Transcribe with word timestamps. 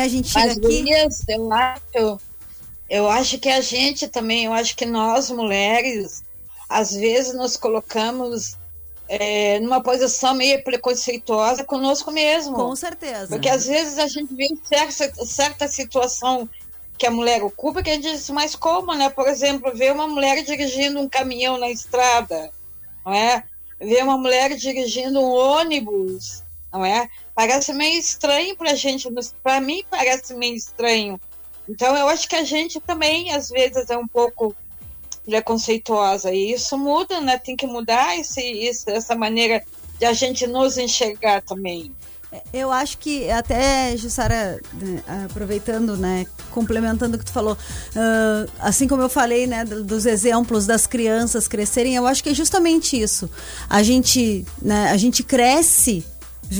a 0.00 0.08
gente 0.08 0.28
chega 0.28 0.46
Mas, 0.46 0.58
aqui. 0.58 0.66
gurias, 0.66 1.24
eu 1.28 1.52
acho, 1.52 2.20
eu 2.88 3.08
acho 3.08 3.38
que 3.38 3.48
a 3.48 3.60
gente 3.60 4.08
também, 4.08 4.44
eu 4.44 4.52
acho 4.52 4.76
que 4.76 4.86
nós 4.86 5.30
mulheres, 5.30 6.22
às 6.68 6.92
vezes 6.92 7.34
nos 7.34 7.56
colocamos 7.56 8.56
é, 9.08 9.60
numa 9.60 9.82
posição 9.82 10.34
meio 10.34 10.62
preconceituosa 10.62 11.64
conosco 11.64 12.10
mesmo. 12.10 12.54
Com 12.54 12.74
certeza. 12.74 13.28
Porque 13.28 13.48
às 13.48 13.66
vezes 13.66 13.98
a 13.98 14.06
gente 14.06 14.34
vê 14.34 14.48
certa, 14.64 15.24
certa 15.24 15.68
situação 15.68 16.48
que 16.96 17.06
a 17.06 17.10
mulher 17.10 17.42
ocupa 17.42 17.82
que 17.82 17.90
a 17.90 17.94
gente 17.94 18.10
diz, 18.10 18.30
mas 18.30 18.54
como, 18.54 18.94
né? 18.94 19.10
Por 19.10 19.28
exemplo, 19.28 19.74
ver 19.74 19.92
uma 19.92 20.06
mulher 20.06 20.42
dirigindo 20.44 21.00
um 21.00 21.08
caminhão 21.08 21.58
na 21.58 21.70
estrada, 21.70 22.50
não 23.04 23.12
é? 23.12 23.44
Ver 23.80 24.04
uma 24.04 24.16
mulher 24.16 24.54
dirigindo 24.56 25.20
um 25.20 25.30
ônibus, 25.30 26.42
não 26.72 26.84
é? 26.84 27.08
Parece 27.34 27.72
meio 27.72 27.98
estranho 27.98 28.56
pra 28.56 28.74
gente, 28.74 29.08
para 29.42 29.60
mim 29.60 29.84
parece 29.90 30.34
meio 30.34 30.54
estranho. 30.54 31.20
Então 31.68 31.96
eu 31.96 32.08
acho 32.08 32.28
que 32.28 32.36
a 32.36 32.44
gente 32.44 32.80
também, 32.80 33.32
às 33.32 33.48
vezes, 33.48 33.88
é 33.90 33.96
um 33.96 34.08
pouco 34.08 34.54
preconceituosa. 35.24 36.32
E 36.32 36.52
isso 36.52 36.76
muda, 36.76 37.20
né? 37.20 37.38
Tem 37.38 37.56
que 37.56 37.66
mudar 37.66 38.18
esse, 38.18 38.40
esse, 38.40 38.90
essa 38.90 39.14
maneira 39.14 39.62
de 39.98 40.04
a 40.04 40.12
gente 40.12 40.46
nos 40.46 40.76
enxergar 40.76 41.42
também. 41.42 41.94
Eu 42.52 42.72
acho 42.72 42.96
que 42.96 43.30
até, 43.30 43.94
Jussara, 43.94 44.58
né, 44.72 45.02
aproveitando, 45.26 45.98
né, 45.98 46.26
complementando 46.50 47.16
o 47.16 47.18
que 47.18 47.26
tu 47.26 47.32
falou, 47.32 47.52
uh, 47.52 48.50
assim 48.58 48.88
como 48.88 49.02
eu 49.02 49.08
falei, 49.10 49.46
né, 49.46 49.66
dos 49.66 50.06
exemplos 50.06 50.66
das 50.66 50.86
crianças 50.86 51.46
crescerem, 51.46 51.94
eu 51.94 52.06
acho 52.06 52.22
que 52.22 52.30
é 52.30 52.34
justamente 52.34 52.98
isso. 52.98 53.28
A 53.68 53.82
gente, 53.82 54.46
né, 54.62 54.88
a 54.90 54.96
gente 54.96 55.22
cresce 55.22 56.02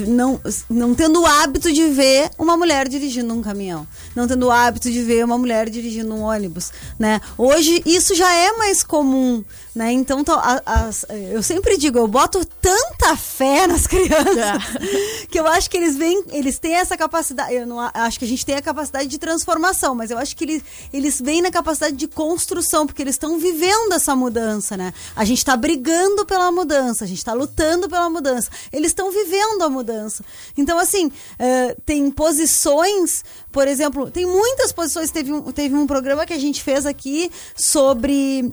não, 0.01 0.41
não 0.69 0.95
tendo 0.95 1.21
o 1.21 1.27
hábito 1.27 1.73
de 1.73 1.87
ver 1.89 2.31
uma 2.39 2.57
mulher 2.57 2.89
dirigindo 2.89 3.33
um 3.35 3.43
caminhão, 3.43 3.87
não 4.15 4.27
tendo 4.27 4.47
o 4.47 4.51
hábito 4.51 4.91
de 4.91 5.03
ver 5.03 5.25
uma 5.25 5.39
mulher 5.39 5.69
dirigindo 5.69 6.15
um 6.15 6.23
ônibus, 6.23 6.73
né? 6.99 7.21
Hoje 7.37 7.83
isso 7.85 8.15
já 8.15 8.33
é 8.33 8.53
mais 8.53 8.83
comum, 8.83 9.45
né? 9.75 9.93
Então 9.93 10.23
a, 10.29 10.63
a, 10.67 10.91
eu 11.31 11.43
sempre 11.43 11.77
digo, 11.77 11.99
eu 11.99 12.07
boto 12.07 12.45
tanta 12.61 13.17
fé 13.17 13.67
nas 13.69 13.87
crianças 13.87 14.37
é. 14.37 15.27
que 15.29 15.39
eu 15.39 15.47
acho 15.47 15.71
que 15.71 15.77
eles 15.77 15.97
vêm, 15.97 16.23
eles 16.31 16.59
têm 16.59 16.75
essa 16.75 16.97
capacidade. 16.97 17.55
Eu 17.55 17.67
não 17.67 17.81
acho 17.81 18.19
que 18.19 18.25
a 18.25 18.29
gente 18.29 18.45
tem 18.45 18.55
a 18.55 18.63
capacidade 18.63 19.09
de 19.09 19.19
transformação, 19.19 19.95
mas 19.95 20.11
eu 20.11 20.19
acho 20.19 20.37
que 20.37 20.45
eles, 20.45 20.63
eles 20.93 21.21
vêm 21.21 21.43
na 21.43 21.51
capacidade 21.51 21.97
de 21.97 22.07
construção, 22.07 22.87
porque 22.87 23.03
eles 23.03 23.15
estão 23.15 23.39
vivendo 23.39 23.93
essa 23.93 24.15
mudança, 24.15 24.77
né? 24.77 24.93
A 25.17 25.25
gente 25.25 25.39
está 25.39 25.57
brigando 25.57 26.27
pela 26.27 26.51
mudança, 26.53 27.05
a 27.05 27.07
gente 27.07 27.19
está 27.19 27.33
lutando 27.33 27.89
pela 27.89 28.09
mudança. 28.11 28.51
Eles 28.73 28.89
estão 28.89 29.11
vivendo 29.11 29.63
a 29.63 29.69
mudança. 29.69 30.25
Então, 30.57 30.79
assim, 30.79 31.07
uh, 31.07 31.81
tem 31.85 32.11
posições, 32.11 33.25
por 33.53 33.69
exemplo, 33.69 34.11
tem 34.11 34.27
muitas 34.27 34.73
posições. 34.73 35.11
Teve 35.11 35.33
um, 35.33 35.53
teve 35.53 35.75
um 35.75 35.87
programa 35.87 36.27
que 36.27 36.33
a 36.33 36.39
gente 36.39 36.63
fez 36.63 36.87
aqui 36.87 37.31
sobre 37.55 38.51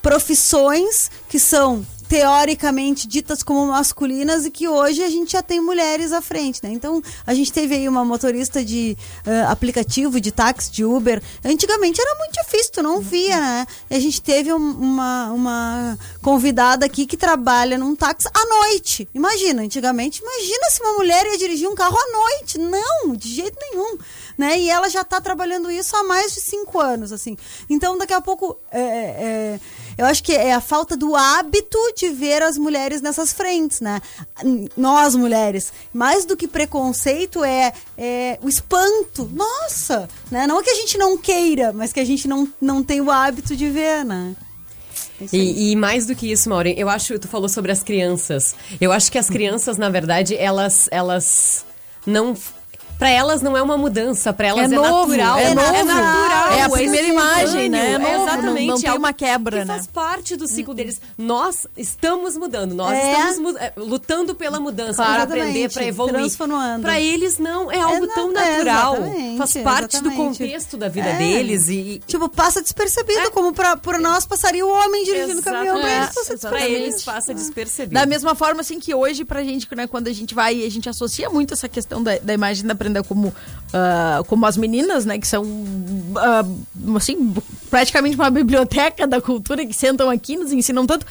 profissões 0.00 1.10
que 1.28 1.38
são 1.38 1.84
teoricamente 2.08 3.06
ditas 3.06 3.42
como 3.42 3.66
masculinas 3.66 4.46
e 4.46 4.50
que 4.50 4.66
hoje 4.66 5.02
a 5.02 5.10
gente 5.10 5.32
já 5.32 5.42
tem 5.42 5.60
mulheres 5.60 6.10
à 6.12 6.22
frente, 6.22 6.60
né? 6.62 6.70
Então, 6.72 7.02
a 7.26 7.34
gente 7.34 7.52
teve 7.52 7.74
aí 7.74 7.88
uma 7.88 8.04
motorista 8.04 8.64
de 8.64 8.96
uh, 9.26 9.50
aplicativo, 9.50 10.20
de 10.20 10.32
táxi, 10.32 10.72
de 10.72 10.84
Uber. 10.84 11.22
Antigamente 11.44 12.00
era 12.00 12.18
muito 12.18 12.32
difícil, 12.32 12.72
tu 12.72 12.82
não 12.82 13.00
via, 13.00 13.38
né? 13.38 13.66
E 13.90 13.96
a 13.96 14.00
gente 14.00 14.22
teve 14.22 14.52
um, 14.52 14.56
uma, 14.56 15.30
uma 15.32 15.98
convidada 16.22 16.86
aqui 16.86 17.04
que 17.04 17.16
trabalha 17.16 17.76
num 17.76 17.94
táxi 17.94 18.28
à 18.32 18.46
noite. 18.46 19.06
Imagina, 19.14 19.62
antigamente, 19.62 20.22
imagina 20.22 20.70
se 20.70 20.80
uma 20.80 20.94
mulher 20.94 21.26
ia 21.26 21.36
dirigir 21.36 21.68
um 21.68 21.74
carro 21.74 21.96
à 21.96 22.12
noite. 22.12 22.58
Não, 22.58 23.14
de 23.14 23.28
jeito 23.28 23.56
nenhum. 23.60 23.98
Né? 24.38 24.60
E 24.60 24.70
ela 24.70 24.88
já 24.88 25.00
está 25.00 25.20
trabalhando 25.20 25.68
isso 25.68 25.96
há 25.96 26.04
mais 26.04 26.32
de 26.32 26.40
cinco 26.40 26.78
anos, 26.78 27.10
assim. 27.10 27.36
Então, 27.68 27.98
daqui 27.98 28.14
a 28.14 28.20
pouco, 28.20 28.56
é, 28.70 28.80
é, 28.80 29.60
eu 29.98 30.06
acho 30.06 30.22
que 30.22 30.32
é 30.32 30.54
a 30.54 30.60
falta 30.60 30.96
do 30.96 31.16
hábito 31.16 31.76
de 31.96 32.08
ver 32.10 32.40
as 32.40 32.56
mulheres 32.56 33.02
nessas 33.02 33.32
frentes, 33.32 33.80
né? 33.80 34.00
Nós, 34.76 35.16
mulheres. 35.16 35.72
Mais 35.92 36.24
do 36.24 36.36
que 36.36 36.46
preconceito 36.46 37.42
é, 37.42 37.72
é 37.96 38.38
o 38.40 38.48
espanto. 38.48 39.28
Nossa! 39.34 40.08
Né? 40.30 40.46
Não 40.46 40.62
que 40.62 40.70
a 40.70 40.74
gente 40.76 40.96
não 40.96 41.18
queira, 41.18 41.72
mas 41.72 41.92
que 41.92 41.98
a 41.98 42.04
gente 42.04 42.28
não, 42.28 42.48
não 42.60 42.80
tem 42.80 43.00
o 43.00 43.10
hábito 43.10 43.56
de 43.56 43.68
ver, 43.68 44.04
né? 44.04 44.36
E, 45.32 45.72
e, 45.72 45.76
mais 45.76 46.06
do 46.06 46.14
que 46.14 46.30
isso, 46.30 46.48
Maureen, 46.48 46.78
eu 46.78 46.88
acho, 46.88 47.18
tu 47.18 47.26
falou 47.26 47.48
sobre 47.48 47.72
as 47.72 47.82
crianças. 47.82 48.54
Eu 48.80 48.92
acho 48.92 49.10
que 49.10 49.18
as 49.18 49.28
crianças, 49.28 49.76
na 49.76 49.88
verdade, 49.88 50.36
elas, 50.36 50.88
elas 50.92 51.64
não 52.06 52.36
para 52.98 53.10
elas 53.10 53.40
não 53.42 53.56
é 53.56 53.62
uma 53.62 53.76
mudança, 53.78 54.32
para 54.32 54.48
elas 54.48 54.70
é, 54.70 54.74
é 54.74 54.76
novo, 54.76 55.06
natural. 55.16 55.38
É, 55.38 55.44
é, 55.44 55.54
novo. 55.54 55.74
é 55.74 55.84
natural. 55.84 56.52
É 56.52 56.62
a 56.62 56.68
primeira 56.70 57.06
imagem, 57.06 57.68
né? 57.68 57.92
É 57.92 57.98
novo, 57.98 58.22
Exatamente. 58.28 58.66
Não, 58.66 58.74
não 58.74 58.80
tem 58.82 58.92
uma 58.92 59.12
quebra, 59.12 59.58
que 59.60 59.64
né? 59.64 59.74
faz 59.74 59.86
parte 59.86 60.36
do 60.36 60.48
ciclo 60.48 60.74
deles. 60.74 61.00
Nós 61.16 61.66
estamos 61.76 62.36
mudando, 62.36 62.74
nós 62.74 62.92
É. 62.96 63.12
estamos 63.12 63.38
mu- 63.38 63.58
é, 63.58 63.72
lutando 63.76 64.34
pela 64.34 64.58
mudança, 64.58 64.94
Claro. 65.02 65.12
para 65.12 65.22
aprender, 65.24 65.72
para 65.72 65.84
evoluir. 65.84 66.14
Transformando. 66.18 66.82
Para 66.82 67.00
eles 67.00 67.38
não, 67.38 67.70
é 67.70 67.78
algo 67.80 68.04
É, 68.04 68.14
tão 68.14 68.30
é, 68.30 68.32
natural. 68.32 68.96
faz 69.38 69.52
parte 69.62 70.00
do 70.00 70.08
exatamente. 70.08 70.16
contexto 70.38 70.76
da 70.76 70.88
vida 70.88 71.08
É. 71.10 71.16
deles 71.18 71.68
e 71.68 72.00
Tipo, 72.06 72.28
passa 72.28 72.60
despercebido, 72.62 73.20
É. 73.20 73.30
como 73.30 73.52
pra, 73.52 73.76
por 73.76 73.98
nós 73.98 74.26
passaria 74.26 74.64
o 74.64 74.68
homem 74.70 75.04
dirigindo 75.04 75.40
o 75.40 75.42
caminhão 75.42 75.80
pra 75.80 75.90
eles 75.90 76.06
passa 76.06 76.24
para 76.24 76.34
despercebido. 76.36 76.82
eles 76.82 77.04
passa 77.04 77.34
despercebido. 77.34 77.94
Da 77.94 78.06
mesma 78.06 78.34
forma, 78.34 78.60
assim, 78.60 78.80
que 78.80 78.94
hoje, 78.94 79.24
pra 79.24 79.42
gente, 79.44 79.68
né, 79.74 79.86
quando 79.86 80.08
a 80.08 80.12
gente 80.12 80.34
vai, 80.34 80.64
a 80.64 80.70
gente 80.70 80.88
associa 80.88 81.28
muito 81.30 81.54
essa 81.54 81.68
questão 81.68 82.02
da, 82.02 82.18
da 82.18 82.34
imagem 82.34 82.66
da 82.66 82.74
prenda 82.88 83.02
como, 83.02 83.32
ah, 83.72 84.22
como 84.26 84.46
as 84.46 84.56
meninas, 84.56 85.04
né, 85.04 85.18
que 85.18 85.26
são, 85.26 85.44
ah, 86.16 86.44
assim, 86.96 87.34
praticamente 87.70 88.16
uma 88.16 88.30
biblioteca 88.30 89.06
da 89.06 89.20
cultura, 89.20 89.64
que 89.64 89.74
sentam 89.74 90.08
aqui, 90.08 90.36
nos 90.36 90.52
ensinam 90.52 90.86
tanto. 90.86 91.06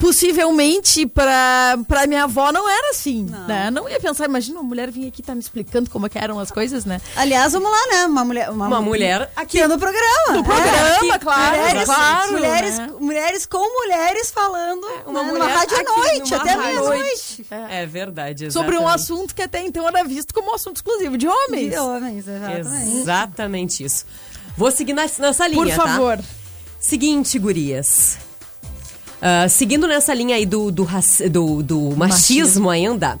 Possivelmente, 0.00 1.06
pra, 1.06 1.78
pra 1.86 2.06
minha 2.06 2.24
avó 2.24 2.50
não 2.50 2.68
era 2.68 2.90
assim, 2.90 3.24
Não. 3.30 3.46
né? 3.46 3.70
Não 3.70 3.88
ia 3.88 4.00
pensar, 4.00 4.24
imagina 4.24 4.58
uma 4.58 4.66
mulher 4.68 4.90
vir 4.90 5.06
aqui 5.06 5.22
tá 5.22 5.34
me 5.34 5.40
explicando 5.40 5.90
como 5.90 6.06
é 6.06 6.08
que 6.08 6.18
eram 6.18 6.38
as 6.38 6.50
coisas, 6.50 6.86
né? 6.86 7.00
Aliás, 7.14 7.52
vamos 7.52 7.70
lá, 7.70 7.86
né? 7.92 8.06
Uma 8.06 8.24
mulher. 8.24 8.50
Uma, 8.50 8.66
Uma 8.66 8.80
mulher 8.80 9.30
aqui 9.36 9.64
no 9.68 9.78
programa. 9.78 10.32
No 10.32 10.42
programa, 10.42 11.18
claro, 11.18 11.56
Mulheres, 11.58 11.84
claro, 11.84 12.32
mulheres, 12.32 12.78
né? 12.78 12.90
mulheres 12.98 13.46
com 13.46 13.58
mulheres 13.82 14.30
falando 14.30 14.86
uma 15.06 15.22
né, 15.22 15.30
mulher 15.30 15.38
numa 15.46 15.58
rádio 15.58 15.76
à 15.76 15.82
noite, 15.82 16.34
até 16.34 16.56
meia-noite. 16.56 17.46
É 17.68 17.84
verdade, 17.86 18.50
Sobre 18.50 18.76
um 18.76 18.80
exatamente. 18.80 19.02
assunto 19.02 19.34
que 19.34 19.42
até 19.42 19.62
então 19.62 19.86
era 19.86 20.02
visto 20.02 20.32
como 20.32 20.50
um 20.50 20.54
assunto 20.54 20.76
exclusivo 20.76 21.18
de 21.18 21.28
homens. 21.28 21.70
De 21.72 21.78
homens, 21.78 22.26
exatamente. 22.26 22.96
Exatamente 22.96 23.84
isso. 23.84 24.06
Vou 24.56 24.70
seguir 24.70 24.94
nessa, 24.94 25.20
nessa 25.22 25.44
Por 25.50 25.64
linha, 25.66 25.76
tá? 25.76 25.82
favor. 25.86 26.18
Seguinte, 26.80 27.38
gurias. 27.38 28.16
Ah, 29.22 29.48
seguindo 29.48 29.86
nessa 29.86 30.14
linha 30.14 30.36
aí 30.36 30.46
do, 30.46 30.70
do, 30.70 30.86
do, 31.30 31.62
do 31.62 31.80
machismo, 31.96 32.70
ainda. 32.70 33.18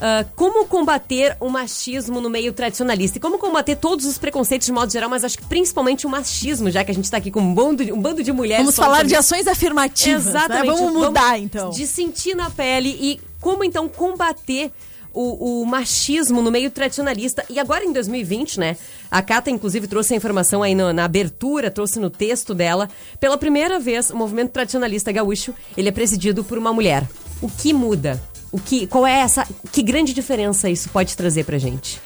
ah, 0.00 0.24
como 0.36 0.64
combater 0.66 1.36
o 1.40 1.48
machismo 1.48 2.20
no 2.20 2.30
meio 2.30 2.52
tradicionalista? 2.52 3.18
E 3.18 3.20
como 3.20 3.36
combater 3.38 3.76
todos 3.76 4.06
os 4.06 4.16
preconceitos 4.16 4.66
de 4.66 4.72
modo 4.72 4.90
geral, 4.92 5.10
mas 5.10 5.24
acho 5.24 5.36
que 5.36 5.44
principalmente 5.44 6.06
o 6.06 6.10
machismo, 6.10 6.70
já 6.70 6.84
que 6.84 6.90
a 6.90 6.94
gente 6.94 7.10
tá 7.10 7.16
aqui 7.16 7.30
com 7.30 7.40
um 7.40 7.52
bando 7.54 7.84
de, 7.84 7.92
um 7.92 8.00
bando 8.00 8.22
de 8.22 8.32
mulheres. 8.32 8.64
Vamos 8.64 8.76
falar 8.76 8.98
sobre 8.98 9.08
de 9.08 9.16
ações 9.16 9.46
afirmativas. 9.46 10.24
né? 10.26 10.30
Exatamente. 10.30 10.66
Vamos 10.66 10.92
mudar, 10.92 11.38
então. 11.38 11.70
De 11.70 11.86
sentir 11.86 12.34
na 12.36 12.48
pele 12.48 12.96
e 13.00 13.20
como 13.40 13.64
então 13.64 13.88
combater 13.88 14.70
o, 15.12 15.62
o 15.62 15.66
machismo 15.66 16.42
no 16.42 16.50
meio 16.50 16.70
tradicionalista. 16.70 17.44
E 17.48 17.58
agora 17.58 17.84
em 17.84 17.92
2020, 17.92 18.60
né? 18.60 18.76
A 19.10 19.22
Cata, 19.22 19.50
inclusive, 19.50 19.86
trouxe 19.86 20.14
a 20.14 20.16
informação 20.16 20.62
aí 20.62 20.74
na 20.74 21.04
abertura, 21.04 21.70
trouxe 21.70 21.98
no 21.98 22.10
texto 22.10 22.54
dela. 22.54 22.88
Pela 23.18 23.36
primeira 23.36 23.78
vez, 23.78 24.10
o 24.10 24.16
movimento 24.16 24.52
tradicionalista 24.52 25.12
gaúcho, 25.12 25.54
ele 25.76 25.88
é 25.88 25.92
presidido 25.92 26.44
por 26.44 26.58
uma 26.58 26.72
mulher. 26.72 27.06
O 27.40 27.48
que 27.48 27.72
muda? 27.72 28.22
O 28.52 28.58
que, 28.58 28.86
qual 28.86 29.06
é 29.06 29.20
essa. 29.20 29.46
Que 29.72 29.82
grande 29.82 30.12
diferença 30.12 30.68
isso 30.68 30.88
pode 30.90 31.16
trazer 31.16 31.44
pra 31.44 31.58
gente? 31.58 32.00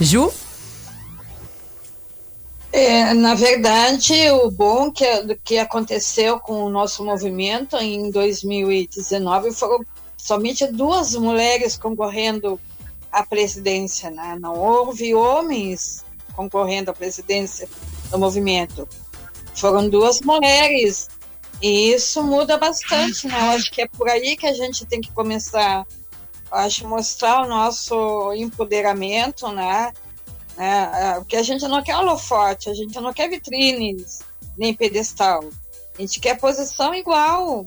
Ju? 0.00 0.32
É, 2.72 3.12
na 3.12 3.34
verdade, 3.34 4.14
o 4.30 4.50
bom 4.50 4.90
que, 4.90 5.04
que 5.44 5.58
aconteceu 5.58 6.40
com 6.40 6.64
o 6.64 6.70
nosso 6.70 7.04
movimento 7.04 7.76
em 7.76 8.10
2019 8.10 9.52
foram 9.52 9.84
somente 10.22 10.68
duas 10.68 11.16
mulheres 11.16 11.76
concorrendo 11.76 12.58
à 13.10 13.26
presidência, 13.26 14.08
né? 14.08 14.38
Não 14.40 14.54
houve 14.54 15.12
homens 15.16 16.04
concorrendo 16.32 16.92
à 16.92 16.94
presidência 16.94 17.68
do 18.08 18.18
movimento. 18.20 18.88
Foram 19.56 19.88
duas 19.88 20.20
mulheres. 20.20 21.08
E 21.60 21.92
isso 21.92 22.22
muda 22.22 22.56
bastante, 22.56 23.26
né? 23.26 23.36
Eu 23.36 23.50
acho 23.56 23.70
que 23.72 23.82
é 23.82 23.88
por 23.88 24.08
aí 24.08 24.36
que 24.36 24.46
a 24.46 24.54
gente 24.54 24.86
tem 24.86 25.00
que 25.00 25.10
começar. 25.10 25.84
Eu 26.50 26.56
acho 26.58 26.86
mostrar 26.86 27.42
o 27.42 27.48
nosso 27.48 28.32
empoderamento, 28.34 29.50
né? 29.50 29.92
né? 30.56 31.14
Porque 31.16 31.36
a 31.36 31.42
gente 31.42 31.66
não 31.66 31.82
quer 31.82 31.96
holofote, 31.96 32.70
a 32.70 32.74
gente 32.74 32.94
não 33.00 33.12
quer 33.12 33.28
vitrines, 33.28 34.20
nem 34.56 34.72
pedestal. 34.72 35.42
A 35.98 36.00
gente 36.00 36.20
quer 36.20 36.38
posição 36.38 36.94
igual. 36.94 37.66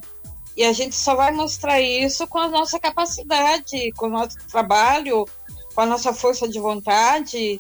E 0.56 0.64
a 0.64 0.72
gente 0.72 0.96
só 0.96 1.16
vai 1.16 1.32
mostrar 1.32 1.82
isso 1.82 2.26
com 2.28 2.40
a 2.40 2.48
nossa 2.48 2.80
capacidade, 2.80 3.92
com 3.94 4.08
o 4.08 4.10
nosso 4.10 4.38
trabalho, 4.50 5.28
com 5.74 5.82
a 5.82 5.86
nossa 5.86 6.14
força 6.14 6.48
de 6.48 6.60
vontade, 6.60 7.60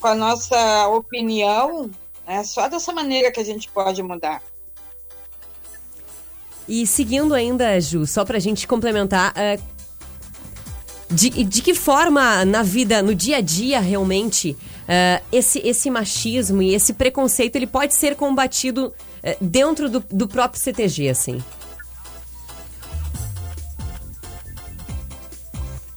com 0.00 0.08
a 0.08 0.14
nossa 0.14 0.88
opinião. 0.88 1.90
É 2.26 2.42
só 2.42 2.68
dessa 2.68 2.92
maneira 2.92 3.30
que 3.30 3.40
a 3.40 3.44
gente 3.44 3.68
pode 3.68 4.02
mudar. 4.02 4.42
E 6.66 6.86
seguindo 6.86 7.34
ainda, 7.34 7.78
Ju, 7.80 8.06
só 8.06 8.24
pra 8.24 8.38
gente 8.38 8.66
complementar, 8.66 9.34
uh, 9.34 9.62
de, 11.10 11.28
de 11.44 11.62
que 11.62 11.74
forma 11.74 12.44
na 12.44 12.62
vida, 12.62 13.02
no 13.02 13.14
dia 13.14 13.38
a 13.38 13.40
dia, 13.40 13.80
realmente, 13.80 14.52
uh, 14.52 15.24
esse, 15.32 15.58
esse 15.66 15.90
machismo 15.90 16.62
e 16.62 16.72
esse 16.72 16.92
preconceito 16.92 17.56
ele 17.56 17.66
pode 17.66 17.94
ser 17.94 18.14
combatido 18.14 18.86
uh, 18.86 19.44
dentro 19.44 19.90
do, 19.90 20.00
do 20.08 20.28
próprio 20.28 20.62
CTG, 20.62 21.08
assim? 21.08 21.42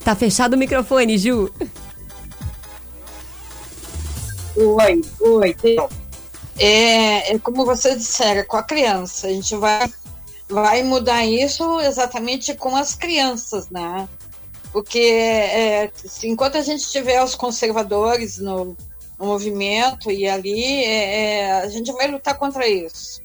Tá 0.03 0.15
fechado 0.15 0.55
o 0.55 0.57
microfone, 0.57 1.17
Ju. 1.17 1.49
Oi, 4.55 5.01
oi. 5.21 5.55
É, 6.59 7.33
é 7.33 7.39
como 7.39 7.65
vocês 7.65 7.97
disseram, 7.97 8.43
com 8.45 8.57
a 8.57 8.63
criança. 8.63 9.27
A 9.27 9.29
gente 9.31 9.55
vai, 9.55 9.91
vai 10.49 10.83
mudar 10.83 11.25
isso 11.25 11.79
exatamente 11.79 12.53
com 12.53 12.75
as 12.75 12.93
crianças, 12.95 13.69
né? 13.69 14.07
Porque 14.73 14.99
é, 14.99 15.91
enquanto 16.23 16.57
a 16.57 16.61
gente 16.61 16.89
tiver 16.89 17.23
os 17.23 17.33
conservadores 17.33 18.39
no, 18.39 18.75
no 19.17 19.25
movimento 19.25 20.11
e 20.11 20.27
ali, 20.27 20.83
é, 20.83 21.39
é, 21.39 21.51
a 21.61 21.69
gente 21.69 21.91
vai 21.93 22.07
lutar 22.07 22.37
contra 22.37 22.67
isso. 22.67 23.21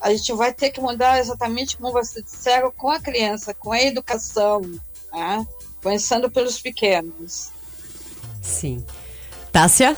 A 0.00 0.10
gente 0.10 0.32
vai 0.32 0.52
ter 0.52 0.70
que 0.70 0.80
mudar 0.80 1.18
exatamente 1.18 1.76
como 1.76 1.92
vocês 1.92 2.24
disseram, 2.24 2.70
com 2.70 2.90
a 2.90 3.00
criança, 3.00 3.52
com 3.52 3.72
a 3.72 3.82
educação. 3.82 4.60
Né? 5.12 5.46
Começando 5.84 6.30
pelos 6.30 6.58
pequenos. 6.58 7.50
Sim. 8.40 8.82
Tássia? 9.52 9.94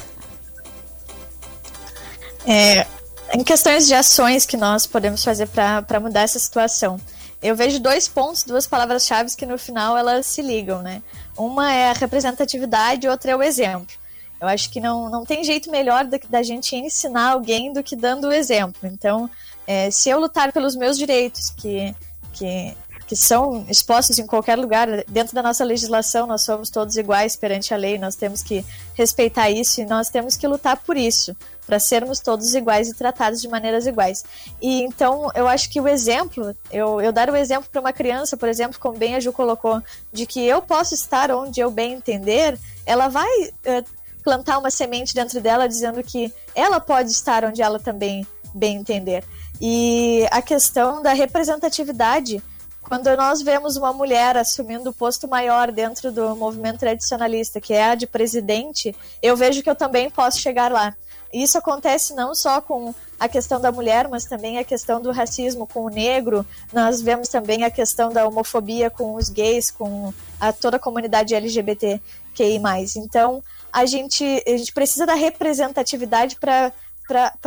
É, 2.44 2.84
em 3.32 3.44
questões 3.44 3.86
de 3.86 3.94
ações 3.94 4.44
que 4.44 4.56
nós 4.56 4.84
podemos 4.86 5.22
fazer 5.22 5.46
para 5.46 6.00
mudar 6.00 6.22
essa 6.22 6.40
situação. 6.40 7.00
Eu 7.40 7.54
vejo 7.54 7.78
dois 7.78 8.08
pontos, 8.08 8.42
duas 8.42 8.66
palavras-chave 8.66 9.34
que 9.36 9.46
no 9.46 9.56
final 9.56 9.96
elas 9.96 10.26
se 10.26 10.42
ligam, 10.42 10.82
né? 10.82 11.02
Uma 11.36 11.72
é 11.72 11.90
a 11.90 11.92
representatividade 11.92 13.08
outra 13.08 13.30
é 13.30 13.36
o 13.36 13.42
exemplo. 13.42 13.94
Eu 14.40 14.48
acho 14.48 14.68
que 14.70 14.80
não, 14.80 15.08
não 15.08 15.24
tem 15.24 15.44
jeito 15.44 15.70
melhor 15.70 16.04
da, 16.04 16.18
da 16.28 16.42
gente 16.42 16.74
ensinar 16.74 17.30
alguém 17.30 17.72
do 17.72 17.82
que 17.82 17.94
dando 17.94 18.26
o 18.28 18.32
exemplo. 18.32 18.80
Então, 18.84 19.30
é, 19.66 19.90
se 19.90 20.10
eu 20.10 20.18
lutar 20.18 20.52
pelos 20.52 20.74
meus 20.74 20.98
direitos, 20.98 21.50
que, 21.50 21.94
que 22.32 22.76
que 23.06 23.14
são 23.14 23.64
expostos 23.68 24.18
em 24.18 24.26
qualquer 24.26 24.56
lugar. 24.58 24.88
Dentro 25.08 25.34
da 25.34 25.42
nossa 25.42 25.64
legislação, 25.64 26.26
nós 26.26 26.44
somos 26.44 26.70
todos 26.70 26.96
iguais 26.96 27.36
perante 27.36 27.72
a 27.72 27.76
lei, 27.76 27.98
nós 27.98 28.16
temos 28.16 28.42
que 28.42 28.64
respeitar 28.94 29.50
isso 29.50 29.80
e 29.80 29.86
nós 29.86 30.10
temos 30.10 30.36
que 30.36 30.46
lutar 30.46 30.76
por 30.78 30.96
isso, 30.96 31.36
para 31.66 31.78
sermos 31.78 32.18
todos 32.20 32.54
iguais 32.54 32.88
e 32.88 32.94
tratados 32.94 33.40
de 33.40 33.48
maneiras 33.48 33.86
iguais. 33.86 34.24
E 34.60 34.82
então, 34.82 35.30
eu 35.34 35.46
acho 35.46 35.70
que 35.70 35.80
o 35.80 35.86
exemplo, 35.86 36.54
eu, 36.70 37.00
eu 37.00 37.12
dar 37.12 37.30
o 37.30 37.36
exemplo 37.36 37.68
para 37.70 37.80
uma 37.80 37.92
criança, 37.92 38.36
por 38.36 38.48
exemplo, 38.48 38.78
como 38.80 38.98
bem 38.98 39.14
a 39.14 39.20
Ju 39.20 39.32
colocou, 39.32 39.80
de 40.12 40.26
que 40.26 40.44
eu 40.44 40.60
posso 40.60 40.94
estar 40.94 41.30
onde 41.30 41.60
eu 41.60 41.70
bem 41.70 41.92
entender, 41.94 42.58
ela 42.84 43.08
vai. 43.08 43.30
Uh, 43.64 43.96
plantar 44.26 44.58
uma 44.58 44.72
semente 44.72 45.14
dentro 45.14 45.40
dela 45.40 45.68
dizendo 45.68 46.02
que 46.02 46.34
ela 46.52 46.80
pode 46.80 47.12
estar 47.12 47.44
onde 47.44 47.62
ela 47.62 47.78
também 47.78 48.26
bem 48.52 48.76
entender. 48.76 49.22
E 49.60 50.26
a 50.30 50.42
questão 50.42 51.00
da 51.00 51.12
representatividade, 51.12 52.42
quando 52.88 53.14
nós 53.16 53.42
vemos 53.42 53.76
uma 53.76 53.92
mulher 53.92 54.36
assumindo 54.36 54.90
o 54.90 54.94
posto 54.94 55.26
maior 55.26 55.72
dentro 55.72 56.12
do 56.12 56.36
movimento 56.36 56.78
tradicionalista, 56.78 57.60
que 57.60 57.74
é 57.74 57.90
a 57.90 57.94
de 57.94 58.06
presidente, 58.06 58.94
eu 59.20 59.36
vejo 59.36 59.62
que 59.62 59.68
eu 59.68 59.74
também 59.74 60.08
posso 60.08 60.38
chegar 60.38 60.70
lá. 60.70 60.94
Isso 61.32 61.58
acontece 61.58 62.14
não 62.14 62.34
só 62.34 62.60
com 62.60 62.94
a 63.18 63.28
questão 63.28 63.60
da 63.60 63.72
mulher, 63.72 64.08
mas 64.08 64.24
também 64.24 64.58
a 64.58 64.64
questão 64.64 65.02
do 65.02 65.10
racismo 65.10 65.66
com 65.66 65.84
o 65.84 65.88
negro. 65.88 66.46
Nós 66.72 67.02
vemos 67.02 67.28
também 67.28 67.64
a 67.64 67.70
questão 67.70 68.12
da 68.12 68.26
homofobia 68.26 68.88
com 68.88 69.14
os 69.14 69.28
gays, 69.28 69.70
com 69.70 70.14
a, 70.40 70.52
toda 70.52 70.76
a 70.76 70.80
comunidade 70.80 71.34
LGBTQI+. 71.34 72.60
Então, 72.96 73.42
a 73.72 73.84
gente, 73.84 74.24
a 74.46 74.56
gente 74.56 74.72
precisa 74.72 75.04
da 75.04 75.14
representatividade 75.14 76.36
para 76.36 76.72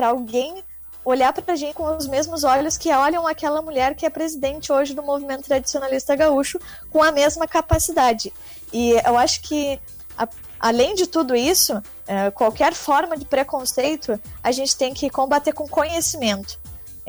alguém 0.07 0.61
olhar 1.09 1.33
para 1.33 1.53
a 1.53 1.55
gente 1.55 1.73
com 1.73 1.95
os 1.95 2.07
mesmos 2.07 2.43
olhos 2.43 2.77
que 2.77 2.93
olham 2.93 3.25
aquela 3.25 3.61
mulher 3.61 3.95
que 3.95 4.05
é 4.05 4.09
presidente 4.09 4.71
hoje 4.71 4.93
do 4.93 5.01
movimento 5.01 5.43
tradicionalista 5.43 6.15
gaúcho 6.15 6.59
com 6.91 7.01
a 7.01 7.11
mesma 7.11 7.47
capacidade. 7.47 8.31
E 8.71 8.91
eu 9.05 9.17
acho 9.17 9.41
que, 9.41 9.79
a, 10.17 10.27
além 10.59 10.93
de 10.93 11.07
tudo 11.07 11.35
isso, 11.35 11.81
é, 12.05 12.29
qualquer 12.31 12.73
forma 12.73 13.17
de 13.17 13.25
preconceito 13.25 14.19
a 14.43 14.51
gente 14.51 14.75
tem 14.75 14.93
que 14.93 15.09
combater 15.09 15.53
com 15.53 15.67
conhecimento. 15.67 16.58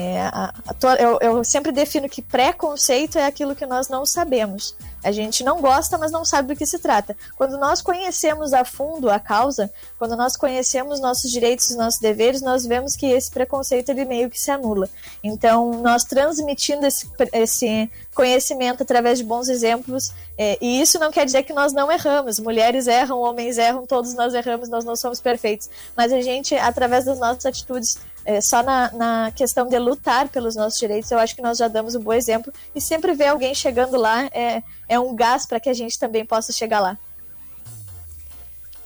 É, 0.03 0.23
a, 0.23 0.55
a, 0.67 0.95
eu, 0.95 1.19
eu 1.21 1.45
sempre 1.45 1.71
defino 1.71 2.09
que 2.09 2.23
preconceito 2.23 3.19
é 3.19 3.27
aquilo 3.27 3.55
que 3.55 3.67
nós 3.67 3.91
não 3.91 4.07
sabemos. 4.07 4.75
A 5.05 5.13
gente 5.13 5.45
não 5.45 5.61
gosta, 5.61 5.99
mas 5.99 6.11
não 6.11 6.25
sabe 6.25 6.49
do 6.49 6.57
que 6.57 6.65
se 6.65 6.79
trata. 6.79 7.15
Quando 7.37 7.59
nós 7.59 7.83
conhecemos 7.83 8.55
a 8.55 8.65
fundo 8.65 9.11
a 9.11 9.19
causa, 9.19 9.71
quando 9.99 10.17
nós 10.17 10.37
conhecemos 10.37 11.01
nossos 11.01 11.31
direitos 11.31 11.71
e 11.71 11.77
nossos 11.77 12.01
deveres, 12.01 12.41
nós 12.41 12.65
vemos 12.65 12.97
que 12.97 13.07
esse 13.07 13.31
preconceito 13.31 13.91
ele 13.91 14.07
meio 14.07 14.31
que 14.31 14.41
se 14.41 14.51
anula. 14.51 14.89
Então, 15.23 15.71
nós 15.83 16.05
transmitindo 16.05 16.87
esse, 16.87 17.07
esse 17.33 17.91
conhecimento 18.15 18.83
através 18.83 19.19
de 19.19 19.25
bons 19.25 19.49
exemplos, 19.49 20.13
é, 20.37 20.59
e 20.61 20.81
isso 20.81 20.99
não 20.99 21.11
quer 21.11 21.25
dizer 21.25 21.43
que 21.43 21.53
nós 21.53 21.73
não 21.73 21.93
erramos. 21.93 22.39
Mulheres 22.39 22.87
erram, 22.87 23.21
homens 23.21 23.59
erram, 23.59 23.87
todos 23.87 24.15
nós 24.15 24.33
erramos, 24.35 24.69
nós 24.69 24.85
não 24.85 24.97
somos 24.97 25.21
perfeitos. 25.21 25.69
Mas 25.97 26.13
a 26.13 26.21
gente, 26.21 26.55
através 26.55 27.05
das 27.05 27.19
nossas 27.19 27.47
atitudes, 27.47 27.99
é, 28.25 28.41
só 28.41 28.63
na, 28.63 28.93
na 28.93 29.33
questão 29.35 29.67
de 29.67 29.79
lutar 29.79 30.29
pelos 30.29 30.55
nossos 30.55 30.79
direitos, 30.79 31.11
eu 31.11 31.19
acho 31.19 31.35
que 31.35 31.43
nós 31.43 31.59
já 31.59 31.69
damos 31.69 31.95
um 31.95 32.01
bom 32.01 32.13
exemplo. 32.13 32.53
E 32.75 32.81
sempre 32.81 33.15
ver 33.15 33.29
alguém 33.29 33.55
chegando 33.55 33.97
lá 33.97 34.27
é, 34.33 34.63
é 34.89 34.99
um 34.99 35.15
gás 35.15 35.47
para 35.47 35.61
que 35.61 35.69
a 35.69 35.75
gente 35.75 35.99
também 35.99 36.25
possa 36.25 36.53
chegar 36.53 36.81
lá. 36.81 36.99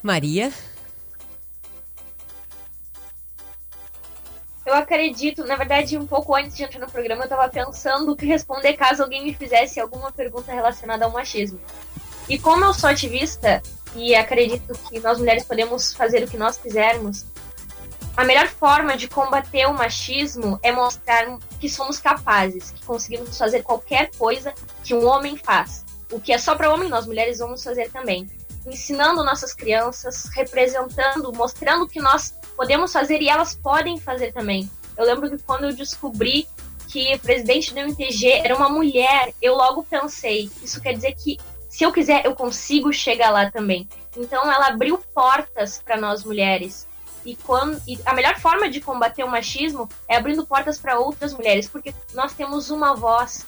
Maria? 0.02 0.52
Eu 4.66 4.74
acredito, 4.74 5.44
na 5.44 5.56
verdade, 5.56 5.98
um 5.98 6.06
pouco 6.06 6.34
antes 6.34 6.56
de 6.56 6.62
entrar 6.62 6.80
no 6.80 6.90
programa, 6.90 7.22
eu 7.22 7.24
estava 7.24 7.48
pensando 7.48 8.12
o 8.12 8.16
que 8.16 8.24
responder 8.24 8.74
caso 8.74 9.02
alguém 9.02 9.22
me 9.22 9.34
fizesse 9.34 9.78
alguma 9.78 10.10
pergunta 10.10 10.52
relacionada 10.52 11.04
ao 11.04 11.10
machismo. 11.10 11.60
E 12.28 12.38
como 12.38 12.64
eu 12.64 12.72
sou 12.72 12.88
ativista 12.88 13.62
e 13.94 14.14
acredito 14.14 14.72
que 14.88 14.98
nós 15.00 15.18
mulheres 15.18 15.44
podemos 15.44 15.92
fazer 15.92 16.24
o 16.24 16.28
que 16.28 16.38
nós 16.38 16.56
quisermos, 16.56 17.26
a 18.16 18.24
melhor 18.24 18.48
forma 18.48 18.96
de 18.96 19.08
combater 19.08 19.66
o 19.66 19.74
machismo 19.74 20.58
é 20.62 20.70
mostrar 20.70 21.38
que 21.60 21.68
somos 21.68 21.98
capazes, 21.98 22.70
que 22.70 22.84
conseguimos 22.84 23.36
fazer 23.36 23.62
qualquer 23.62 24.10
coisa 24.16 24.54
que 24.82 24.94
um 24.94 25.06
homem 25.06 25.36
faz 25.36 25.84
o 26.14 26.20
que 26.20 26.32
é 26.32 26.38
só 26.38 26.54
para 26.54 26.72
homem, 26.72 26.88
nós 26.88 27.06
mulheres 27.06 27.38
vamos 27.38 27.62
fazer 27.62 27.90
também. 27.90 28.28
Ensinando 28.66 29.24
nossas 29.24 29.52
crianças, 29.52 30.30
representando, 30.34 31.32
mostrando 31.32 31.88
que 31.88 32.00
nós 32.00 32.34
podemos 32.56 32.92
fazer 32.92 33.20
e 33.20 33.28
elas 33.28 33.54
podem 33.54 33.98
fazer 33.98 34.32
também. 34.32 34.70
Eu 34.96 35.04
lembro 35.04 35.28
que 35.28 35.42
quando 35.42 35.64
eu 35.64 35.74
descobri 35.74 36.46
que 36.88 37.14
o 37.14 37.18
presidente 37.18 37.74
do 37.74 37.80
MTG 37.80 38.30
era 38.30 38.54
uma 38.54 38.68
mulher, 38.68 39.34
eu 39.42 39.56
logo 39.56 39.82
pensei, 39.82 40.48
isso 40.62 40.80
quer 40.80 40.92
dizer 40.92 41.14
que 41.14 41.38
se 41.68 41.82
eu 41.82 41.92
quiser, 41.92 42.24
eu 42.24 42.36
consigo 42.36 42.92
chegar 42.92 43.30
lá 43.30 43.50
também. 43.50 43.88
Então 44.16 44.50
ela 44.50 44.68
abriu 44.68 44.96
portas 45.12 45.82
para 45.84 45.96
nós 45.96 46.22
mulheres. 46.22 46.86
E, 47.24 47.36
quando, 47.36 47.80
e 47.86 47.98
a 48.04 48.12
melhor 48.12 48.38
forma 48.38 48.68
de 48.68 48.80
combater 48.80 49.24
o 49.24 49.30
machismo 49.30 49.88
é 50.06 50.16
abrindo 50.16 50.46
portas 50.46 50.78
para 50.78 50.98
outras 50.98 51.32
mulheres, 51.32 51.66
porque 51.66 51.94
nós 52.12 52.34
temos 52.34 52.70
uma 52.70 52.94
voz, 52.94 53.46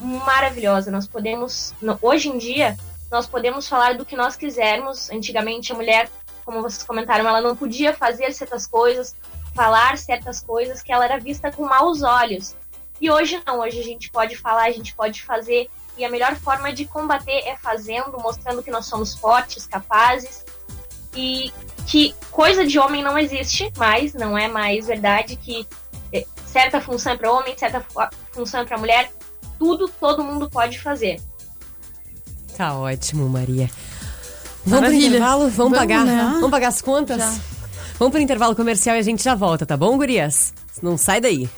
maravilhosa. 0.00 0.90
Nós 0.90 1.06
podemos, 1.06 1.74
hoje 2.00 2.28
em 2.28 2.38
dia, 2.38 2.76
nós 3.10 3.26
podemos 3.26 3.68
falar 3.68 3.96
do 3.96 4.04
que 4.04 4.16
nós 4.16 4.36
quisermos. 4.36 5.10
Antigamente, 5.10 5.72
a 5.72 5.76
mulher, 5.76 6.08
como 6.44 6.62
vocês 6.62 6.82
comentaram, 6.82 7.28
ela 7.28 7.40
não 7.40 7.56
podia 7.56 7.92
fazer 7.92 8.32
certas 8.32 8.66
coisas, 8.66 9.14
falar 9.54 9.98
certas 9.98 10.40
coisas, 10.40 10.82
que 10.82 10.92
ela 10.92 11.04
era 11.04 11.18
vista 11.18 11.50
com 11.50 11.64
maus 11.64 12.02
olhos. 12.02 12.54
E 13.00 13.10
hoje 13.10 13.42
não, 13.46 13.60
hoje 13.60 13.80
a 13.80 13.84
gente 13.84 14.10
pode 14.10 14.36
falar, 14.36 14.64
a 14.64 14.70
gente 14.70 14.94
pode 14.94 15.22
fazer. 15.22 15.68
E 15.96 16.04
a 16.04 16.10
melhor 16.10 16.36
forma 16.36 16.72
de 16.72 16.84
combater 16.84 17.42
é 17.46 17.56
fazendo, 17.56 18.18
mostrando 18.18 18.62
que 18.62 18.70
nós 18.70 18.86
somos 18.86 19.14
fortes, 19.14 19.66
capazes. 19.66 20.44
E 21.14 21.52
que 21.86 22.14
coisa 22.30 22.66
de 22.66 22.78
homem 22.78 23.02
não 23.02 23.18
existe 23.18 23.72
mais, 23.76 24.14
não 24.14 24.38
é 24.38 24.46
mais 24.48 24.86
verdade 24.86 25.36
que 25.36 25.66
eh, 26.12 26.24
certa 26.46 26.80
função 26.80 27.12
é 27.12 27.16
para 27.16 27.32
homem, 27.32 27.56
certa 27.58 27.84
função 28.32 28.60
é 28.60 28.64
para 28.64 28.78
mulher 28.78 29.10
tudo 29.58 29.88
todo 29.88 30.24
mundo 30.24 30.48
pode 30.48 30.78
fazer. 30.80 31.20
Tá 32.56 32.74
ótimo, 32.74 33.28
Maria. 33.28 33.70
Vamos 34.64 34.80
Maravilha. 34.80 35.00
pro 35.00 35.16
intervalo? 35.16 35.40
Vamos, 35.40 35.56
vamos 35.56 35.78
pagar? 35.78 36.04
Né? 36.04 36.30
Vamos 36.34 36.50
pagar 36.50 36.68
as 36.68 36.82
contas? 36.82 37.18
Já. 37.18 37.34
Vamos 37.98 38.12
pro 38.12 38.20
intervalo 38.20 38.56
comercial 38.56 38.96
e 38.96 38.98
a 38.98 39.02
gente 39.02 39.22
já 39.22 39.34
volta, 39.34 39.66
tá 39.66 39.76
bom, 39.76 39.96
gurias? 39.96 40.54
Não 40.82 40.96
sai 40.96 41.20
daí. 41.20 41.48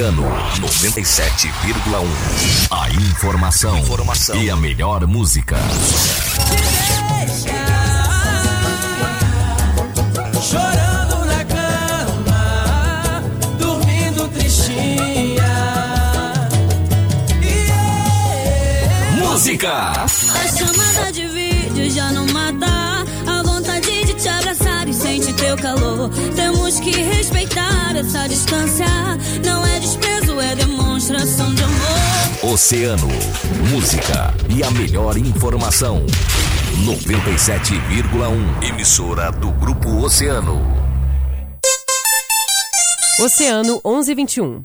Oceano 0.00 0.22
97,1. 0.60 2.06
A 2.70 2.88
informação, 2.88 3.76
informação 3.80 4.42
e 4.42 4.48
a 4.48 4.56
melhor 4.56 5.06
música. 5.06 5.58
Chorando 10.40 11.26
na 11.26 11.44
cama, 11.44 13.22
dormindo 13.58 14.26
tristinha. 14.28 15.44
Música! 19.18 19.92
A 19.92 20.08
chamada 20.08 21.12
de 21.12 21.26
vídeo 21.26 21.90
já 21.90 22.10
não 22.10 22.26
mata. 22.28 23.04
A 23.26 23.42
vontade 23.42 24.06
de 24.06 24.14
te 24.14 24.28
abraçar 24.30 24.88
e 24.88 24.94
sentir 24.94 25.34
teu 25.34 25.58
calor. 25.58 26.08
Temos 26.34 26.80
que 26.80 26.90
respeitar 26.90 27.79
essa 27.96 28.26
distância. 28.28 28.86
Não 29.44 29.66
é 29.66 29.80
desprezo, 29.80 30.40
é 30.40 30.54
demonstração 30.54 31.54
de 31.54 31.62
amor. 31.62 32.52
Oceano, 32.52 33.08
música 33.70 34.34
e 34.48 34.62
a 34.62 34.70
melhor 34.70 35.16
informação. 35.16 36.06
97,1. 36.84 38.68
Emissora 38.68 39.30
do 39.30 39.50
Grupo 39.52 40.02
Oceano. 40.02 40.60
Oceano 43.20 43.80
1121. 43.84 44.64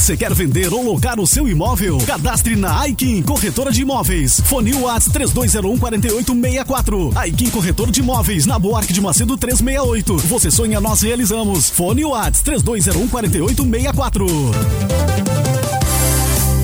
quer 0.17 0.33
vender 0.33 0.73
ou 0.73 0.83
locar 0.83 1.19
o 1.19 1.27
seu 1.27 1.47
imóvel? 1.47 1.99
Cadastre 1.99 2.55
na 2.55 2.79
Aikin 2.79 3.21
Corretora 3.21 3.71
de 3.71 3.83
Imóveis. 3.83 4.41
Fone 4.45 4.73
Whats 4.73 5.07
3201 5.13 5.77
4864. 5.77 7.11
Aikin 7.15 7.49
Corretor 7.51 7.91
de 7.91 7.99
Imóveis, 7.99 8.47
na 8.47 8.57
Buarque 8.57 8.93
de 8.93 8.99
Macedo 8.99 9.37
368. 9.37 10.17
Você 10.27 10.49
sonha, 10.49 10.81
nós 10.81 11.01
realizamos. 11.01 11.69
Fone 11.69 12.03
Whats 12.03 12.41
3201 12.41 13.07
4864. 13.09 14.25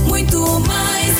Muito 0.07 0.59
mais 0.61 1.15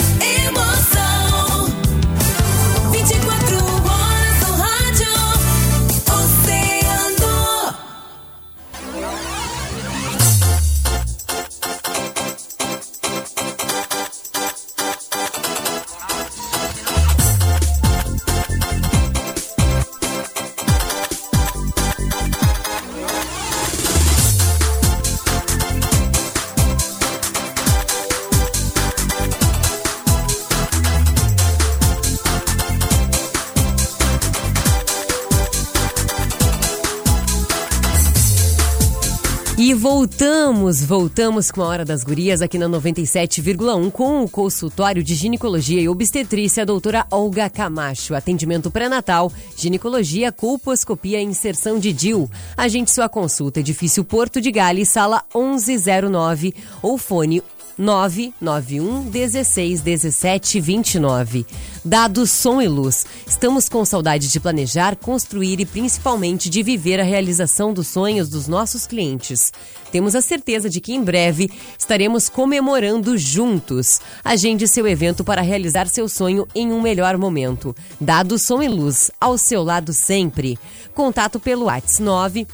voltamos, 39.90 40.84
voltamos 40.84 41.50
com 41.50 41.62
a 41.62 41.66
Hora 41.66 41.86
das 41.86 42.04
Gurias 42.04 42.42
aqui 42.42 42.58
na 42.58 42.68
97,1 42.68 43.90
com 43.90 44.22
o 44.22 44.30
consultório 44.30 45.02
de 45.02 45.16
ginecologia 45.16 45.80
e 45.80 45.88
obstetrícia, 45.88 46.66
doutora 46.66 47.08
Olga 47.10 47.50
Camacho. 47.50 48.14
Atendimento 48.14 48.70
pré-natal, 48.70 49.32
ginecologia, 49.56 50.30
colposcopia 50.30 51.22
e 51.22 51.24
inserção 51.24 51.80
de 51.80 51.94
DIL. 51.94 52.30
Agende 52.58 52.92
sua 52.92 53.08
consulta, 53.08 53.62
edifício 53.62 54.04
Porto 54.04 54.42
de 54.42 54.52
Gales, 54.52 54.90
sala 54.90 55.24
1109 55.34 56.54
ou 56.82 56.98
fone 56.98 57.42
991 57.78 59.10
16 59.10 59.82
17 59.82 60.60
29. 60.60 61.46
Dados 61.86 62.32
Som 62.32 62.62
e 62.62 62.68
Luz. 62.68 63.06
Estamos 63.26 63.70
com 63.70 63.86
saudade 63.86 64.30
de 64.30 64.40
planejar, 64.40 64.96
construir 64.96 65.60
e 65.60 65.66
principalmente 65.66 66.50
de 66.50 66.64
viver 66.64 67.00
a 67.00 67.04
realização 67.04 67.74
dos 67.74 67.88
sonhos 67.88 68.28
dos 68.28 68.48
nossos 68.48 68.88
clientes. 68.88 69.54
Temos 69.92 70.16
a 70.16 70.22
certeza 70.22 70.70
de 70.70 70.80
que 70.80 70.94
em 70.94 71.04
breve 71.04 71.50
estaremos 71.78 72.30
comemorando 72.30 73.18
juntos. 73.18 74.00
Agende 74.24 74.68
seu 74.68 74.88
evento 74.88 75.24
para 75.24 75.42
realizar 75.42 75.88
seu 75.88 76.08
sonho 76.08 76.48
em 76.54 76.72
um 76.72 76.80
melhor 76.82 77.18
momento. 77.18 77.76
Dados 78.00 78.44
Som 78.44 78.62
e 78.62 78.68
Luz, 78.68 79.10
ao 79.20 79.36
seu 79.38 79.64
lado 79.64 79.92
sempre. 79.94 80.60
Contato 80.94 81.40
pelo 81.40 81.66
WhatsApp 81.66 81.88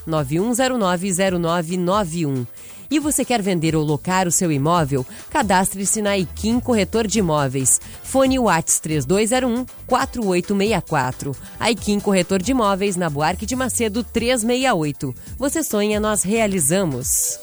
991090991. 0.08 2.48
E 2.94 3.00
você 3.00 3.26
quer 3.26 3.42
vender 3.42 3.76
ou 3.76 3.84
locar 3.84 4.28
o 4.28 4.32
seu 4.32 4.52
imóvel? 4.52 5.04
Cadastre-se 5.32 6.00
na 6.00 6.16
Iquim 6.16 6.60
Corretor 6.60 7.08
de 7.08 7.18
Imóveis. 7.18 7.82
Fone 8.04 8.38
Whats 8.38 8.80
3201 8.80 9.66
4864. 9.88 11.36
Aikin 11.60 12.00
Corretor 12.00 12.40
de 12.40 12.52
Imóveis 12.52 12.96
na 12.96 13.10
Buarque 13.10 13.48
de 13.48 13.56
Macedo 13.56 14.04
368. 14.04 15.12
Você 15.40 15.64
sonha, 15.64 16.00
nós 16.00 16.22
realizamos. 16.22 17.40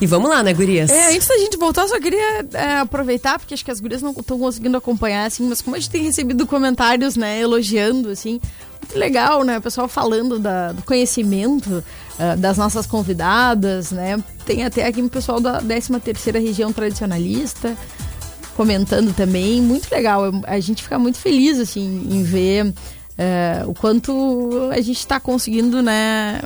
E 0.00 0.06
vamos 0.08 0.28
lá, 0.28 0.42
né, 0.42 0.52
gurias? 0.52 0.90
É, 0.90 1.14
antes 1.14 1.28
da 1.28 1.38
gente 1.38 1.56
voltar, 1.56 1.82
eu 1.82 1.88
só 1.88 2.00
queria 2.00 2.44
é, 2.52 2.78
aproveitar, 2.78 3.38
porque 3.38 3.54
acho 3.54 3.64
que 3.64 3.70
as 3.70 3.78
gurias 3.78 4.02
não 4.02 4.10
estão 4.10 4.36
conseguindo 4.36 4.76
acompanhar, 4.76 5.26
assim, 5.26 5.48
mas 5.48 5.62
como 5.62 5.76
a 5.76 5.78
gente 5.78 5.90
tem 5.90 6.02
recebido 6.02 6.44
comentários, 6.48 7.14
né, 7.14 7.40
elogiando, 7.40 8.08
assim, 8.08 8.40
legal, 8.94 9.42
né, 9.42 9.58
o 9.58 9.62
pessoal 9.62 9.88
falando 9.88 10.38
da, 10.38 10.72
do 10.72 10.82
conhecimento 10.82 11.82
uh, 12.18 12.36
das 12.38 12.56
nossas 12.56 12.86
convidadas, 12.86 13.90
né, 13.90 14.22
tem 14.44 14.64
até 14.64 14.86
aqui 14.86 15.00
o 15.00 15.08
pessoal 15.08 15.40
da 15.40 15.62
13ª 15.62 16.40
Região 16.40 16.72
Tradicionalista 16.72 17.76
comentando 18.56 19.14
também, 19.14 19.62
muito 19.62 19.90
legal, 19.90 20.24
a 20.44 20.60
gente 20.60 20.82
fica 20.82 20.98
muito 20.98 21.18
feliz, 21.18 21.58
assim, 21.58 22.06
em 22.10 22.22
ver... 22.22 22.72
É, 23.18 23.62
o 23.66 23.74
quanto 23.74 24.70
a 24.72 24.80
gente 24.80 24.98
está 24.98 25.20
conseguindo, 25.20 25.82
né, 25.82 26.40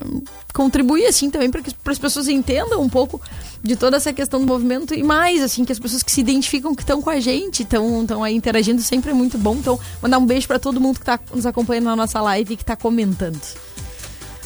contribuir 0.53 1.07
assim 1.07 1.31
também 1.31 1.49
para 1.49 1.63
que 1.63 1.71
as 1.87 1.99
pessoas 1.99 2.27
entendam 2.27 2.81
um 2.81 2.89
pouco 2.89 3.21
de 3.63 3.77
toda 3.77 3.97
essa 3.97 4.13
questão 4.13 4.41
do 4.41 4.47
movimento 4.47 4.93
e 4.93 5.03
mais 5.03 5.43
assim 5.43 5.65
que 5.65 5.73
as 5.73 5.79
pessoas 5.79 6.03
que 6.03 6.11
se 6.11 6.21
identificam 6.21 6.75
que 6.75 6.83
estão 6.83 7.01
com 7.01 7.11
a 7.11 7.21
gente 7.21 7.63
estão 7.63 8.03
estão 8.03 8.25
aí 8.25 8.35
interagindo 8.35 8.83
sempre 8.83 9.11
é 9.11 9.15
muito 9.15 9.39
bom. 9.39 9.55
Então 9.55 9.79
mandar 10.03 10.19
um 10.19 10.27
beijo 10.27 10.49
para 10.49 10.59
todo 10.59 10.81
mundo 10.81 10.97
que 10.97 11.03
está 11.03 11.21
nos 11.33 11.47
acompanhando 11.47 11.85
na 11.85 11.97
nossa 11.97 12.21
live 12.21 12.55
e 12.55 12.57
que 12.57 12.63
está 12.63 12.75
comentando. 12.75 13.41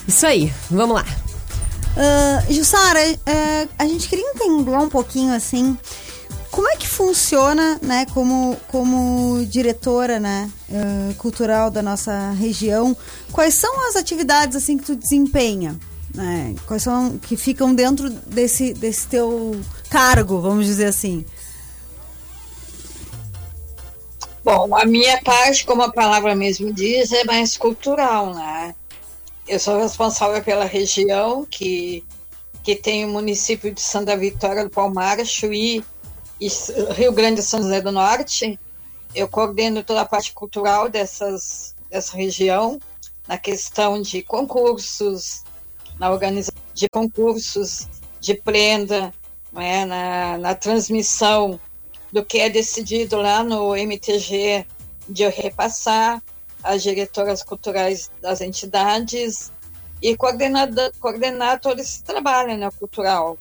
Isso 0.06 0.26
aí, 0.26 0.52
vamos 0.70 0.96
lá. 0.96 1.04
Uh, 1.96 2.52
Jussara, 2.52 3.00
uh, 3.00 3.68
a 3.78 3.86
gente 3.86 4.08
queria 4.08 4.24
entender 4.30 4.76
um 4.76 4.88
pouquinho 4.88 5.34
assim 5.34 5.76
como 6.50 6.68
é 6.68 6.76
que 6.76 6.88
funciona, 6.88 7.78
né, 7.82 8.06
como, 8.12 8.56
como 8.68 9.44
diretora, 9.46 10.18
né, 10.18 10.50
uh, 10.68 11.14
cultural 11.14 11.70
da 11.70 11.82
nossa 11.82 12.30
região? 12.32 12.96
Quais 13.32 13.54
são 13.54 13.88
as 13.88 13.96
atividades 13.96 14.56
assim 14.56 14.76
que 14.76 14.84
tu 14.84 14.96
desempenha? 14.96 15.78
Né? 16.14 16.54
Quais 16.66 16.82
são 16.82 17.18
que 17.18 17.36
ficam 17.36 17.74
dentro 17.74 18.10
desse, 18.10 18.74
desse 18.74 19.06
teu 19.06 19.60
cargo, 19.88 20.40
vamos 20.40 20.66
dizer 20.66 20.86
assim? 20.86 21.24
Bom, 24.42 24.74
a 24.74 24.84
minha 24.84 25.20
parte, 25.22 25.64
como 25.64 25.82
a 25.82 25.92
palavra 25.92 26.34
mesmo 26.34 26.72
diz, 26.72 27.12
é 27.12 27.24
mais 27.24 27.56
cultural, 27.56 28.34
né? 28.34 28.74
eu 29.50 29.58
sou 29.58 29.80
responsável 29.80 30.42
pela 30.44 30.64
região 30.64 31.44
que, 31.44 32.04
que 32.62 32.76
tem 32.76 33.04
o 33.04 33.08
município 33.08 33.74
de 33.74 33.80
Santa 33.80 34.16
Vitória 34.16 34.62
do 34.62 34.70
Palmar, 34.70 35.24
Chuí 35.26 35.84
Rio 36.94 37.12
Grande 37.12 37.40
e 37.40 37.42
São 37.42 37.62
José 37.62 37.80
do 37.80 37.92
Norte. 37.92 38.58
Eu 39.14 39.28
coordeno 39.28 39.82
toda 39.82 40.00
a 40.00 40.06
parte 40.06 40.32
cultural 40.32 40.88
dessas, 40.88 41.74
dessa 41.90 42.16
região, 42.16 42.80
na 43.26 43.36
questão 43.36 44.00
de 44.00 44.22
concursos, 44.22 45.44
na 45.98 46.10
organização 46.10 46.60
de 46.72 46.88
concursos 46.88 47.88
de 48.20 48.34
prenda, 48.34 49.12
é? 49.56 49.84
na, 49.84 50.38
na 50.38 50.54
transmissão 50.54 51.58
do 52.12 52.24
que 52.24 52.38
é 52.38 52.48
decidido 52.48 53.16
lá 53.16 53.42
no 53.42 53.76
MTG 53.76 54.66
de 55.08 55.28
repassar 55.28 56.22
as 56.62 56.82
diretoras 56.82 57.42
culturais 57.42 58.10
das 58.20 58.40
entidades 58.40 59.52
e 60.02 60.16
coordenar, 60.16 60.68
coordenar 60.98 61.60
todo 61.60 61.80
esse 61.80 62.02
trabalho 62.02 62.56
né, 62.56 62.70
cultural. 62.78 63.38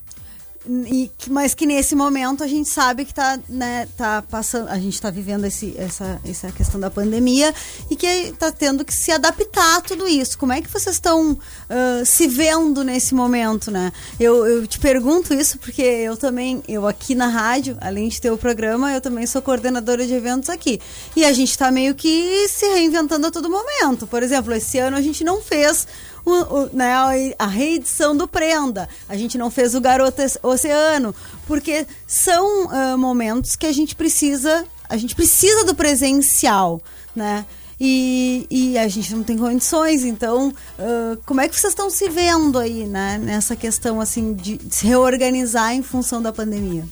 E, 0.68 1.10
mas 1.30 1.54
que 1.54 1.66
nesse 1.66 1.96
momento 1.96 2.44
a 2.44 2.48
gente 2.48 2.68
sabe 2.68 3.06
que 3.06 3.12
está 3.12 3.40
né, 3.48 3.88
tá 3.96 4.22
passando, 4.30 4.68
a 4.68 4.78
gente 4.78 4.94
está 4.94 5.10
vivendo 5.10 5.46
esse, 5.46 5.74
essa, 5.78 6.20
essa 6.28 6.52
questão 6.52 6.80
da 6.80 6.90
pandemia 6.90 7.54
e 7.90 7.96
que 7.96 8.06
está 8.06 8.52
tendo 8.52 8.84
que 8.84 8.94
se 8.94 9.12
adaptar 9.12 9.78
a 9.78 9.82
tudo 9.82 10.08
isso. 10.08 10.38
Como 10.38 10.52
é 10.52 10.62
que 10.62 10.70
vocês 10.70 10.96
estão 10.96 11.32
uh, 11.32 12.06
se 12.06 12.28
vendo 12.28 12.84
nesse 12.84 13.16
momento, 13.16 13.72
né? 13.72 13.92
Eu, 14.20 14.46
eu 14.46 14.68
te 14.68 14.80
pergunto 14.80 15.34
isso 15.34 15.58
porque 15.60 15.82
eu 15.82 16.18
também, 16.18 16.62
eu 16.68 16.86
aqui 16.86 17.16
na 17.16 17.28
rádio, 17.28 17.78
além 17.80 18.10
de 18.10 18.20
ter 18.20 18.32
o 18.32 18.38
programa, 18.38 18.92
eu 18.92 19.00
também 19.00 19.26
sou 19.26 19.42
coordenadora 19.42 20.06
de 20.06 20.14
eventos 20.14 20.50
aqui. 20.50 20.82
E 21.16 21.24
a 21.24 21.32
gente 21.32 21.52
está 21.52 21.72
meio 21.72 21.96
que 21.96 22.48
se 22.50 22.66
reinventando 22.68 23.28
a 23.28 23.32
todo 23.32 23.50
momento. 23.50 24.06
Por 24.06 24.22
exemplo, 24.24 24.54
esse 24.54 24.78
ano 24.78 24.98
a 24.98 25.02
gente 25.02 25.24
não 25.24 25.42
fez 25.42 25.88
o, 26.26 26.32
o, 26.32 26.70
né, 26.74 26.94
a 27.38 27.48
reedição 27.48 28.16
do 28.16 28.28
Prenda. 28.28 28.88
A 29.08 29.16
gente 29.16 29.38
não 29.38 29.50
fez 29.50 29.76
o 29.76 29.82
Garoto 29.82 30.22
Oceano, 30.44 31.14
porque 31.48 31.86
são 32.08 32.66
uh, 32.66 32.98
momentos 32.98 33.56
que 33.56 33.66
a 33.66 33.72
gente 33.72 33.96
precisa, 33.96 34.66
a 34.88 34.98
gente 34.98 35.16
precisa 35.16 35.64
do 35.66 35.76
presencial, 35.76 36.82
né? 37.16 37.46
E, 37.82 38.46
e 38.50 38.78
a 38.78 38.90
gente 38.90 39.16
não 39.16 39.24
tem 39.24 39.38
condições, 39.38 40.04
então 40.04 40.50
uh, 40.50 41.18
como 41.26 41.40
é 41.40 41.48
que 41.48 41.58
vocês 41.58 41.72
estão 41.72 41.90
se 41.90 42.10
vendo 42.10 42.60
aí, 42.60 42.86
né, 42.86 43.18
nessa 43.18 43.56
questão 43.56 44.02
assim 44.02 44.34
de 44.34 44.60
se 44.70 44.86
reorganizar 44.86 45.74
em 45.74 45.82
função 45.82 46.22
da 46.22 46.34
pandemia? 46.34 46.84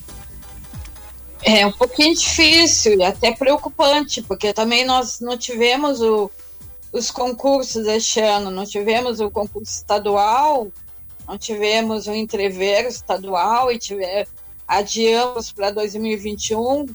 É 1.43 1.65
um 1.65 1.74
pouquinho 1.74 2.15
difícil 2.15 2.93
e 2.93 3.03
até 3.03 3.34
preocupante, 3.34 4.22
porque 4.22 4.53
também 4.53 4.86
nós 4.86 5.19
não 5.19 5.38
tivemos 5.38 6.01
o, 6.01 6.31
os 6.97 7.11
concursos 7.11 7.85
este 7.87 8.19
ano. 8.19 8.49
Não 8.49 8.65
tivemos 8.65 9.19
o 9.19 9.29
concurso 9.29 9.71
estadual, 9.71 10.71
não 11.27 11.37
tivemos 11.37 12.07
o 12.07 12.13
entreveiro 12.13 12.87
estadual 12.87 13.71
e 13.71 13.77
tiver, 13.77 14.27
adiamos 14.67 15.51
para 15.51 15.71
2021. 15.71 16.85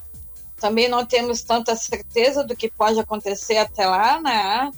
Também 0.56 0.88
não 0.88 1.04
temos 1.04 1.42
tanta 1.42 1.74
certeza 1.76 2.44
do 2.44 2.56
que 2.56 2.70
pode 2.70 2.98
acontecer 2.98 3.56
até 3.56 3.86
lá, 3.86 4.20
né? 4.20 4.70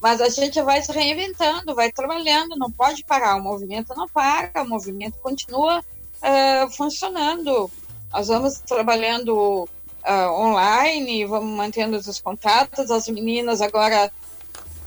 Mas 0.00 0.20
a 0.20 0.28
gente 0.28 0.60
vai 0.60 0.82
se 0.82 0.92
reinventando, 0.92 1.74
vai 1.74 1.90
trabalhando, 1.90 2.56
não 2.56 2.70
pode 2.70 3.04
parar. 3.04 3.36
O 3.36 3.42
movimento 3.42 3.94
não 3.94 4.08
para, 4.08 4.62
o 4.62 4.68
movimento 4.68 5.18
continua 5.22 5.80
uh, 5.80 6.70
funcionando. 6.70 7.70
Nós 8.12 8.28
vamos 8.28 8.60
trabalhando 8.60 9.64
uh, 10.04 10.30
online, 10.32 11.24
vamos 11.24 11.56
mantendo 11.56 11.96
os 11.96 12.20
contatos. 12.20 12.90
As 12.90 13.08
meninas 13.08 13.60
agora 13.60 14.12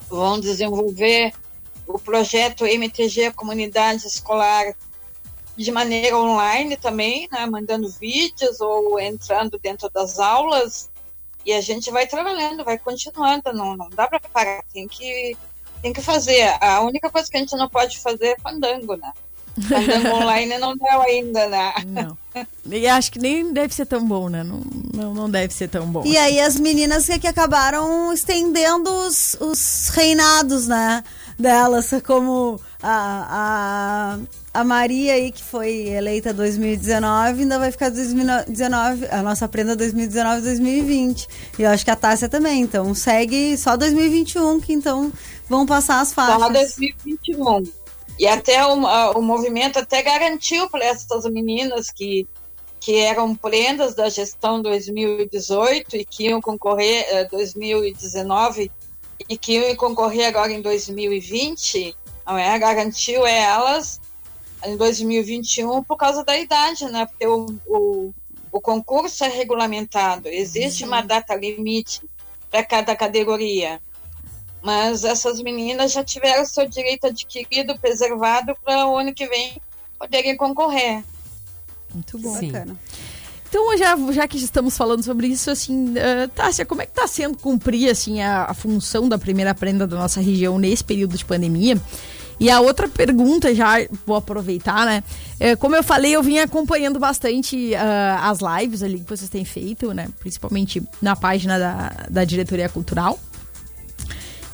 vão 0.10 0.40
desenvolver 0.40 1.34
o 1.86 1.98
projeto 1.98 2.66
MTG 2.66 3.32
Comunidade 3.32 4.08
Escolar 4.08 4.76
de 5.56 5.72
maneira 5.72 6.18
online 6.18 6.78
também, 6.78 7.28
né, 7.32 7.46
mandando 7.46 7.90
vídeos 7.90 8.62
ou 8.62 9.00
entrando 9.00 9.58
dentro 9.58 9.90
das 9.90 10.20
aulas. 10.20 10.90
E 11.46 11.54
a 11.54 11.62
gente 11.62 11.90
vai 11.90 12.06
trabalhando, 12.06 12.64
vai 12.64 12.78
continuando, 12.78 13.54
não, 13.54 13.76
não 13.76 13.90
dá 13.90 14.08
para 14.08 14.20
parar, 14.20 14.64
tem 14.72 14.88
que, 14.88 15.36
tem 15.82 15.94
que 15.94 16.02
fazer. 16.02 16.44
A 16.62 16.82
única 16.82 17.10
coisa 17.10 17.28
que 17.30 17.38
a 17.38 17.40
gente 17.40 17.56
não 17.56 17.70
pode 17.70 18.00
fazer 18.00 18.28
é 18.28 18.40
fandango, 18.40 18.96
né? 18.98 19.12
Fandango 19.68 20.16
online 20.16 20.58
não 20.60 20.76
deu 20.78 21.02
ainda, 21.02 21.48
né? 21.48 21.74
Não. 21.88 22.18
E 22.72 22.88
acho 22.88 23.12
que 23.12 23.20
nem 23.20 23.52
deve 23.52 23.74
ser 23.74 23.86
tão 23.86 24.06
bom, 24.08 24.30
né? 24.30 24.44
Não, 24.44 24.62
não, 24.94 25.14
não 25.14 25.30
deve 25.30 25.54
ser 25.54 25.68
tão 25.68 25.88
bom. 25.88 26.04
E 26.06 26.18
aí 26.18 26.40
as 26.40 26.60
meninas 26.60 27.08
que, 27.08 27.18
que 27.18 27.28
acabaram 27.28 28.14
estendendo 28.14 28.90
os, 28.90 29.36
os 29.40 29.90
reinados, 29.90 30.68
né? 30.68 31.04
Delas, 31.40 31.92
como 32.06 32.60
a, 32.82 34.18
a, 34.54 34.60
a 34.60 34.64
Maria 34.64 35.14
aí, 35.14 35.32
que 35.32 35.44
foi 35.44 35.88
eleita 35.90 36.34
2019, 36.34 37.42
ainda 37.42 37.60
vai 37.60 37.72
ficar 37.72 37.90
2019, 37.90 39.08
a 39.10 39.22
nossa 39.22 39.48
prenda 39.48 39.76
2019 39.76 40.42
2020. 40.42 41.28
E 41.60 41.64
eu 41.64 41.70
acho 41.70 41.86
que 41.86 41.92
a 41.92 41.96
Tássia 41.96 42.28
também, 42.28 42.62
então 42.62 42.94
segue 42.94 43.56
só 43.58 43.78
2021, 43.78 44.60
que 44.60 44.74
então 44.74 45.12
vão 45.48 45.66
passar 45.66 46.02
as 46.02 46.14
faixas. 46.14 46.40
Só 46.40 46.50
2021. 46.50 47.87
E 48.20 48.28
até 48.28 48.66
o, 48.66 48.74
o 49.18 49.22
movimento 49.22 49.78
até 49.78 50.02
garantiu 50.02 50.70
para 50.70 50.86
essas 50.86 51.26
meninas 51.26 51.92
que, 51.92 52.28
que 52.80 52.96
eram 52.98 53.36
prendas 53.36 53.94
da 53.94 54.10
gestão 54.10 54.62
2018 54.62 55.98
e 55.98 56.06
que 56.06 56.26
iam 56.26 56.42
concorrer 56.42 57.06
eh, 57.10 57.26
2019 57.26 58.72
e 59.30 59.38
que 59.38 59.54
iam 59.54 59.76
concorrer 59.76 60.28
agora 60.28 60.52
em 60.52 60.62
2020, 60.62 61.96
não 62.26 62.38
é? 62.38 62.58
Garantiu 62.58 63.26
elas 63.26 64.00
em 64.66 64.76
2021 64.76 65.84
por 65.84 65.96
causa 65.96 66.24
da 66.24 66.38
idade, 66.38 66.86
né? 66.86 67.06
Porque 67.06 67.28
o, 67.28 67.46
o, 67.68 68.14
o 68.52 68.60
concurso 68.60 69.24
é 69.24 69.28
regulamentado, 69.28 70.28
existe 70.28 70.80
Sim. 70.80 70.86
uma 70.86 71.02
data 71.02 71.36
limite 71.36 72.02
para 72.50 72.64
cada 72.64 72.96
categoria 72.96 73.80
mas 74.62 75.04
essas 75.04 75.42
meninas 75.42 75.92
já 75.92 76.04
tiveram 76.04 76.46
seu 76.46 76.68
direito 76.68 77.08
adquirido, 77.08 77.78
preservado, 77.78 78.56
para 78.64 78.88
o 78.88 78.98
ano 78.98 79.14
que 79.14 79.28
vem 79.28 79.62
poderem 79.98 80.36
concorrer. 80.36 81.04
Muito 81.94 82.18
bom. 82.20 82.38
Sim. 82.38 82.52
Bacana. 82.52 82.78
Então, 83.50 83.78
já, 83.78 83.96
já 84.12 84.28
que 84.28 84.38
estamos 84.38 84.78
falando 84.78 85.04
sobre 85.04 85.28
isso, 85.28 85.50
assim, 85.50 85.92
uh, 85.92 86.28
Tássia, 86.36 86.66
como 86.66 86.82
é 86.82 86.86
que 86.86 86.92
está 86.92 87.08
sendo 87.08 87.38
cumprir, 87.38 87.90
assim, 87.90 88.22
a, 88.22 88.44
a, 88.44 88.54
função 88.54 89.08
da 89.08 89.18
primeira 89.18 89.56
prenda 89.56 89.88
da 89.88 89.96
nossa 89.96 90.20
região 90.20 90.60
nesse 90.60 90.84
período 90.84 91.18
de 91.18 91.24
pandemia? 91.24 91.82
E 92.40 92.52
a 92.52 92.60
outra 92.60 92.88
pergunta, 92.88 93.56
já 93.56 93.78
vou 94.06 94.16
aproveitar, 94.16 94.86
né? 94.86 95.04
É, 95.40 95.56
como 95.56 95.76
eu 95.76 95.84
falei, 95.84 96.16
eu 96.16 96.22
vim 96.22 96.38
acompanhando 96.38 97.00
bastante 97.00 97.72
uh, 97.72 98.20
as 98.22 98.40
lives 98.42 98.84
ali 98.84 99.00
que 99.00 99.10
vocês 99.10 99.30
têm 99.30 99.44
feito, 99.44 99.94
né? 99.94 100.08
Principalmente 100.20 100.84
na 101.02 101.16
página 101.16 101.58
da, 101.58 102.06
da 102.10 102.24
Diretoria 102.26 102.70
Cultural. 102.70 103.18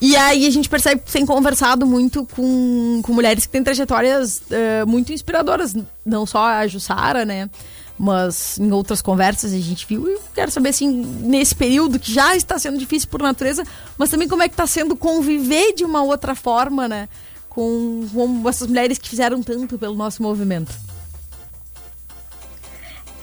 E 0.05 0.17
aí 0.17 0.45
a 0.45 0.49
gente 0.49 0.67
percebe 0.67 0.99
que 0.99 1.13
tem 1.13 1.25
conversado 1.25 1.85
muito 1.85 2.27
com, 2.35 2.99
com 3.01 3.13
mulheres 3.13 3.45
que 3.45 3.51
têm 3.53 3.63
trajetórias 3.63 4.39
uh, 4.39 4.85
muito 4.85 5.13
inspiradoras. 5.13 5.73
Não 6.05 6.25
só 6.25 6.43
a 6.43 6.67
Jussara, 6.67 7.23
né? 7.23 7.49
Mas 7.97 8.59
em 8.59 8.69
outras 8.73 9.01
conversas 9.01 9.53
a 9.53 9.57
gente 9.57 9.87
viu. 9.87 10.05
E 10.09 10.19
quero 10.35 10.51
saber, 10.51 10.69
assim, 10.69 10.89
nesse 10.89 11.55
período 11.55 11.97
que 11.97 12.11
já 12.11 12.35
está 12.35 12.59
sendo 12.59 12.77
difícil 12.77 13.07
por 13.07 13.21
natureza, 13.21 13.63
mas 13.97 14.09
também 14.09 14.27
como 14.27 14.43
é 14.43 14.49
que 14.49 14.55
está 14.55 14.67
sendo 14.67 14.93
conviver 14.93 15.73
de 15.73 15.85
uma 15.85 16.03
outra 16.03 16.35
forma, 16.35 16.85
né? 16.85 17.07
Com, 17.47 18.05
com 18.13 18.49
essas 18.49 18.67
mulheres 18.67 18.97
que 18.97 19.07
fizeram 19.07 19.41
tanto 19.41 19.79
pelo 19.79 19.95
nosso 19.95 20.21
movimento. 20.21 20.73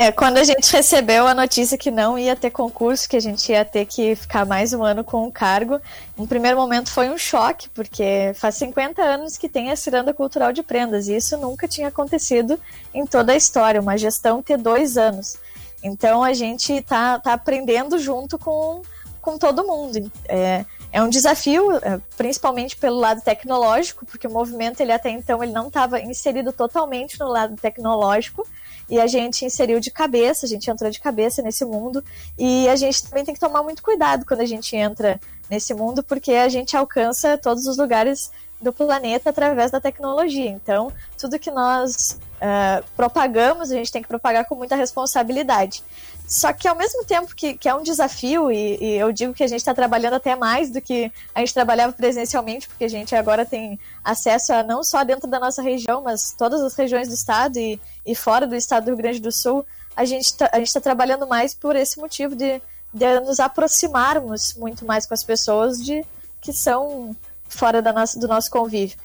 É, 0.01 0.11
quando 0.11 0.39
a 0.39 0.45
gente 0.45 0.73
recebeu 0.73 1.27
a 1.27 1.35
notícia 1.35 1.77
que 1.77 1.91
não 1.91 2.19
ia 2.19 2.35
ter 2.35 2.51
concurso, 2.51 3.07
que 3.07 3.17
a 3.17 3.21
gente 3.21 3.53
ia 3.53 3.67
ter 3.67 3.85
que 3.85 4.17
ficar 4.17 4.47
mais 4.47 4.73
um 4.73 4.83
ano 4.83 5.05
com 5.05 5.27
o 5.27 5.31
cargo, 5.31 5.79
no 6.17 6.27
primeiro 6.27 6.57
momento 6.57 6.91
foi 6.91 7.11
um 7.11 7.19
choque, 7.19 7.69
porque 7.69 8.33
faz 8.35 8.55
50 8.55 9.03
anos 9.03 9.37
que 9.37 9.47
tem 9.47 9.71
a 9.71 9.77
ciranda 9.77 10.15
cultural 10.15 10.55
de 10.55 10.63
prendas, 10.63 11.07
e 11.07 11.17
isso 11.17 11.37
nunca 11.37 11.69
tinha 11.69 11.89
acontecido 11.89 12.59
em 12.95 13.05
toda 13.05 13.33
a 13.33 13.37
história, 13.37 13.79
uma 13.79 13.99
gestão 13.99 14.43
ter 14.43 14.57
dois 14.57 14.97
anos. 14.97 15.37
Então 15.83 16.25
a 16.25 16.33
gente 16.33 16.73
está 16.73 17.19
tá 17.19 17.35
aprendendo 17.35 17.99
junto 17.99 18.39
com, 18.39 18.81
com 19.21 19.37
todo 19.37 19.67
mundo. 19.67 20.11
É, 20.27 20.65
é 20.91 21.03
um 21.03 21.11
desafio, 21.11 21.73
é, 21.77 22.01
principalmente 22.17 22.75
pelo 22.75 22.97
lado 22.97 23.21
tecnológico, 23.21 24.07
porque 24.07 24.27
o 24.27 24.31
movimento 24.31 24.81
ele 24.81 24.93
até 24.93 25.11
então 25.11 25.43
ele 25.43 25.53
não 25.53 25.69
estava 25.69 26.01
inserido 26.01 26.55
totalmente 26.55 27.21
no 27.21 27.29
lado 27.29 27.55
tecnológico, 27.55 28.47
e 28.91 28.99
a 28.99 29.07
gente 29.07 29.45
inseriu 29.45 29.79
de 29.79 29.91
cabeça, 29.91 30.45
a 30.45 30.49
gente 30.49 30.69
entrou 30.69 30.91
de 30.91 31.01
cabeça 31.01 31.41
nesse 31.41 31.65
mundo. 31.65 32.03
E 32.37 32.69
a 32.69 32.75
gente 32.75 33.05
também 33.05 33.25
tem 33.25 33.33
que 33.33 33.41
tomar 33.41 33.63
muito 33.63 33.83
cuidado 33.83 34.27
quando 34.27 34.41
a 34.41 34.47
gente 34.47 34.75
entra 34.75 35.21
nesse 35.49 35.73
mundo, 35.73 36.03
porque 36.03 36.33
a 36.33 36.49
gente 36.49 36.77
alcança 36.77 37.39
todos 37.39 37.67
os 37.67 37.79
lugares 37.79 38.31
do 38.61 38.73
planeta 38.73 39.31
através 39.31 39.71
da 39.71 39.81
tecnologia. 39.81 40.51
Então, 40.51 40.93
tudo 41.19 41.39
que 41.39 41.51
nós 41.51 42.19
uh, 42.37 42.85
propagamos, 42.97 43.71
a 43.71 43.75
gente 43.75 43.91
tem 43.91 44.03
que 44.03 44.09
propagar 44.09 44.45
com 44.45 44.55
muita 44.55 44.77
responsabilidade. 44.77 45.83
Só 46.29 46.53
que 46.53 46.69
ao 46.69 46.77
mesmo 46.77 47.05
tempo 47.05 47.35
que, 47.35 47.55
que 47.55 47.69
é 47.69 47.75
um 47.75 47.83
desafio, 47.83 48.53
e, 48.53 48.77
e 48.81 48.97
eu 48.97 49.11
digo 49.11 49.35
que 49.35 49.43
a 49.43 49.49
gente 49.49 49.59
está 49.59 49.75
trabalhando 49.75 50.15
até 50.15 50.37
mais 50.37 50.71
do 50.71 50.81
que 50.81 51.11
a 51.35 51.41
gente 51.41 51.53
trabalhava 51.53 51.93
presencialmente, 51.93 52.69
porque 52.69 52.85
a 52.85 52.89
gente 52.89 53.17
agora 53.17 53.45
tem 53.45 53.81
acesso 54.05 54.53
a 54.53 54.63
não 54.63 54.85
só 54.85 55.03
dentro 55.03 55.29
da 55.29 55.41
nossa 55.41 55.61
região, 55.61 56.03
mas 56.03 56.33
todas 56.39 56.61
as 56.61 56.75
regiões 56.75 57.09
do 57.09 57.15
estado 57.15 57.59
e, 57.59 57.81
e 58.07 58.15
fora 58.15 58.47
do 58.47 58.55
estado 58.55 58.85
do 58.85 58.89
Rio 58.91 58.99
Grande 58.99 59.19
do 59.19 59.33
Sul, 59.33 59.67
a 59.97 60.05
gente 60.05 60.27
está 60.27 60.49
tá 60.49 60.81
trabalhando 60.81 61.27
mais 61.27 61.53
por 61.53 61.75
esse 61.75 61.99
motivo 61.99 62.37
de, 62.37 62.63
de 62.95 63.21
nos 63.21 63.41
aproximarmos 63.41 64.55
muito 64.55 64.85
mais 64.85 65.07
com 65.07 65.15
as 65.15 65.25
pessoas 65.25 65.85
de 65.85 66.05
que 66.41 66.53
são 66.53 67.15
fora 67.51 67.83
da 67.83 67.93
nossa, 67.93 68.19
do 68.19 68.27
nosso 68.27 68.51
convívio. 68.51 68.97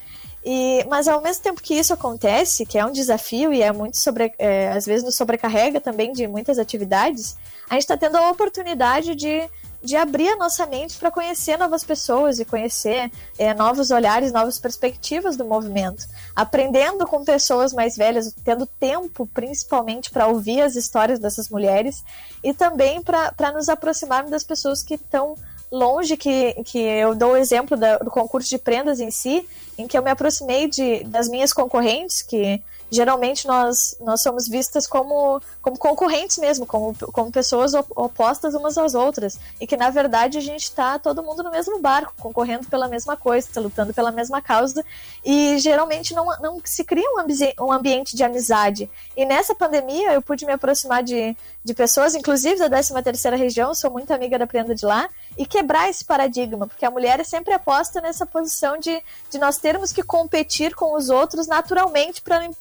E, 0.45 0.85
mas 0.87 1.07
ao 1.07 1.19
mesmo 1.21 1.41
tempo 1.41 1.61
que 1.61 1.73
isso 1.73 1.91
acontece, 1.91 2.67
que 2.67 2.77
é 2.77 2.85
um 2.85 2.91
desafio 2.91 3.51
e 3.51 3.63
é 3.63 3.71
muito 3.71 3.97
sobre, 3.97 4.31
é, 4.37 4.71
às 4.71 4.85
vezes 4.85 5.03
nos 5.03 5.15
sobrecarrega 5.15 5.81
também 5.81 6.13
de 6.13 6.27
muitas 6.27 6.59
atividades, 6.59 7.35
a 7.67 7.73
gente 7.73 7.81
está 7.81 7.97
tendo 7.97 8.15
a 8.15 8.29
oportunidade 8.29 9.15
de, 9.15 9.49
de 9.81 9.95
abrir 9.95 10.29
a 10.29 10.35
nossa 10.35 10.67
mente 10.67 10.97
para 10.97 11.09
conhecer 11.09 11.57
novas 11.57 11.83
pessoas 11.83 12.39
e 12.39 12.45
conhecer 12.45 13.11
é, 13.39 13.55
novos 13.55 13.89
olhares, 13.89 14.31
novas 14.31 14.59
perspectivas 14.59 15.35
do 15.35 15.43
movimento, 15.43 16.05
aprendendo 16.35 17.07
com 17.07 17.25
pessoas 17.25 17.73
mais 17.73 17.97
velhas, 17.97 18.31
tendo 18.43 18.67
tempo 18.67 19.25
principalmente 19.33 20.11
para 20.11 20.27
ouvir 20.27 20.61
as 20.61 20.75
histórias 20.75 21.17
dessas 21.17 21.49
mulheres 21.49 22.03
e 22.43 22.53
também 22.53 23.01
para 23.01 23.51
nos 23.51 23.67
aproximarmos 23.67 24.29
das 24.29 24.43
pessoas 24.43 24.83
que 24.83 24.93
estão 24.93 25.35
longe 25.71 26.17
que, 26.17 26.53
que 26.63 26.79
eu 26.79 27.15
dou 27.15 27.31
o 27.31 27.37
exemplo 27.37 27.75
da, 27.75 27.97
do 27.97 28.11
concurso 28.11 28.49
de 28.49 28.57
prendas 28.57 28.99
em 28.99 29.11
si, 29.11 29.47
em 29.77 29.87
que 29.87 29.97
eu 29.97 30.03
me 30.03 30.09
aproximei 30.09 30.69
de, 30.69 31.03
das 31.03 31.27
minhas 31.27 31.51
concorrentes, 31.51 32.21
que 32.21 32.61
geralmente 32.89 33.47
nós, 33.47 33.97
nós 33.99 34.21
somos 34.21 34.47
vistas 34.47 34.87
como, 34.87 35.41
como 35.61 35.77
concorrentes 35.77 36.37
mesmo, 36.37 36.65
como, 36.65 36.95
como 37.11 37.31
pessoas 37.31 37.73
opostas 37.73 38.53
umas 38.53 38.77
às 38.77 38.93
outras. 38.93 39.37
E 39.59 39.67
que, 39.67 39.75
na 39.75 39.89
verdade, 39.89 40.37
a 40.37 40.41
gente 40.41 40.63
está 40.63 40.97
todo 40.99 41.23
mundo 41.23 41.43
no 41.43 41.51
mesmo 41.51 41.79
barco, 41.79 42.13
concorrendo 42.19 42.67
pela 42.67 42.87
mesma 42.87 43.17
coisa, 43.17 43.47
tá 43.53 43.59
lutando 43.59 43.93
pela 43.93 44.11
mesma 44.11 44.41
causa. 44.41 44.83
E 45.23 45.57
geralmente 45.59 46.13
não, 46.13 46.25
não 46.39 46.61
se 46.63 46.83
cria 46.83 47.09
um, 47.15 47.19
ambi 47.19 47.35
um 47.59 47.71
ambiente 47.71 48.15
de 48.15 48.23
amizade. 48.23 48.89
E 49.15 49.25
nessa 49.25 49.55
pandemia 49.55 50.13
eu 50.13 50.21
pude 50.21 50.45
me 50.45 50.53
aproximar 50.53 51.03
de, 51.03 51.35
de 51.63 51.73
pessoas, 51.73 52.15
inclusive 52.15 52.57
da 52.57 52.69
13 52.69 52.93
terceira 53.03 53.35
região, 53.35 53.73
sou 53.73 53.91
muito 53.91 54.11
amiga 54.11 54.37
da 54.37 54.47
Prenda 54.47 54.73
de 54.73 54.85
lá, 54.85 55.09
e 55.37 55.45
quebrar 55.45 55.89
esse 55.89 56.03
paradigma, 56.03 56.67
porque 56.67 56.85
a 56.85 56.91
mulher 56.91 57.19
é 57.19 57.23
sempre 57.23 57.53
aposta 57.53 57.99
nessa 57.99 58.25
posição 58.25 58.77
de, 58.77 59.01
de 59.29 59.37
nós 59.37 59.57
termos 59.57 59.91
que 59.91 60.01
competir 60.01 60.73
com 60.73 60.95
os 60.95 61.09
outros 61.09 61.47
naturalmente 61.47 62.21
para 62.21 62.47
uh, 62.47 62.53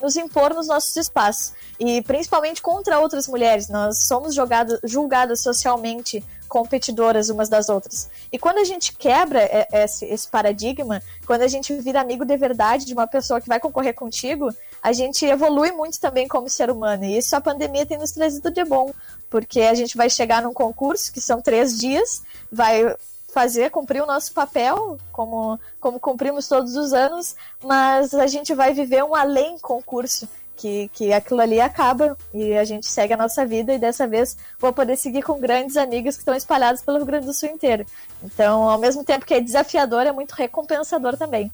nos 0.00 0.16
impor 0.16 0.52
nos 0.52 0.66
nossos 0.66 0.96
espaços. 0.96 1.52
E 1.78 2.02
principalmente 2.02 2.60
contra 2.60 2.98
outras 2.98 3.28
mulheres. 3.28 3.68
Nós 3.68 4.04
somos 4.06 4.34
jogadas, 4.34 4.80
julgadas 4.82 5.40
socialmente 5.40 6.24
competidoras 6.48 7.28
umas 7.28 7.48
das 7.48 7.68
outras. 7.68 8.08
E 8.32 8.38
quando 8.38 8.58
a 8.58 8.64
gente 8.64 8.96
quebra 8.96 9.40
esse, 9.72 10.04
esse, 10.06 10.28
paradigma, 10.28 11.02
quando 11.26 11.42
a 11.42 11.48
gente 11.48 11.74
vira 11.80 12.00
amigo 12.00 12.24
de 12.24 12.36
verdade 12.36 12.84
de 12.84 12.94
uma 12.94 13.06
pessoa 13.06 13.40
que 13.40 13.48
vai 13.48 13.60
concorrer 13.60 13.94
contigo, 13.94 14.48
a 14.82 14.92
gente 14.92 15.24
evolui 15.24 15.72
muito 15.72 16.00
também 16.00 16.28
como 16.28 16.48
ser 16.48 16.70
humano. 16.70 17.04
E 17.04 17.18
isso 17.18 17.34
a 17.34 17.40
pandemia 17.40 17.84
tem 17.84 17.98
nos 17.98 18.12
trazido 18.12 18.50
de 18.50 18.64
bom, 18.64 18.92
porque 19.36 19.60
a 19.60 19.74
gente 19.74 19.98
vai 19.98 20.08
chegar 20.08 20.40
num 20.40 20.54
concurso 20.54 21.12
que 21.12 21.20
são 21.20 21.42
três 21.42 21.78
dias, 21.78 22.22
vai 22.50 22.96
fazer, 23.28 23.70
cumprir 23.70 24.02
o 24.02 24.06
nosso 24.06 24.32
papel, 24.32 24.98
como, 25.12 25.60
como 25.78 26.00
cumprimos 26.00 26.48
todos 26.48 26.74
os 26.74 26.94
anos, 26.94 27.36
mas 27.62 28.14
a 28.14 28.26
gente 28.26 28.54
vai 28.54 28.72
viver 28.72 29.04
um 29.04 29.14
além 29.14 29.58
concurso, 29.58 30.26
que, 30.56 30.88
que 30.94 31.12
aquilo 31.12 31.42
ali 31.42 31.60
acaba 31.60 32.16
e 32.32 32.54
a 32.54 32.64
gente 32.64 32.86
segue 32.86 33.12
a 33.12 33.16
nossa 33.18 33.44
vida 33.44 33.74
e 33.74 33.78
dessa 33.78 34.08
vez 34.08 34.38
vou 34.58 34.72
poder 34.72 34.96
seguir 34.96 35.20
com 35.20 35.38
grandes 35.38 35.76
amigas 35.76 36.14
que 36.14 36.22
estão 36.22 36.34
espalhadas 36.34 36.80
pelo 36.80 36.96
Rio 36.96 37.06
Grande 37.06 37.26
do 37.26 37.34
Sul 37.34 37.50
inteiro. 37.50 37.84
Então, 38.24 38.62
ao 38.66 38.78
mesmo 38.78 39.04
tempo 39.04 39.26
que 39.26 39.34
é 39.34 39.40
desafiador, 39.42 40.06
é 40.06 40.12
muito 40.12 40.32
recompensador 40.32 41.18
também. 41.18 41.52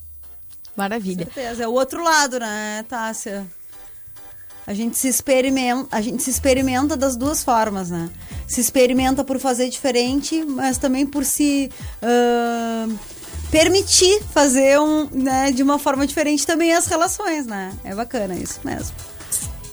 Maravilha. 0.77 1.27
Com 1.27 1.33
certeza, 1.33 1.65
é 1.65 1.67
o 1.67 1.73
outro 1.73 2.05
lado, 2.05 2.39
né, 2.39 2.85
Tássia? 2.89 3.45
A 4.67 4.75
gente 4.75 4.97
se 4.97 5.09
experimenta, 5.09 5.89
a 5.91 6.01
gente 6.01 6.23
se 6.23 6.31
experimenta 6.31 6.97
das 6.97 7.17
duas 7.17 7.43
formas, 7.43 7.91
né? 7.91 8.09
Se 8.47 8.61
experimenta 8.61 9.25
por 9.25 9.39
fazer 9.39 9.69
diferente, 9.69 10.45
mas 10.45 10.79
também 10.79 11.05
por 11.05 11.25
se 11.25 11.71
uh, 12.03 12.99
permitir 13.51 14.23
fazer 14.33 14.79
um, 14.79 15.09
né, 15.13 15.51
de 15.53 15.63
uma 15.63 15.79
forma 15.79 16.07
diferente 16.07 16.47
também 16.47 16.73
as 16.73 16.87
relações, 16.87 17.45
né? 17.47 17.73
É 17.85 17.95
bacana 17.95 18.35
isso 18.35 18.61
mesmo. 18.65 18.95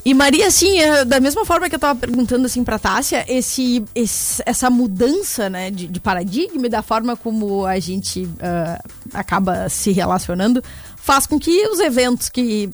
E 0.04 0.14
Maria, 0.14 0.48
assim, 0.48 0.80
é, 0.80 1.06
da 1.06 1.20
mesma 1.20 1.46
forma 1.46 1.70
que 1.70 1.76
eu 1.76 1.80
tava 1.80 2.00
perguntando 2.00 2.46
assim 2.46 2.64
pra 2.64 2.80
Tássia, 2.80 3.26
esse, 3.28 3.84
esse 3.94 4.42
essa 4.46 4.70
mudança, 4.70 5.50
né, 5.50 5.70
de, 5.70 5.88
de, 5.88 6.00
paradigma 6.00 6.66
e 6.66 6.70
da 6.70 6.82
forma 6.82 7.16
como 7.16 7.66
a 7.66 7.80
gente 7.80 8.24
uh, 8.24 8.90
acaba 9.14 9.70
se 9.70 9.92
relacionando, 9.92 10.64
faz 10.96 11.28
com 11.28 11.38
que 11.38 11.68
os 11.68 11.80
eventos 11.80 12.30
que 12.30 12.70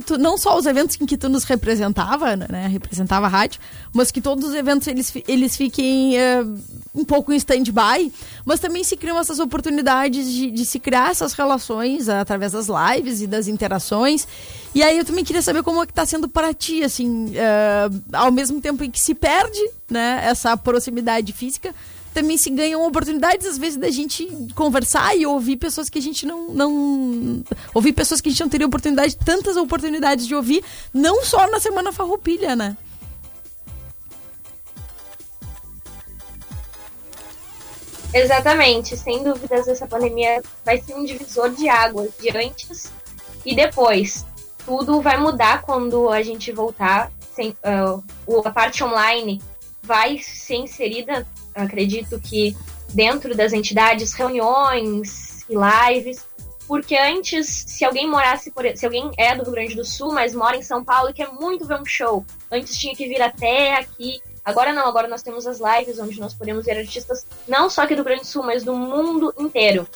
tu, 0.00 0.16
não 0.16 0.38
só 0.38 0.56
os 0.56 0.66
eventos 0.66 0.98
em 1.00 1.06
que 1.06 1.16
tu 1.16 1.28
nos 1.28 1.44
representava, 1.44 2.34
né, 2.36 2.66
representava 2.68 3.26
a 3.26 3.28
rádio, 3.28 3.60
mas 3.92 4.10
que 4.10 4.20
todos 4.20 4.48
os 4.48 4.54
eventos 4.54 4.86
eles, 4.88 5.12
eles 5.28 5.56
fiquem 5.56 6.14
uh, 6.16 6.58
um 6.94 7.04
pouco 7.04 7.32
em 7.32 7.36
stand-by, 7.36 8.12
mas 8.44 8.60
também 8.60 8.82
se 8.82 8.96
criam 8.96 9.18
essas 9.18 9.38
oportunidades 9.38 10.30
de, 10.30 10.50
de 10.50 10.64
se 10.64 10.78
criar 10.78 11.10
essas 11.10 11.32
relações 11.34 12.08
através 12.08 12.52
das 12.52 12.68
lives 12.68 13.20
e 13.20 13.26
das 13.26 13.48
interações. 13.48 14.26
E 14.74 14.82
aí 14.82 14.96
eu 14.96 15.04
também 15.04 15.24
queria 15.24 15.42
saber 15.42 15.62
como 15.62 15.82
é 15.82 15.86
que 15.86 15.92
tá 15.92 16.06
sendo 16.06 16.28
para 16.28 16.54
ti, 16.54 16.82
assim, 16.82 17.26
uh, 17.26 18.02
ao 18.12 18.32
mesmo 18.32 18.60
tempo 18.60 18.82
em 18.82 18.90
que 18.90 19.00
se 19.00 19.14
perde, 19.14 19.60
né, 19.90 20.22
essa 20.24 20.56
proximidade 20.56 21.32
física, 21.32 21.74
também 22.12 22.36
se 22.36 22.50
ganham 22.50 22.86
oportunidades, 22.86 23.46
às 23.46 23.58
vezes, 23.58 23.78
da 23.78 23.90
gente 23.90 24.26
conversar 24.54 25.16
e 25.16 25.26
ouvir 25.26 25.56
pessoas 25.56 25.88
que 25.88 25.98
a 25.98 26.02
gente 26.02 26.26
não. 26.26 26.48
não 26.48 27.44
ouvir 27.74 27.92
pessoas 27.92 28.20
que 28.20 28.28
a 28.28 28.32
gente 28.32 28.40
não 28.40 28.48
teria 28.48 28.66
oportunidade, 28.66 29.16
tantas 29.16 29.56
oportunidades 29.56 30.26
de 30.26 30.34
ouvir, 30.34 30.64
não 30.92 31.24
só 31.24 31.50
na 31.50 31.58
Semana 31.58 31.92
Farroupilha, 31.92 32.54
né? 32.54 32.76
Exatamente, 38.14 38.94
sem 38.94 39.24
dúvidas 39.24 39.66
essa 39.66 39.86
pandemia 39.86 40.42
vai 40.64 40.78
ser 40.78 40.94
um 40.94 41.04
divisor 41.04 41.48
de 41.50 41.66
águas 41.66 42.10
de 42.20 42.36
antes 42.36 42.92
e 43.44 43.56
depois. 43.56 44.26
Tudo 44.66 45.00
vai 45.00 45.16
mudar 45.16 45.62
quando 45.62 46.10
a 46.10 46.22
gente 46.22 46.52
voltar. 46.52 47.10
Sem, 47.34 47.56
uh, 47.64 48.42
a 48.44 48.50
parte 48.50 48.84
online 48.84 49.40
vai 49.82 50.18
ser 50.18 50.56
inserida 50.56 51.26
acredito 51.54 52.20
que 52.20 52.56
dentro 52.92 53.34
das 53.34 53.52
entidades, 53.52 54.12
reuniões 54.12 55.44
e 55.48 55.54
lives, 55.54 56.24
porque 56.66 56.96
antes, 56.96 57.48
se 57.48 57.84
alguém 57.84 58.08
morasse 58.08 58.50
por, 58.50 58.64
se 58.76 58.84
alguém 58.86 59.10
é 59.18 59.34
do 59.34 59.42
Rio 59.42 59.52
Grande 59.52 59.74
do 59.74 59.84
Sul, 59.84 60.12
mas 60.12 60.34
mora 60.34 60.56
em 60.56 60.62
São 60.62 60.84
Paulo 60.84 61.10
e 61.10 61.12
quer 61.12 61.28
muito 61.32 61.66
ver 61.66 61.80
um 61.80 61.84
show, 61.84 62.24
antes 62.50 62.78
tinha 62.78 62.94
que 62.94 63.08
vir 63.08 63.20
até 63.20 63.76
aqui. 63.76 64.20
Agora 64.44 64.72
não, 64.72 64.86
agora 64.86 65.06
nós 65.06 65.22
temos 65.22 65.46
as 65.46 65.60
lives 65.60 65.98
onde 65.98 66.18
nós 66.20 66.34
podemos 66.34 66.64
ver 66.64 66.78
artistas 66.78 67.26
não 67.46 67.68
só 67.68 67.82
aqui 67.82 67.94
do 67.94 67.98
Rio 67.98 68.04
Grande 68.04 68.22
do 68.22 68.26
Sul, 68.26 68.42
mas 68.42 68.64
do 68.64 68.74
mundo 68.74 69.34
inteiro. 69.38 69.86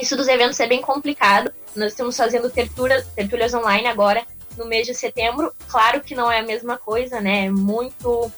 Isso 0.00 0.16
dos 0.16 0.28
eventos 0.28 0.60
é 0.60 0.66
bem 0.66 0.80
complicado. 0.80 1.52
Nós 1.74 1.92
estamos 1.92 2.16
fazendo 2.16 2.48
tertura, 2.48 3.04
tertúlias 3.14 3.52
online 3.52 3.88
agora 3.88 4.24
no 4.56 4.66
mês 4.66 4.86
de 4.86 4.94
setembro. 4.94 5.52
Claro 5.68 6.00
que 6.00 6.14
não 6.14 6.30
é 6.30 6.38
a 6.38 6.44
mesma 6.44 6.78
coisa, 6.78 7.20
né? 7.20 7.46
É 7.46 7.50
muito 7.50 8.30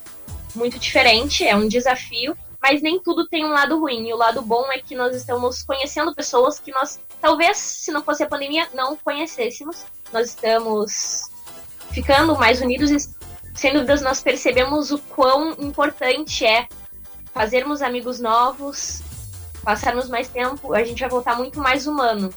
muito 0.55 0.79
diferente, 0.79 1.47
é 1.47 1.57
um 1.57 1.67
desafio, 1.67 2.37
mas 2.62 2.81
nem 2.81 3.01
tudo 3.01 3.27
tem 3.27 3.44
um 3.44 3.51
lado 3.51 3.81
ruim. 3.81 4.09
E 4.09 4.12
o 4.12 4.16
lado 4.16 4.40
bom 4.40 4.70
é 4.70 4.79
que 4.79 4.94
nós 4.94 5.16
estamos 5.16 5.64
conhecendo 5.64 6.14
pessoas 6.14 6.61
que 6.61 6.70
nós, 6.70 7.01
talvez, 7.20 7.57
se 7.57 7.90
não 7.90 8.05
fosse 8.05 8.22
a 8.22 8.29
pandemia, 8.29 8.68
não 8.72 8.96
conhecêssemos. 8.96 9.85
Nós 10.12 10.29
estamos 10.29 11.29
ficando 11.90 12.38
mais 12.38 12.61
unidos 12.61 12.90
e, 12.90 12.98
sem 13.55 13.72
dúvidas, 13.72 14.01
nós 14.01 14.22
percebemos 14.22 14.92
o 14.92 14.98
quão 14.98 15.51
importante 15.59 16.46
é 16.46 16.68
fazermos 17.35 17.83
amigos 17.83 18.20
novos, 18.20 19.03
passarmos 19.64 20.09
mais 20.09 20.29
tempo, 20.29 20.72
a 20.72 20.85
gente 20.85 21.01
vai 21.01 21.09
voltar 21.09 21.37
muito 21.37 21.59
mais 21.59 21.87
humano. 21.88 22.33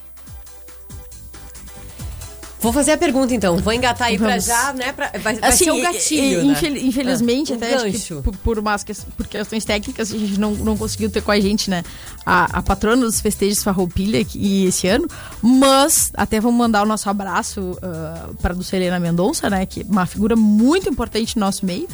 Vou 2.66 2.72
fazer 2.72 2.90
a 2.90 2.98
pergunta 2.98 3.32
então. 3.32 3.56
Vou 3.58 3.72
engatar 3.72 4.08
aí 4.08 4.16
Vamos. 4.16 4.44
pra 4.44 4.54
já, 4.54 4.72
né? 4.72 4.92
Pra, 4.92 5.12
vai, 5.20 5.36
vai 5.36 5.50
assim, 5.50 5.66
ser 5.66 5.70
um 5.70 5.80
gatilho. 5.80 6.40
E, 6.40 6.46
né? 6.48 6.80
Infelizmente, 6.82 7.52
ah, 7.52 7.54
um 7.54 7.58
até 7.58 7.76
por, 8.24 8.36
por, 8.38 8.58
umas, 8.58 8.84
por 9.16 9.28
questões 9.28 9.64
técnicas, 9.64 10.12
a 10.12 10.18
gente 10.18 10.40
não, 10.40 10.50
não 10.50 10.76
conseguiu 10.76 11.08
ter 11.08 11.22
com 11.22 11.30
a 11.30 11.38
gente, 11.38 11.70
né? 11.70 11.84
A, 12.24 12.58
a 12.58 12.62
patrona 12.62 13.02
dos 13.02 13.20
festejos 13.20 13.62
Farroupilha 13.62 14.26
e 14.34 14.66
esse 14.66 14.88
ano. 14.88 15.06
Mas 15.40 16.10
até 16.14 16.40
vamos 16.40 16.58
mandar 16.58 16.82
o 16.82 16.86
nosso 16.86 17.08
abraço 17.08 17.60
uh, 17.60 18.34
para 18.42 18.52
a 18.52 18.56
Dulcelena 18.56 18.98
Mendonça, 18.98 19.48
né? 19.48 19.64
Que 19.64 19.82
é 19.82 19.84
uma 19.84 20.04
figura 20.04 20.34
muito 20.34 20.88
importante 20.88 21.36
no 21.36 21.46
nosso 21.46 21.64
meio. 21.64 21.86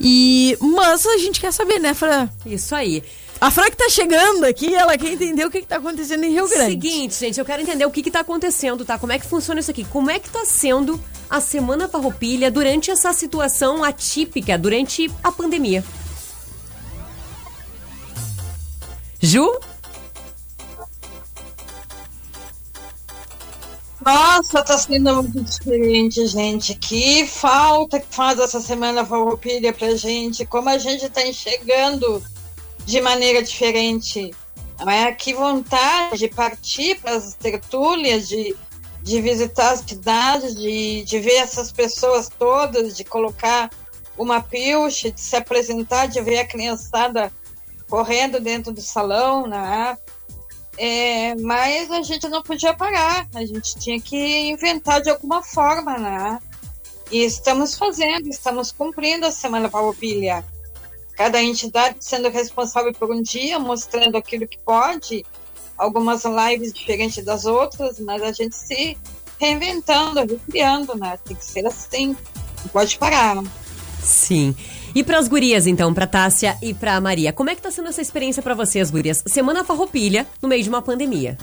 E, 0.00 0.56
mas 0.60 1.04
a 1.06 1.18
gente 1.18 1.40
quer 1.40 1.52
saber, 1.52 1.80
né, 1.80 1.92
Fran? 1.92 2.28
Isso 2.46 2.72
aí. 2.72 3.02
A 3.44 3.50
Fran 3.50 3.66
que 3.66 3.76
tá 3.76 3.90
chegando 3.90 4.44
aqui, 4.44 4.74
ela 4.74 4.96
quer 4.96 5.12
entender 5.12 5.44
o 5.44 5.50
que, 5.50 5.60
que 5.60 5.66
tá 5.66 5.76
acontecendo 5.76 6.24
em 6.24 6.30
Rio 6.30 6.48
Grande. 6.48 6.70
Seguinte, 6.70 7.14
gente, 7.14 7.38
eu 7.38 7.44
quero 7.44 7.60
entender 7.60 7.84
o 7.84 7.90
que 7.90 8.02
que 8.02 8.10
tá 8.10 8.20
acontecendo, 8.20 8.86
tá? 8.86 8.98
Como 8.98 9.12
é 9.12 9.18
que 9.18 9.26
funciona 9.26 9.60
isso 9.60 9.70
aqui? 9.70 9.84
Como 9.84 10.10
é 10.10 10.18
que 10.18 10.30
tá 10.30 10.46
sendo 10.46 10.98
a 11.28 11.42
Semana 11.42 11.86
Farroupilha 11.86 12.50
durante 12.50 12.90
essa 12.90 13.12
situação 13.12 13.84
atípica, 13.84 14.56
durante 14.56 15.10
a 15.22 15.30
pandemia? 15.30 15.84
Ju? 19.20 19.60
Nossa, 24.02 24.62
tá 24.62 24.78
sendo 24.78 25.22
muito 25.22 25.42
diferente, 25.42 26.26
gente. 26.28 26.74
Que 26.74 27.26
falta 27.26 28.00
que 28.00 28.06
faz 28.08 28.38
essa 28.38 28.62
semana 28.62 29.04
farroupilha 29.04 29.70
pra 29.70 29.94
gente. 29.96 30.46
Como 30.46 30.70
a 30.70 30.78
gente 30.78 31.10
tá 31.10 31.26
enxergando 31.26 32.22
de 32.84 33.00
maneira 33.00 33.42
diferente. 33.42 34.34
Não 34.78 34.90
é? 34.90 35.12
Que 35.12 35.32
vontade 35.32 36.18
de 36.18 36.28
partir 36.28 37.00
para 37.00 37.12
as 37.12 37.34
tertúlias, 37.34 38.28
de, 38.28 38.54
de 39.02 39.20
visitar 39.20 39.72
as 39.72 39.80
cidades, 39.80 40.54
de, 40.54 41.04
de 41.04 41.18
ver 41.20 41.36
essas 41.36 41.70
pessoas 41.70 42.28
todas, 42.28 42.96
de 42.96 43.04
colocar 43.04 43.70
uma 44.18 44.40
pilcha, 44.40 45.10
de 45.10 45.20
se 45.20 45.36
apresentar, 45.36 46.06
de 46.06 46.20
ver 46.20 46.38
a 46.38 46.46
criançada 46.46 47.32
correndo 47.88 48.40
dentro 48.40 48.72
do 48.72 48.80
salão, 48.80 49.46
né? 49.46 49.96
É, 50.76 51.36
mas 51.36 51.90
a 51.90 52.02
gente 52.02 52.28
não 52.28 52.42
podia 52.42 52.74
parar, 52.74 53.28
a 53.34 53.44
gente 53.44 53.78
tinha 53.78 54.00
que 54.00 54.48
inventar 54.48 55.00
de 55.00 55.10
alguma 55.10 55.42
forma, 55.42 55.98
né? 55.98 56.38
E 57.12 57.22
estamos 57.22 57.76
fazendo, 57.76 58.28
estamos 58.28 58.72
cumprindo 58.72 59.26
a 59.26 59.30
Semana 59.30 59.70
Farroupilha. 59.70 60.44
Cada 61.16 61.42
entidade 61.42 61.96
sendo 62.00 62.28
responsável 62.28 62.92
por 62.92 63.10
um 63.10 63.22
dia, 63.22 63.58
mostrando 63.58 64.16
aquilo 64.16 64.48
que 64.48 64.58
pode, 64.58 65.24
algumas 65.76 66.24
lives 66.24 66.72
diferentes 66.72 67.24
das 67.24 67.44
outras, 67.44 68.00
mas 68.00 68.22
a 68.22 68.32
gente 68.32 68.56
se 68.56 68.96
reinventando, 69.40 70.20
recriando, 70.20 70.94
né? 70.96 71.18
Tem 71.24 71.36
que 71.36 71.44
ser 71.44 71.66
assim, 71.66 72.08
não 72.62 72.68
pode 72.72 72.98
parar. 72.98 73.42
Sim. 74.02 74.54
E 74.94 75.02
pras 75.02 75.26
gurias, 75.26 75.66
então, 75.66 75.92
pra 75.92 76.06
Tássia 76.06 76.56
e 76.62 76.72
pra 76.72 77.00
Maria, 77.00 77.32
como 77.32 77.50
é 77.50 77.54
que 77.54 77.62
tá 77.62 77.70
sendo 77.70 77.88
essa 77.88 78.00
experiência 78.00 78.42
pra 78.42 78.54
vocês, 78.54 78.90
gurias? 78.90 79.22
Semana 79.26 79.64
Farroupilha, 79.64 80.26
no 80.40 80.48
meio 80.48 80.62
de 80.62 80.68
uma 80.68 80.80
pandemia. 80.80 81.36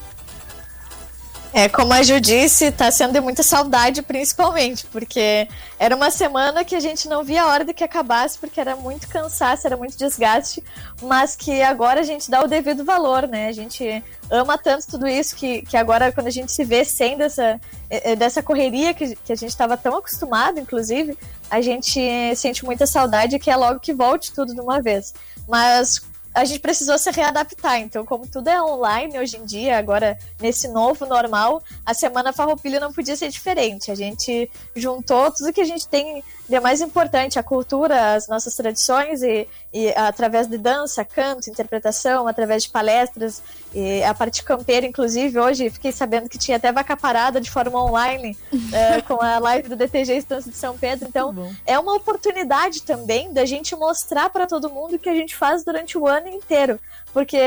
É, 1.53 1.67
como 1.67 1.91
a 1.91 2.01
Ju 2.01 2.17
disse, 2.21 2.71
tá 2.71 2.89
sendo 2.89 3.11
de 3.11 3.19
muita 3.19 3.43
saudade, 3.43 4.01
principalmente, 4.01 4.85
porque 4.85 5.49
era 5.77 5.93
uma 5.93 6.09
semana 6.09 6.63
que 6.63 6.73
a 6.73 6.79
gente 6.79 7.09
não 7.09 7.25
via 7.25 7.43
a 7.43 7.47
hora 7.47 7.65
de 7.65 7.73
que 7.73 7.83
acabasse, 7.83 8.39
porque 8.39 8.59
era 8.59 8.73
muito 8.77 9.09
cansaço, 9.09 9.67
era 9.67 9.75
muito 9.75 9.97
desgaste, 9.97 10.63
mas 11.01 11.35
que 11.35 11.61
agora 11.61 11.99
a 11.99 12.03
gente 12.03 12.31
dá 12.31 12.41
o 12.41 12.47
devido 12.47 12.85
valor, 12.85 13.27
né? 13.27 13.49
A 13.49 13.51
gente 13.51 14.01
ama 14.29 14.57
tanto 14.57 14.87
tudo 14.87 15.05
isso 15.05 15.35
que, 15.35 15.61
que 15.63 15.75
agora, 15.75 16.09
quando 16.09 16.27
a 16.27 16.31
gente 16.31 16.53
se 16.53 16.63
vê 16.63 16.85
sem 16.85 17.17
dessa, 17.17 17.59
eh, 17.89 18.15
dessa 18.15 18.41
correria 18.41 18.93
que, 18.93 19.13
que 19.17 19.33
a 19.33 19.35
gente 19.35 19.49
estava 19.49 19.75
tão 19.75 19.97
acostumado, 19.97 20.57
inclusive, 20.57 21.17
a 21.49 21.59
gente 21.59 21.99
sente 22.33 22.63
muita 22.63 22.87
saudade 22.87 23.37
que 23.39 23.51
é 23.51 23.57
logo 23.57 23.81
que 23.81 23.93
volte 23.93 24.31
tudo 24.31 24.53
de 24.55 24.61
uma 24.61 24.81
vez. 24.81 25.13
Mas 25.49 26.01
a 26.33 26.45
gente 26.45 26.59
precisou 26.59 26.97
se 26.97 27.11
readaptar. 27.11 27.79
Então, 27.79 28.05
como 28.05 28.27
tudo 28.27 28.49
é 28.49 28.61
online 28.61 29.19
hoje 29.19 29.37
em 29.37 29.45
dia, 29.45 29.77
agora 29.77 30.17
nesse 30.39 30.67
novo 30.67 31.05
normal, 31.05 31.61
a 31.85 31.93
Semana 31.93 32.31
Farroupilha 32.31 32.79
não 32.79 32.93
podia 32.93 33.15
ser 33.15 33.29
diferente. 33.29 33.91
A 33.91 33.95
gente 33.95 34.49
juntou 34.75 35.31
tudo 35.31 35.53
que 35.53 35.61
a 35.61 35.65
gente 35.65 35.87
tem 35.87 36.23
de 36.51 36.59
mais 36.59 36.81
importante, 36.81 37.39
a 37.39 37.43
cultura, 37.43 38.13
as 38.13 38.27
nossas 38.27 38.53
tradições, 38.55 39.21
e, 39.21 39.47
e 39.73 39.89
através 39.95 40.47
de 40.47 40.57
dança, 40.57 41.03
canto, 41.05 41.49
interpretação, 41.49 42.27
através 42.27 42.63
de 42.63 42.69
palestras, 42.69 43.41
e 43.73 44.03
a 44.03 44.13
parte 44.13 44.43
campeira, 44.43 44.85
inclusive, 44.85 45.39
hoje 45.39 45.69
fiquei 45.69 45.93
sabendo 45.93 46.27
que 46.27 46.37
tinha 46.37 46.57
até 46.57 46.69
vaca 46.69 46.97
parada 46.97 47.39
de 47.39 47.49
forma 47.49 47.81
online 47.81 48.37
é, 48.73 48.99
com 49.07 49.21
a 49.21 49.39
live 49.39 49.69
do 49.69 49.77
DTG 49.77 50.17
Estância 50.17 50.51
de 50.51 50.57
São 50.57 50.77
Pedro. 50.77 51.07
Então, 51.07 51.33
é 51.65 51.79
uma 51.79 51.95
oportunidade 51.95 52.83
também 52.83 53.31
da 53.31 53.45
gente 53.45 53.73
mostrar 53.75 54.29
para 54.29 54.45
todo 54.45 54.69
mundo 54.69 54.95
o 54.95 54.99
que 54.99 55.07
a 55.07 55.15
gente 55.15 55.33
faz 55.33 55.63
durante 55.63 55.97
o 55.97 56.05
ano 56.05 56.20
inteiro. 56.29 56.79
Porque 57.13 57.37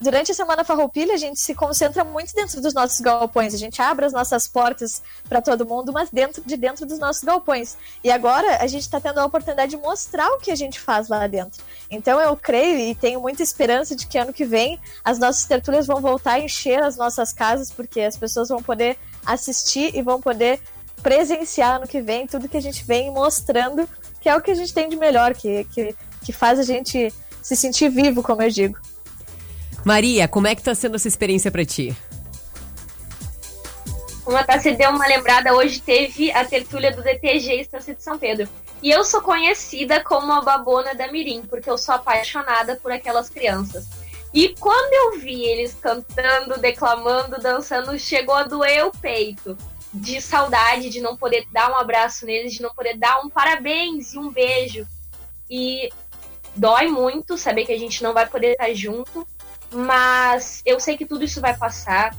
durante 0.00 0.30
a 0.30 0.34
Semana 0.34 0.64
Farroupilha, 0.64 1.14
a 1.14 1.16
gente 1.16 1.40
se 1.40 1.54
concentra 1.54 2.04
muito 2.04 2.34
dentro 2.34 2.60
dos 2.60 2.74
nossos 2.74 3.00
galpões. 3.00 3.54
A 3.54 3.58
gente 3.58 3.80
abre 3.80 4.04
as 4.04 4.12
nossas 4.12 4.46
portas 4.46 5.02
para 5.28 5.40
todo 5.40 5.66
mundo, 5.66 5.92
mas 5.92 6.10
dentro 6.10 6.42
de 6.44 6.56
dentro 6.56 6.86
dos 6.86 6.98
nossos 6.98 7.24
galpões. 7.24 7.76
E 8.04 8.10
agora 8.10 8.58
a 8.62 8.66
gente 8.66 8.82
está 8.82 9.00
tendo 9.00 9.18
a 9.18 9.24
oportunidade 9.24 9.70
de 9.70 9.76
mostrar 9.76 10.28
o 10.30 10.38
que 10.38 10.50
a 10.50 10.56
gente 10.56 10.78
faz 10.78 11.08
lá 11.08 11.26
dentro. 11.26 11.62
Então 11.90 12.20
eu 12.20 12.36
creio 12.36 12.78
e 12.78 12.94
tenho 12.94 13.20
muita 13.20 13.42
esperança 13.42 13.96
de 13.96 14.06
que 14.06 14.18
ano 14.18 14.32
que 14.32 14.44
vem 14.44 14.78
as 15.04 15.18
nossas 15.18 15.46
tertúlias 15.46 15.86
vão 15.86 16.00
voltar 16.00 16.32
a 16.32 16.40
encher 16.40 16.82
as 16.82 16.96
nossas 16.96 17.32
casas, 17.32 17.70
porque 17.70 18.00
as 18.00 18.16
pessoas 18.16 18.48
vão 18.48 18.62
poder 18.62 18.98
assistir 19.24 19.94
e 19.94 20.02
vão 20.02 20.20
poder 20.20 20.60
presenciar 21.02 21.76
ano 21.76 21.86
que 21.86 22.00
vem 22.00 22.26
tudo 22.26 22.48
que 22.48 22.56
a 22.56 22.62
gente 22.62 22.84
vem 22.84 23.10
mostrando, 23.10 23.88
que 24.20 24.28
é 24.28 24.36
o 24.36 24.40
que 24.40 24.50
a 24.50 24.54
gente 24.54 24.72
tem 24.72 24.88
de 24.88 24.96
melhor, 24.96 25.34
que, 25.34 25.64
que, 25.64 25.94
que 26.24 26.32
faz 26.32 26.58
a 26.58 26.62
gente 26.62 27.12
se 27.46 27.54
sentir 27.54 27.88
vivo, 27.88 28.24
como 28.24 28.42
eu 28.42 28.50
digo. 28.50 28.76
Maria, 29.84 30.26
como 30.26 30.48
é 30.48 30.56
que 30.56 30.64
tá 30.64 30.74
sendo 30.74 30.96
essa 30.96 31.06
experiência 31.06 31.48
pra 31.48 31.64
ti? 31.64 31.96
Como 34.24 34.36
a 34.36 34.42
Tassi 34.42 34.72
deu 34.72 34.90
uma 34.90 35.06
lembrada, 35.06 35.54
hoje 35.54 35.80
teve 35.80 36.32
a 36.32 36.44
tertúlia 36.44 36.90
do 36.90 37.04
DTG 37.04 37.60
Estância 37.60 37.94
de 37.94 38.02
São 38.02 38.18
Pedro. 38.18 38.48
E 38.82 38.90
eu 38.90 39.04
sou 39.04 39.22
conhecida 39.22 40.02
como 40.02 40.32
a 40.32 40.40
babona 40.40 40.92
da 40.92 41.06
Mirim, 41.06 41.42
porque 41.42 41.70
eu 41.70 41.78
sou 41.78 41.94
apaixonada 41.94 42.80
por 42.82 42.90
aquelas 42.90 43.30
crianças. 43.30 43.86
E 44.34 44.48
quando 44.58 44.92
eu 44.92 45.20
vi 45.20 45.44
eles 45.44 45.72
cantando, 45.80 46.58
declamando, 46.58 47.40
dançando, 47.40 47.96
chegou 47.96 48.34
a 48.34 48.42
doer 48.42 48.86
o 48.86 48.90
peito. 48.90 49.56
De 49.94 50.20
saudade, 50.20 50.90
de 50.90 51.00
não 51.00 51.16
poder 51.16 51.46
dar 51.52 51.70
um 51.70 51.76
abraço 51.76 52.26
neles, 52.26 52.54
de 52.54 52.60
não 52.60 52.74
poder 52.74 52.98
dar 52.98 53.20
um 53.20 53.30
parabéns 53.30 54.14
e 54.14 54.18
um 54.18 54.30
beijo. 54.30 54.84
E 55.48 55.88
dói 56.56 56.88
muito 56.88 57.36
saber 57.36 57.66
que 57.66 57.72
a 57.72 57.78
gente 57.78 58.02
não 58.02 58.12
vai 58.12 58.26
poder 58.26 58.52
estar 58.52 58.72
junto, 58.74 59.26
mas 59.72 60.62
eu 60.64 60.80
sei 60.80 60.96
que 60.96 61.06
tudo 61.06 61.24
isso 61.24 61.40
vai 61.40 61.56
passar, 61.56 62.14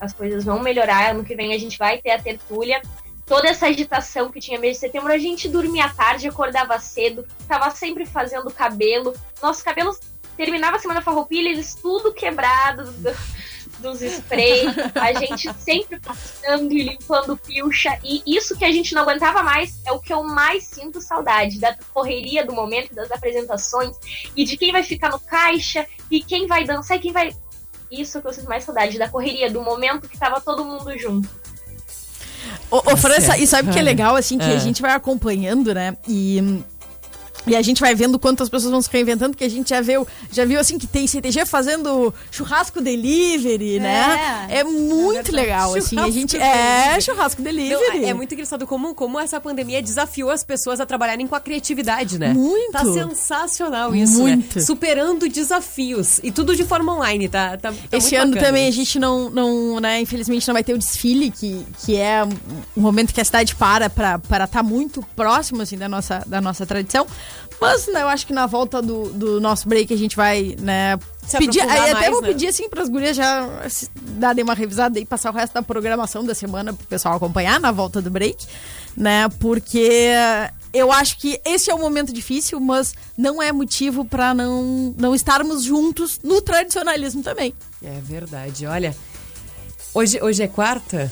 as 0.00 0.12
coisas 0.12 0.44
vão 0.44 0.60
melhorar. 0.60 1.10
Ano 1.10 1.24
que 1.24 1.34
vem 1.34 1.54
a 1.54 1.58
gente 1.58 1.78
vai 1.78 1.98
ter 1.98 2.10
a 2.10 2.22
tertúlia. 2.22 2.80
Toda 3.24 3.48
essa 3.48 3.66
agitação 3.66 4.30
que 4.30 4.40
tinha 4.40 4.58
mês 4.58 4.76
de 4.76 4.80
setembro, 4.80 5.12
a 5.12 5.18
gente 5.18 5.48
dormia 5.48 5.88
tarde, 5.88 6.28
acordava 6.28 6.78
cedo, 6.78 7.26
tava 7.48 7.70
sempre 7.70 8.06
fazendo 8.06 8.50
cabelo. 8.52 9.14
Nossos 9.42 9.62
cabelos 9.62 9.98
terminava 10.36 10.76
a 10.76 10.78
semana 10.78 11.02
farroupilha, 11.02 11.48
eles 11.48 11.74
tudo 11.74 12.12
quebrados 12.12 12.90
dos 13.78 14.00
sprays, 14.00 14.74
a 14.94 15.12
gente 15.12 15.52
sempre 15.58 16.00
passando 16.00 16.72
e 16.72 16.82
limpando 16.82 17.36
pilcha, 17.36 17.98
e 18.02 18.22
isso 18.26 18.56
que 18.56 18.64
a 18.64 18.72
gente 18.72 18.94
não 18.94 19.02
aguentava 19.02 19.42
mais 19.42 19.80
é 19.84 19.92
o 19.92 20.00
que 20.00 20.12
eu 20.12 20.22
mais 20.22 20.64
sinto 20.64 21.00
saudade, 21.00 21.58
da 21.58 21.76
correria 21.92 22.44
do 22.44 22.52
momento, 22.52 22.94
das 22.94 23.10
apresentações, 23.10 23.94
e 24.34 24.44
de 24.44 24.56
quem 24.56 24.72
vai 24.72 24.82
ficar 24.82 25.10
no 25.10 25.20
caixa, 25.20 25.86
e 26.10 26.22
quem 26.22 26.46
vai 26.46 26.64
dançar, 26.64 26.96
e 26.96 27.00
quem 27.00 27.12
vai... 27.12 27.34
Isso 27.90 28.20
que 28.20 28.26
eu 28.26 28.32
sinto 28.32 28.48
mais 28.48 28.64
saudade, 28.64 28.98
da 28.98 29.08
correria, 29.08 29.50
do 29.50 29.62
momento 29.62 30.08
que 30.08 30.18
tava 30.18 30.40
todo 30.40 30.64
mundo 30.64 30.98
junto. 30.98 31.28
Ô, 32.70 32.78
ô 32.78 32.96
França, 32.96 33.38
e 33.38 33.46
sabe 33.46 33.70
o 33.70 33.72
que 33.72 33.78
é 33.78 33.82
legal, 33.82 34.16
assim, 34.16 34.38
que 34.38 34.44
a 34.44 34.58
gente 34.58 34.82
vai 34.82 34.92
acompanhando, 34.92 35.72
né? 35.72 35.96
E 36.08 36.62
e 37.46 37.56
a 37.56 37.62
gente 37.62 37.80
vai 37.80 37.94
vendo 37.94 38.18
quantas 38.18 38.48
pessoas 38.48 38.70
vão 38.70 38.82
se 38.82 38.90
reinventando, 38.90 39.30
porque 39.30 39.44
a 39.44 39.50
gente 39.50 39.70
já 39.70 39.80
viu, 39.80 40.06
já 40.32 40.44
viu 40.44 40.58
assim 40.58 40.78
que 40.78 40.86
tem 40.86 41.06
CTG 41.06 41.46
fazendo 41.46 42.12
churrasco 42.30 42.80
delivery, 42.80 43.78
né? 43.78 44.46
É 44.48 44.64
muito 44.64 45.32
legal, 45.32 45.74
assim. 45.74 45.98
A 45.98 46.10
gente 46.10 46.36
é 46.36 47.00
churrasco 47.00 47.42
delivery. 47.42 48.00
Não, 48.00 48.08
é 48.08 48.14
muito 48.14 48.32
engraçado 48.32 48.66
como, 48.66 48.94
como 48.94 49.18
essa 49.18 49.40
pandemia 49.40 49.82
desafiou 49.82 50.30
as 50.30 50.42
pessoas 50.42 50.80
a 50.80 50.86
trabalharem 50.86 51.26
com 51.26 51.34
a 51.34 51.40
criatividade, 51.40 52.18
né? 52.18 52.32
Muito. 52.32 52.72
Tá 52.72 52.84
sensacional 52.84 53.94
isso, 53.94 54.20
Muito. 54.20 54.58
né? 54.58 54.64
Superando 54.64 55.28
desafios. 55.28 56.20
E 56.22 56.30
tudo 56.30 56.54
de 56.54 56.64
forma 56.64 56.94
online, 56.94 57.28
tá? 57.28 57.56
tá, 57.56 57.72
tá 57.72 57.96
Esse 57.96 58.16
ano 58.16 58.32
bacana. 58.32 58.46
também 58.46 58.68
a 58.68 58.70
gente 58.70 58.98
não, 58.98 59.30
não, 59.30 59.80
né, 59.80 60.00
infelizmente 60.00 60.46
não 60.46 60.54
vai 60.54 60.64
ter 60.64 60.74
o 60.74 60.78
desfile, 60.78 61.30
que, 61.30 61.64
que 61.84 61.96
é 61.96 62.24
um 62.76 62.80
momento 62.80 63.12
que 63.14 63.20
a 63.20 63.24
cidade 63.24 63.54
para 63.54 63.88
pra 63.90 64.16
estar 64.16 64.46
tá 64.46 64.62
muito 64.62 65.02
próximo, 65.14 65.62
assim, 65.62 65.76
da 65.76 65.88
nossa, 65.88 66.22
da 66.26 66.40
nossa 66.40 66.66
tradição. 66.66 67.06
Mas, 67.60 67.86
né, 67.88 68.02
eu 68.02 68.08
acho 68.08 68.26
que 68.26 68.32
na 68.32 68.46
volta 68.46 68.82
do, 68.82 69.08
do 69.10 69.40
nosso 69.40 69.68
break 69.68 69.92
a 69.92 69.96
gente 69.96 70.14
vai, 70.14 70.54
né, 70.60 70.98
Se 71.26 71.38
pedir... 71.38 71.60
Aí 71.62 71.78
até 71.90 71.92
mais, 71.94 72.10
vou 72.10 72.20
né? 72.22 72.28
pedir, 72.28 72.48
assim, 72.48 72.68
pras 72.68 72.88
gurias 72.88 73.16
já 73.16 73.48
darem 74.18 74.44
uma 74.44 74.54
revisada 74.54 74.98
e 75.00 75.04
passar 75.06 75.30
o 75.30 75.34
resto 75.34 75.54
da 75.54 75.62
programação 75.62 76.24
da 76.24 76.34
semana 76.34 76.72
pro 76.72 76.86
pessoal 76.86 77.14
acompanhar 77.16 77.58
na 77.58 77.72
volta 77.72 78.02
do 78.02 78.10
break, 78.10 78.46
né, 78.96 79.28
porque 79.40 80.10
eu 80.72 80.92
acho 80.92 81.18
que 81.18 81.40
esse 81.46 81.70
é 81.70 81.74
um 81.74 81.78
momento 81.80 82.12
difícil, 82.12 82.60
mas 82.60 82.94
não 83.16 83.42
é 83.42 83.50
motivo 83.52 84.04
pra 84.04 84.34
não, 84.34 84.94
não 84.98 85.14
estarmos 85.14 85.64
juntos 85.64 86.20
no 86.22 86.42
tradicionalismo 86.42 87.22
também. 87.22 87.54
É 87.82 87.98
verdade, 88.02 88.66
olha. 88.66 88.94
Hoje, 89.94 90.20
hoje 90.22 90.42
é 90.42 90.48
quarta? 90.48 91.10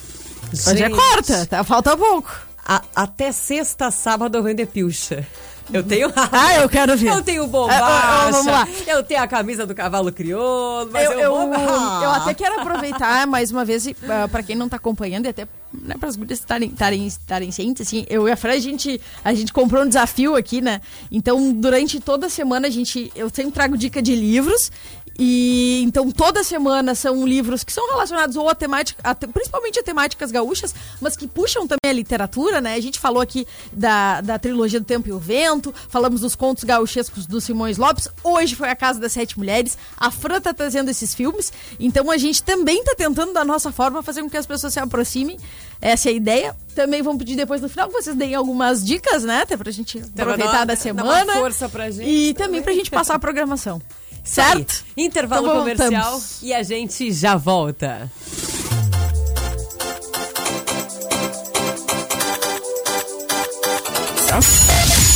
Hoje 0.52 0.82
é 0.82 0.90
quarta, 0.90 1.46
tá? 1.46 1.64
Falta 1.64 1.96
pouco. 1.96 2.30
a- 2.66 2.82
até 2.94 3.32
sexta, 3.32 3.90
sábado 3.90 4.36
eu 4.36 4.42
vendo 4.42 4.66
pilcha. 4.66 5.26
Eu 5.72 5.82
tenho. 5.82 6.12
Ah, 6.32 6.56
eu 6.56 6.68
quero 6.68 6.96
ver. 6.96 7.08
Eu 7.08 7.22
tenho 7.22 7.44
Ah, 7.44 7.46
bombacha. 7.46 7.84
ah, 7.84 8.26
ah, 8.26 8.30
vamos 8.30 8.46
lá. 8.52 8.68
Eu 8.86 9.02
tenho 9.02 9.22
a 9.22 9.26
camisa 9.26 9.66
do 9.66 9.74
cavalo 9.74 10.12
crioulo, 10.12 10.90
mas 10.92 11.04
eu, 11.04 11.12
eu, 11.12 11.20
eu. 11.20 11.52
Ah. 11.54 12.00
eu 12.02 12.10
até 12.10 12.34
quero 12.34 12.60
aproveitar 12.60 13.26
mais 13.26 13.50
uma 13.50 13.64
vez, 13.64 13.86
para 14.30 14.42
quem 14.42 14.56
não 14.56 14.68
tá 14.68 14.76
acompanhando, 14.76 15.26
e 15.26 15.28
até 15.28 15.46
né, 15.72 15.96
para 15.98 16.08
as 16.08 16.16
gurias 16.16 16.38
estarem 16.40 17.50
cientes, 17.50 17.86
assim, 17.86 18.06
eu 18.08 18.28
e 18.28 18.32
a 18.32 18.36
Fran, 18.36 18.52
a 18.52 18.58
gente, 18.58 19.00
a 19.24 19.34
gente 19.34 19.52
comprou 19.52 19.82
um 19.82 19.88
desafio 19.88 20.36
aqui, 20.36 20.60
né? 20.60 20.80
Então, 21.10 21.52
durante 21.52 21.98
toda 22.00 22.26
a 22.26 22.30
semana, 22.30 22.68
a 22.68 22.70
gente, 22.70 23.12
eu 23.16 23.28
sempre 23.28 23.52
trago 23.52 23.76
dica 23.76 24.00
de 24.00 24.14
livros. 24.14 24.70
E 25.18 25.80
então 25.84 26.10
toda 26.10 26.42
semana 26.42 26.94
são 26.94 27.24
livros 27.26 27.62
que 27.62 27.72
são 27.72 27.88
relacionados 27.90 28.34
ou 28.36 28.48
a 28.48 28.54
temática, 28.54 29.00
a 29.04 29.14
te- 29.14 29.26
principalmente 29.28 29.78
a 29.78 29.82
temáticas 29.82 30.30
gaúchas, 30.32 30.74
mas 31.00 31.16
que 31.16 31.28
puxam 31.28 31.66
também 31.68 31.88
a 31.88 31.92
literatura, 31.92 32.60
né? 32.60 32.74
A 32.74 32.80
gente 32.80 32.98
falou 32.98 33.22
aqui 33.22 33.46
da, 33.72 34.20
da 34.20 34.38
trilogia 34.38 34.80
do 34.80 34.86
Tempo 34.86 35.08
e 35.08 35.12
o 35.12 35.18
Vento, 35.18 35.72
falamos 35.88 36.20
dos 36.20 36.34
contos 36.34 36.64
gauchescos 36.64 37.26
do 37.26 37.40
Simões 37.40 37.78
Lopes. 37.78 38.08
Hoje 38.24 38.56
foi 38.56 38.68
a 38.68 38.74
Casa 38.76 38.98
das 38.98 39.12
Sete 39.12 39.38
Mulheres. 39.38 39.78
A 39.96 40.10
Fran 40.10 40.40
tá 40.40 40.52
trazendo 40.52 40.90
esses 40.90 41.14
filmes, 41.14 41.52
então 41.78 42.10
a 42.10 42.16
gente 42.16 42.42
também 42.42 42.82
tá 42.82 42.94
tentando 42.96 43.32
da 43.32 43.44
nossa 43.44 43.70
forma 43.70 44.02
fazer 44.02 44.20
com 44.22 44.28
que 44.30 44.36
as 44.36 44.46
pessoas 44.46 44.72
se 44.72 44.80
aproximem. 44.80 45.38
Essa 45.80 46.08
é 46.08 46.12
a 46.12 46.14
ideia. 46.14 46.56
Também 46.74 47.02
vamos 47.02 47.18
pedir 47.18 47.36
depois 47.36 47.60
no 47.60 47.68
final 47.68 47.88
que 47.88 47.94
vocês 47.94 48.16
deem 48.16 48.34
algumas 48.34 48.84
dicas, 48.84 49.22
né? 49.22 49.42
Até 49.42 49.56
pra 49.56 49.70
gente 49.70 49.98
aproveitar 49.98 50.52
dar- 50.52 50.64
da 50.66 50.76
semana. 50.76 51.24
uma 51.24 51.32
força 51.34 51.68
pra 51.68 51.90
gente 51.90 52.08
E 52.08 52.34
também 52.34 52.62
pra 52.62 52.72
gente 52.72 52.90
passar 52.90 53.14
a 53.14 53.18
programação. 53.18 53.80
Isso 54.24 54.40
aí. 54.40 54.46
Certo? 54.56 54.84
Intervalo 54.96 55.46
Então 55.46 55.58
comercial 55.60 55.90
voltamos. 56.12 56.42
e 56.42 56.54
a 56.54 56.62
gente 56.62 57.12
já 57.12 57.36
volta. 57.36 58.10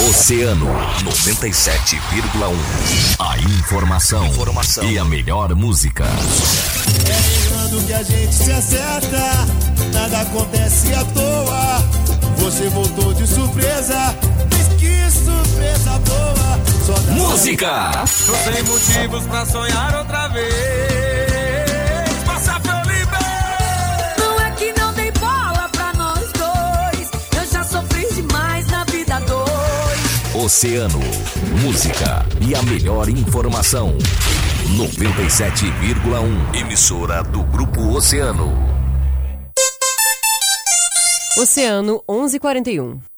Oceano 0.09 0.66
97,1. 1.05 2.55
A 3.18 3.38
informação, 3.38 4.25
e 4.85 4.99
a 4.99 5.05
melhor 5.05 5.55
música. 5.55 6.05
Quando 7.53 7.85
que 7.87 7.92
a 7.92 8.03
gente 8.03 8.35
se 8.35 8.51
acerta, 8.53 9.47
nada 9.92 10.21
acontece 10.21 10.94
à 10.94 11.05
toa. 11.05 11.79
Você 12.38 12.68
voltou 12.68 13.12
de 13.14 13.27
surpresa, 13.27 14.14
mas 14.51 14.68
que 14.81 15.11
surpresa 15.11 15.99
boa. 15.99 16.38
Música. 16.88 17.90
Tô 18.27 18.35
sem 18.35 18.62
motivos 18.62 19.27
pra 19.27 19.44
sonhar 19.44 19.94
outra 19.94 20.29
vez. 20.29 20.48
Passa! 22.24 22.59
Não 24.18 24.40
é 24.40 24.51
que 24.53 24.72
não 24.81 24.94
dei 24.94 25.11
bola 25.12 25.68
pra 25.70 25.92
nós 25.92 26.33
dois. 26.33 27.11
Eu 27.37 27.46
já 27.53 27.62
sofri 27.64 28.07
demais 28.14 28.66
na 28.68 28.85
vida 28.85 29.20
dois. 29.20 30.44
Oceano, 30.44 31.01
música 31.62 32.24
e 32.40 32.55
a 32.55 32.62
melhor 32.62 33.09
informação. 33.11 33.96
97,1. 34.79 36.59
Emissora 36.59 37.22
do 37.22 37.42
Grupo 37.42 37.83
Oceano. 37.96 38.51
Oceano 41.37 42.03
1141. 42.09 43.18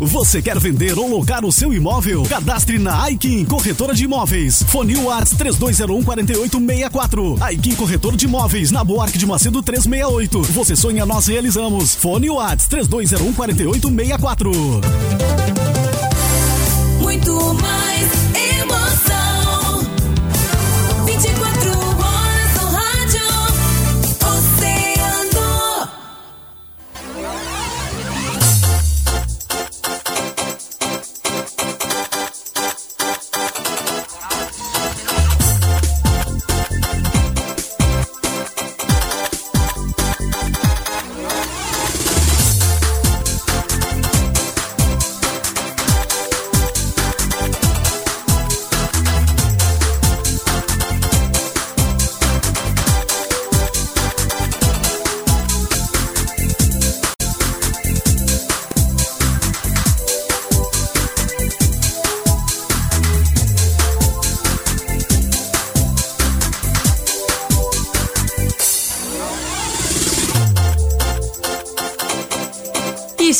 Você 0.00 0.40
quer 0.40 0.56
vender 0.60 0.96
ou 0.96 1.08
locar 1.08 1.44
o 1.44 1.50
seu 1.50 1.74
imóvel? 1.74 2.22
Cadastre 2.22 2.78
na 2.78 3.02
Aikin 3.02 3.44
Corretora 3.44 3.92
de 3.92 4.04
Imóveis. 4.04 4.62
Fone 4.62 4.94
Arts 5.08 5.34
32014864. 5.34 7.42
Aikin 7.42 7.74
Corretor 7.74 8.16
de 8.16 8.26
Imóveis, 8.26 8.70
na 8.70 8.84
Buarque 8.84 9.18
de 9.18 9.26
Macedo 9.26 9.60
368. 9.60 10.52
Você 10.52 10.76
sonha, 10.76 11.04
nós 11.04 11.26
realizamos. 11.26 11.96
Fone 11.96 12.28
Arts 12.38 12.68
32014864. 12.68 14.52
Muito 17.00 17.54
mais 17.54 18.28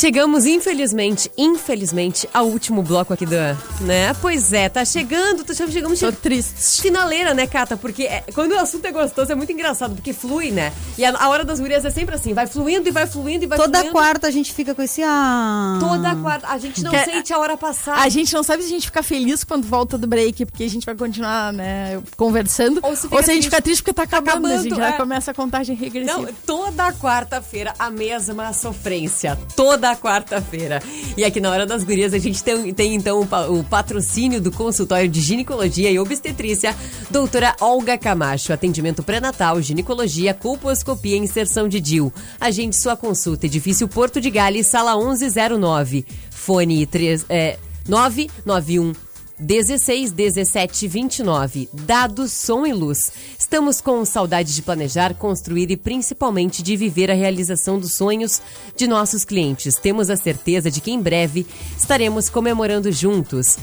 chegamos, 0.09 0.47
infelizmente, 0.47 1.31
infelizmente, 1.37 2.27
ao 2.33 2.47
último 2.47 2.81
bloco 2.81 3.13
aqui 3.13 3.27
da. 3.27 3.55
Né? 3.81 4.11
Pois 4.19 4.51
é, 4.51 4.67
tá 4.67 4.83
chegando, 4.83 5.43
tá 5.43 5.53
chegando, 5.53 5.71
chegamos. 5.71 5.99
Tô 5.99 6.11
triste. 6.11 6.81
Finaleira, 6.81 7.35
né, 7.35 7.45
Cata? 7.45 7.77
Porque 7.77 8.03
é- 8.03 8.23
quando 8.33 8.53
o 8.53 8.57
assunto 8.57 8.83
é 8.85 8.91
gostoso, 8.91 9.31
é 9.31 9.35
muito 9.35 9.51
engraçado, 9.51 9.93
porque 9.93 10.11
flui, 10.11 10.49
né? 10.49 10.73
E 10.97 11.05
a, 11.05 11.15
a 11.15 11.29
hora 11.29 11.45
das 11.45 11.59
gurias 11.59 11.85
é 11.85 11.91
sempre 11.91 12.15
assim, 12.15 12.33
vai 12.33 12.47
fluindo 12.47 12.89
e 12.89 12.91
vai 12.91 13.05
fluindo 13.05 13.43
e 13.43 13.47
vai 13.47 13.59
Toda 13.59 13.77
fluindo. 13.77 13.93
quarta 13.93 14.25
a 14.27 14.31
gente 14.31 14.51
fica 14.51 14.73
com 14.73 14.81
esse. 14.81 15.03
Ah. 15.03 15.77
Toda 15.79 16.15
quarta. 16.15 16.47
A 16.47 16.57
gente 16.57 16.81
não 16.81 16.89
Que- 16.91 17.05
sente 17.05 17.31
a 17.31 17.37
hora 17.37 17.55
passar. 17.55 17.99
A 17.99 18.09
gente 18.09 18.33
não 18.33 18.41
sabe 18.41 18.63
se 18.63 18.69
a 18.69 18.71
gente 18.71 18.87
fica 18.87 19.03
feliz 19.03 19.43
quando 19.43 19.67
volta 19.67 19.95
do 19.95 20.07
break, 20.07 20.43
porque 20.47 20.63
a 20.63 20.69
gente 20.69 20.87
vai 20.87 20.95
continuar, 20.95 21.53
né, 21.53 22.01
conversando. 22.17 22.79
Ou 22.81 22.95
se, 22.95 23.03
fica 23.03 23.19
a 23.19 23.21
gente 23.21 23.43
fica 23.43 23.61
triste 23.61 23.83
porque 23.83 23.93
tá 23.93 24.03
acabando, 24.03 24.47
a 24.47 24.57
gente 24.57 24.73
acabando, 24.73 24.79
já 24.79 24.89
é. 24.89 24.97
começa 24.97 25.29
a 25.29 25.33
contagem 25.35 25.75
regressiva. 25.75 26.17
Não, 26.19 26.33
toda 26.47 26.91
quarta-feira 26.93 27.75
a 27.77 27.91
mesma 27.91 28.51
sofrência. 28.53 29.37
Toda 29.55 29.98
quarta-feira. 29.99 30.81
E 31.17 31.23
aqui 31.23 31.39
na 31.39 31.51
Hora 31.51 31.65
das 31.65 31.83
Gurias 31.83 32.13
a 32.13 32.17
gente 32.17 32.43
tem, 32.43 32.73
tem, 32.73 32.95
então 32.95 33.19
o, 33.21 33.59
o 33.59 33.63
patrocínio 33.63 34.41
do 34.41 34.51
consultório 34.51 35.09
de 35.09 35.21
ginecologia 35.21 35.91
e 35.91 35.99
obstetrícia, 35.99 36.75
doutora 37.09 37.55
Olga 37.59 37.97
Camacho. 37.97 38.53
Atendimento 38.53 39.03
pré-natal, 39.03 39.61
ginecologia, 39.61 40.33
colposcopia 40.33 41.15
e 41.15 41.19
inserção 41.19 41.67
de 41.67 41.79
DIL. 41.79 42.13
Agende 42.39 42.75
sua 42.75 42.95
consulta. 42.95 43.45
Edifício 43.45 43.87
Porto 43.87 44.21
de 44.21 44.29
Gales, 44.29 44.67
sala 44.67 44.95
1109. 44.95 46.05
Fone 46.31 46.85
3, 46.85 47.25
é, 47.29 47.57
991 47.87 49.08
16 49.39 50.11
17 50.11 50.87
29. 50.87 51.69
Dados, 51.71 52.33
som 52.33 52.65
e 52.65 52.73
luz. 52.73 53.11
Estamos 53.37 53.79
com 53.79 54.03
saudade 54.03 54.53
de 54.53 54.61
planejar, 54.61 55.13
construir 55.15 55.71
e 55.71 55.77
principalmente 55.77 56.61
de 56.61 56.75
viver 56.75 57.09
a 57.09 57.13
realização 57.13 57.79
dos 57.79 57.93
sonhos 57.93 58.41
de 58.75 58.85
nossos 58.87 59.23
clientes. 59.23 59.75
Temos 59.75 60.09
a 60.09 60.17
certeza 60.17 60.69
de 60.69 60.81
que 60.81 60.91
em 60.91 61.01
breve 61.01 61.47
estaremos 61.77 62.27
comemorando 62.29 62.91
juntos. 62.91 63.57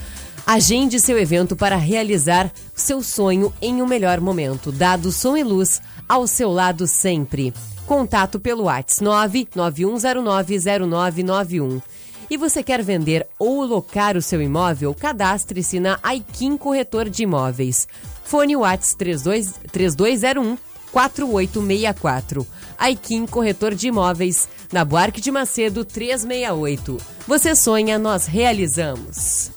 Agende 0.46 0.98
seu 1.00 1.18
evento 1.18 1.56
para 1.56 1.76
realizar 1.76 2.50
seu 2.74 3.02
sonho 3.02 3.52
em 3.60 3.82
um 3.82 3.86
melhor 3.86 4.18
momento. 4.20 4.72
Dados, 4.72 5.16
som 5.16 5.36
e 5.36 5.42
luz 5.42 5.82
ao 6.08 6.26
seu 6.26 6.50
lado 6.52 6.86
sempre. 6.86 7.52
Contato 7.84 8.40
pelo 8.40 8.64
WhatsApp 8.64 9.04
991090991. 9.54 11.82
E 12.28 12.36
você 12.36 12.62
quer 12.62 12.82
vender 12.82 13.26
ou 13.38 13.64
locar 13.64 14.16
o 14.16 14.22
seu 14.22 14.42
imóvel? 14.42 14.94
Cadastre-se 14.94 15.78
na 15.78 15.98
Aikin 16.02 16.56
Corretor 16.56 17.08
de 17.08 17.22
Imóveis. 17.22 17.86
Fone 18.24 18.56
WhatsApp 18.56 18.98
32, 18.98 19.54
3201 19.70 20.58
4864. 20.90 22.46
Aikin 22.78 23.26
Corretor 23.26 23.74
de 23.74 23.88
Imóveis, 23.88 24.48
na 24.72 24.84
Buarque 24.84 25.20
de 25.20 25.30
Macedo 25.30 25.84
368. 25.84 26.98
Você 27.26 27.54
sonha, 27.54 27.98
nós 27.98 28.26
realizamos. 28.26 29.52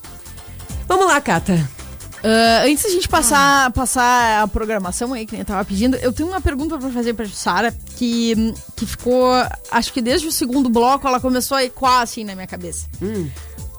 Vamos 0.88 1.08
lá, 1.08 1.20
Cata. 1.22 1.79
Ah, 2.24 2.64
antes 2.66 2.84
da 2.84 2.90
gente 2.90 3.08
passar, 3.08 3.72
passar 3.72 4.44
a 4.44 4.48
programação 4.48 5.14
aí, 5.14 5.26
que 5.26 5.34
nem 5.34 5.42
eu 5.42 5.46
tava 5.46 5.64
pedindo, 5.64 5.96
eu 5.98 6.12
tenho 6.12 6.30
uma 6.30 6.42
pergunta 6.42 6.78
pra 6.78 6.90
fazer 6.90 7.14
pra 7.14 7.26
Sara 7.28 7.74
que, 7.96 8.54
que 8.76 8.86
ficou. 8.86 9.32
Acho 9.72 9.94
que 9.94 10.02
desde 10.02 10.28
o 10.28 10.32
segundo 10.32 10.70
bloco 10.70 11.08
ela 11.08 11.20
começou 11.20 11.58
a 11.58 11.64
ecoar 11.64 12.02
assim 12.02 12.24
na 12.24 12.36
minha 12.36 12.48
cabeça. 12.48 12.88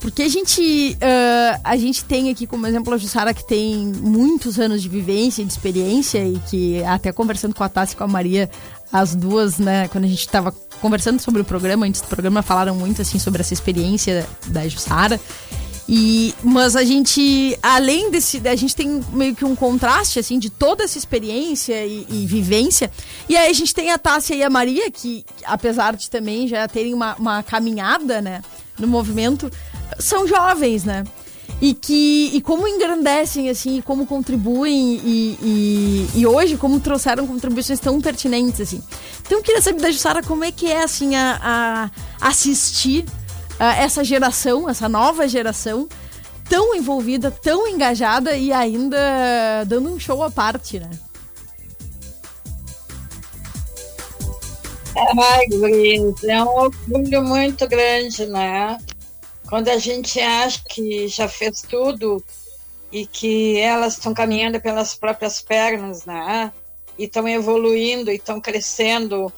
Porque 0.00 0.22
a 0.22 0.28
gente, 0.28 0.96
ah, 1.02 1.60
a 1.62 1.76
gente 1.76 2.04
tem 2.04 2.30
aqui 2.30 2.46
como 2.46 2.66
exemplo 2.66 2.94
a 2.94 2.96
Jussara 2.96 3.34
que 3.34 3.46
tem 3.46 3.92
muitos 4.00 4.58
anos 4.58 4.80
de 4.80 4.88
vivência 4.88 5.42
e 5.42 5.44
de 5.44 5.52
experiência 5.52 6.24
e 6.24 6.40
que 6.48 6.82
até 6.84 7.12
conversando 7.12 7.54
com 7.54 7.62
a 7.62 7.68
Tassi 7.68 7.92
e 7.92 7.96
com 7.96 8.04
a 8.04 8.08
Maria, 8.08 8.48
as 8.90 9.14
duas, 9.14 9.58
né, 9.58 9.86
quando 9.88 10.04
a 10.04 10.08
gente 10.08 10.26
tava 10.26 10.52
conversando 10.80 11.20
sobre 11.20 11.42
o 11.42 11.44
programa, 11.44 11.84
antes 11.84 12.00
do 12.00 12.08
programa, 12.08 12.42
falaram 12.42 12.74
muito 12.74 13.02
assim 13.02 13.18
sobre 13.18 13.42
essa 13.42 13.52
experiência 13.52 14.26
da 14.46 14.66
Jussara. 14.66 15.20
E, 15.92 16.32
mas 16.40 16.76
a 16.76 16.84
gente, 16.84 17.58
além 17.60 18.12
desse, 18.12 18.40
a 18.46 18.54
gente 18.54 18.76
tem 18.76 19.04
meio 19.12 19.34
que 19.34 19.44
um 19.44 19.56
contraste, 19.56 20.20
assim, 20.20 20.38
de 20.38 20.48
toda 20.48 20.84
essa 20.84 20.96
experiência 20.96 21.84
e, 21.84 22.06
e 22.08 22.26
vivência. 22.26 22.88
E 23.28 23.36
aí 23.36 23.50
a 23.50 23.52
gente 23.52 23.74
tem 23.74 23.90
a 23.90 23.98
Tássia 23.98 24.36
e 24.36 24.42
a 24.44 24.48
Maria, 24.48 24.88
que, 24.88 25.24
apesar 25.44 25.96
de 25.96 26.08
também 26.08 26.46
já 26.46 26.68
terem 26.68 26.94
uma, 26.94 27.16
uma 27.16 27.42
caminhada, 27.42 28.22
né, 28.22 28.40
no 28.78 28.86
movimento, 28.86 29.50
são 29.98 30.28
jovens, 30.28 30.84
né? 30.84 31.02
E 31.60 31.74
que 31.74 32.30
e 32.34 32.40
como 32.40 32.68
engrandecem, 32.68 33.50
assim, 33.50 33.78
e 33.78 33.82
como 33.82 34.06
contribuem 34.06 35.00
e, 35.04 35.38
e, 35.42 36.20
e 36.20 36.26
hoje 36.26 36.56
como 36.56 36.78
trouxeram 36.78 37.26
contribuições 37.26 37.80
tão 37.80 38.00
pertinentes, 38.00 38.60
assim. 38.60 38.80
Então 39.26 39.38
eu 39.38 39.42
queria 39.42 39.60
saber 39.60 39.80
da 39.80 39.90
Jussara 39.90 40.22
como 40.22 40.44
é 40.44 40.52
que 40.52 40.68
é, 40.70 40.84
assim, 40.84 41.16
a, 41.16 41.90
a 42.20 42.28
assistir 42.28 43.04
essa 43.60 44.02
geração, 44.02 44.68
essa 44.68 44.88
nova 44.88 45.28
geração, 45.28 45.88
tão 46.48 46.74
envolvida, 46.74 47.30
tão 47.30 47.68
engajada 47.68 48.36
e 48.36 48.52
ainda 48.52 48.98
dando 49.66 49.92
um 49.92 50.00
show 50.00 50.22
à 50.22 50.30
parte, 50.30 50.80
né? 50.80 50.90
Ai, 54.96 55.46
Gris, 55.46 56.24
é 56.24 56.42
um 56.42 56.48
orgulho 56.48 57.22
muito 57.22 57.68
grande, 57.68 58.26
né? 58.26 58.78
Quando 59.48 59.68
a 59.68 59.78
gente 59.78 60.18
acha 60.20 60.60
que 60.68 61.06
já 61.06 61.28
fez 61.28 61.62
tudo 61.62 62.22
e 62.90 63.06
que 63.06 63.56
elas 63.58 63.94
estão 63.94 64.12
caminhando 64.12 64.60
pelas 64.60 64.94
próprias 64.94 65.40
pernas, 65.40 66.04
né? 66.04 66.52
E 66.98 67.04
estão 67.04 67.26
evoluindo 67.28 68.10
e 68.10 68.16
estão 68.16 68.40
crescendo 68.40 69.32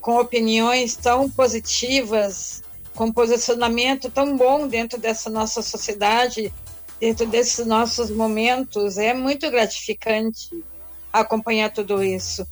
com 0.00 0.18
opiniões 0.18 0.94
tão 0.94 1.28
positivas, 1.30 2.62
com 2.98 3.12
posicionamento 3.12 4.10
tão 4.10 4.36
bom 4.36 4.66
dentro 4.66 4.98
dessa 4.98 5.30
nossa 5.30 5.62
sociedade, 5.62 6.52
dentro 6.98 7.24
desses 7.26 7.64
nossos 7.64 8.10
momentos, 8.10 8.98
é 8.98 9.14
muito 9.14 9.48
gratificante 9.52 10.64
acompanhar 11.12 11.70
tudo 11.70 12.02
isso. 12.02 12.44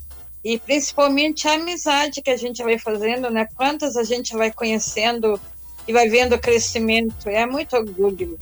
E 0.44 0.56
principalmente 0.56 1.48
a 1.48 1.54
amizade 1.54 2.22
que 2.22 2.30
a 2.30 2.36
gente 2.36 2.62
vai 2.62 2.78
fazendo, 2.78 3.28
né? 3.28 3.48
Quantas 3.56 3.96
a 3.96 4.04
gente 4.04 4.36
vai 4.36 4.52
conhecendo 4.52 5.40
e 5.88 5.92
vai 5.92 6.08
vendo 6.08 6.36
o 6.36 6.38
crescimento. 6.38 7.28
É 7.28 7.44
muito 7.44 7.74
orgulho. 7.74 8.38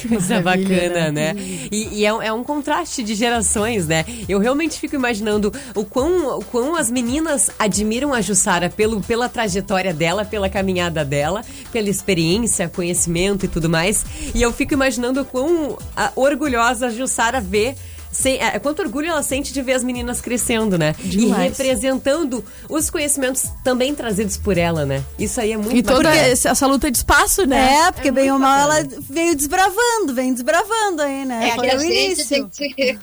Que 0.00 0.08
coisa 0.08 0.40
bacana, 0.40 1.12
né? 1.12 1.34
E, 1.70 2.00
e 2.00 2.06
é, 2.06 2.12
um- 2.14 2.22
é 2.22 2.32
um 2.32 2.42
contraste 2.42 3.02
de 3.02 3.14
gerações, 3.14 3.86
né? 3.86 4.04
Eu 4.28 4.38
realmente 4.38 4.78
fico 4.78 4.94
imaginando 4.94 5.52
o 5.74 5.84
quão, 5.84 6.38
o 6.38 6.44
quão 6.44 6.74
as 6.76 6.90
meninas 6.90 7.50
admiram 7.58 8.14
a 8.14 8.20
Jussara 8.20 8.70
pelo, 8.70 9.00
pela 9.02 9.28
trajetória 9.28 9.92
dela, 9.92 10.24
pela 10.24 10.48
caminhada 10.48 11.04
dela, 11.04 11.42
pela 11.72 11.88
experiência, 11.88 12.68
conhecimento 12.68 13.44
e 13.44 13.48
tudo 13.48 13.68
mais. 13.68 14.04
E 14.34 14.40
eu 14.40 14.52
fico 14.52 14.72
imaginando 14.74 15.20
o 15.20 15.24
quão 15.24 15.76
ah, 15.96 16.12
orgulhosa 16.16 16.86
a 16.86 16.90
Jussara 16.90 17.40
vê. 17.40 17.74
Sem, 18.12 18.38
é, 18.42 18.58
quanto 18.58 18.82
orgulho 18.82 19.08
ela 19.08 19.22
sente 19.22 19.52
de 19.52 19.62
ver 19.62 19.74
as 19.74 19.84
meninas 19.84 20.20
crescendo, 20.20 20.76
né? 20.76 20.94
Demais. 20.98 21.44
E 21.46 21.62
representando 21.62 22.44
os 22.68 22.90
conhecimentos 22.90 23.44
também 23.62 23.94
trazidos 23.94 24.36
por 24.36 24.58
ela, 24.58 24.84
né? 24.84 25.04
Isso 25.18 25.40
aí 25.40 25.52
é 25.52 25.56
muito 25.56 25.76
E 25.76 25.82
toda 25.82 26.10
bacana. 26.10 26.28
esse- 26.28 26.48
essa 26.48 26.66
luta 26.66 26.90
de 26.90 26.96
espaço, 26.98 27.46
né? 27.46 27.74
É, 27.86 27.92
porque 27.92 28.10
bem 28.10 28.30
ou 28.32 28.38
mal 28.38 28.58
ela 28.70 28.84
veio 29.08 29.36
desbravando, 29.36 30.12
vem 30.12 30.32
desbravando 30.34 31.02
aí, 31.02 31.24
né? 31.24 31.50
É 31.50 31.54
Foi 31.54 31.68
que 31.68 31.70
a 31.72 31.76
o 31.76 31.80
gente, 31.80 31.94
início. 31.94 32.26
tem 32.28 32.48
que 32.48 32.98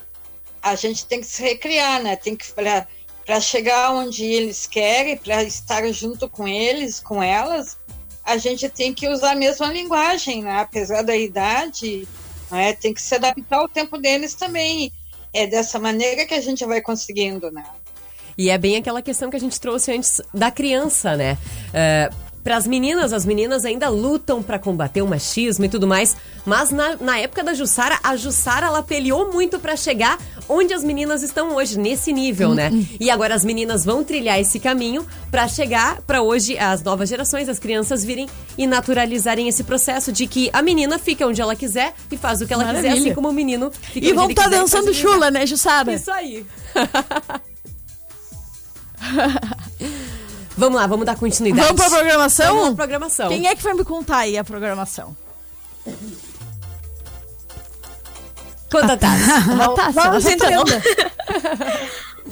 a 0.61 0.75
gente 0.75 1.05
tem 1.05 1.21
que 1.21 1.27
se 1.27 1.41
recriar, 1.41 2.01
né? 2.03 2.17
Tem 2.17 2.35
que 2.35 2.45
para 2.51 3.39
chegar 3.39 3.91
onde 3.93 4.25
eles 4.25 4.65
querem, 4.67 5.15
para 5.15 5.41
estar 5.43 5.89
junto 5.93 6.27
com 6.27 6.45
eles, 6.47 6.99
com 6.99 7.23
elas, 7.23 7.77
a 8.25 8.35
gente 8.37 8.67
tem 8.67 8.93
que 8.93 9.07
usar 9.07 9.31
a 9.31 9.35
mesma 9.35 9.67
linguagem, 9.71 10.43
né? 10.43 10.59
Apesar 10.59 11.01
da 11.01 11.15
idade, 11.15 12.05
né? 12.51 12.73
Tem 12.73 12.93
que 12.93 13.01
se 13.01 13.15
adaptar 13.15 13.57
ao 13.59 13.69
tempo 13.69 13.97
deles 13.97 14.33
também. 14.33 14.91
É 15.33 15.45
dessa 15.47 15.79
maneira 15.79 16.25
que 16.25 16.33
a 16.33 16.41
gente 16.41 16.65
vai 16.65 16.81
conseguindo, 16.81 17.51
né? 17.51 17.63
E 18.37 18.49
é 18.49 18.57
bem 18.57 18.77
aquela 18.77 19.01
questão 19.01 19.29
que 19.29 19.35
a 19.35 19.39
gente 19.39 19.59
trouxe 19.59 19.91
antes 19.91 20.21
da 20.33 20.51
criança, 20.51 21.15
né? 21.15 21.37
Para 22.47 22.55
as 22.55 22.65
meninas, 22.65 23.11
as 23.11 23.25
meninas 23.25 23.65
ainda 23.65 23.89
lutam 23.89 24.41
para 24.41 24.57
combater 24.57 25.01
o 25.01 25.07
machismo 25.07 25.65
e 25.65 25.69
tudo 25.69 25.85
mais, 25.85 26.15
mas 26.45 26.71
na, 26.71 26.95
na 26.95 27.19
época 27.19 27.43
da 27.43 27.53
Jussara, 27.53 27.99
a 28.01 28.15
Jussara 28.15 28.67
ela 28.67 28.81
peleou 28.81 29.33
muito 29.33 29.59
para 29.59 29.75
chegar 29.75 30.17
onde 30.47 30.73
as 30.73 30.81
meninas 30.81 31.23
estão 31.23 31.57
hoje, 31.57 31.77
nesse 31.77 32.13
nível, 32.13 32.55
né? 32.55 32.71
E 33.01 33.11
agora 33.11 33.35
as 33.35 33.43
meninas 33.43 33.83
vão 33.83 34.01
trilhar 34.01 34.39
esse 34.39 34.61
caminho 34.61 35.05
para 35.29 35.45
chegar 35.49 36.01
para 36.03 36.21
hoje 36.21 36.57
as 36.57 36.81
novas 36.81 37.09
gerações, 37.09 37.49
as 37.49 37.59
crianças 37.59 38.05
virem 38.05 38.29
e 38.57 38.65
naturalizarem 38.65 39.49
esse 39.49 39.65
processo 39.65 40.13
de 40.13 40.25
que 40.25 40.49
a 40.53 40.61
menina 40.61 40.97
fica 40.97 41.27
onde 41.27 41.41
ela 41.41 41.53
quiser 41.53 41.93
e 42.09 42.15
faz 42.15 42.39
o 42.39 42.47
que 42.47 42.53
ela 42.53 42.63
quiser, 42.63 42.81
Maravilha. 42.81 43.07
assim 43.07 43.13
como 43.13 43.27
o 43.27 43.33
menino 43.33 43.71
fica 43.71 44.07
E 44.07 44.13
vão 44.13 44.29
estar 44.29 44.45
quiser 44.45 44.55
e 44.55 44.59
dançando 44.61 44.93
chula, 44.93 45.29
né, 45.29 45.45
Jussara? 45.45 45.95
Isso 45.95 46.09
aí. 46.09 46.45
Vamos 50.57 50.79
lá, 50.79 50.87
vamos 50.87 51.05
dar 51.05 51.15
continuidade. 51.15 51.67
Vamos 51.67 51.81
pra 51.81 51.89
programação? 51.97 52.55
Vamos 52.55 52.67
pra 52.75 52.75
programação. 52.87 53.29
Quem 53.29 53.47
é 53.47 53.55
que 53.55 53.61
vai 53.63 53.73
me 53.75 53.83
contar 53.85 54.17
aí 54.19 54.37
a 54.37 54.43
programação? 54.43 55.15
Conta. 58.71 58.93
A 58.93 58.97
Tassi, 58.97 59.23
Vamos 59.93 60.25
ela 60.25 60.33
então. 60.35 60.61
entenda. 60.63 60.81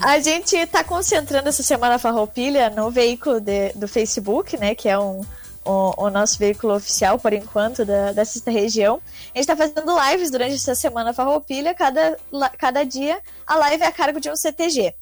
A 0.01 0.19
gente 0.19 0.55
está 0.57 0.84
concentrando 0.84 1.47
essa 1.47 1.63
semana 1.63 1.97
Farroupilha 1.97 2.69
no 2.69 2.91
veículo 2.91 3.39
de- 3.39 3.71
do 3.73 3.88
Facebook, 3.88 4.57
né? 4.57 4.76
Que 4.76 4.89
é 4.89 4.99
um, 4.99 5.21
o, 5.63 6.03
o 6.05 6.09
nosso 6.09 6.38
veículo 6.38 6.76
oficial, 6.76 7.17
por 7.17 7.32
enquanto, 7.32 7.86
da, 7.86 8.11
dessa 8.11 8.51
região. 8.51 8.95
A 9.34 9.38
gente 9.39 9.49
está 9.49 9.55
fazendo 9.55 9.95
lives 10.09 10.30
durante 10.30 10.55
essa 10.55 10.76
semana 10.76 11.13
Farroupilha. 11.13 11.73
Cada, 11.73 12.17
cada 12.57 12.84
dia 12.84 13.19
a 13.47 13.55
live 13.55 13.84
é 13.84 13.88
a 13.88 13.91
cargo 13.91 14.19
de 14.19 14.30
um 14.30 14.36
CTG. 14.36 14.93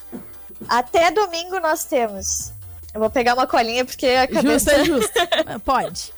Até 0.70 1.10
domingo 1.10 1.60
nós 1.60 1.84
temos. 1.84 2.53
Eu 2.94 3.00
vou 3.00 3.10
pegar 3.10 3.34
uma 3.34 3.48
colinha 3.48 3.84
porque 3.84 4.06
a 4.08 4.26
Justo 4.26 4.36
cabeça... 4.36 4.72
é 4.74 4.86
justo. 4.86 5.20
Pode. 5.66 6.14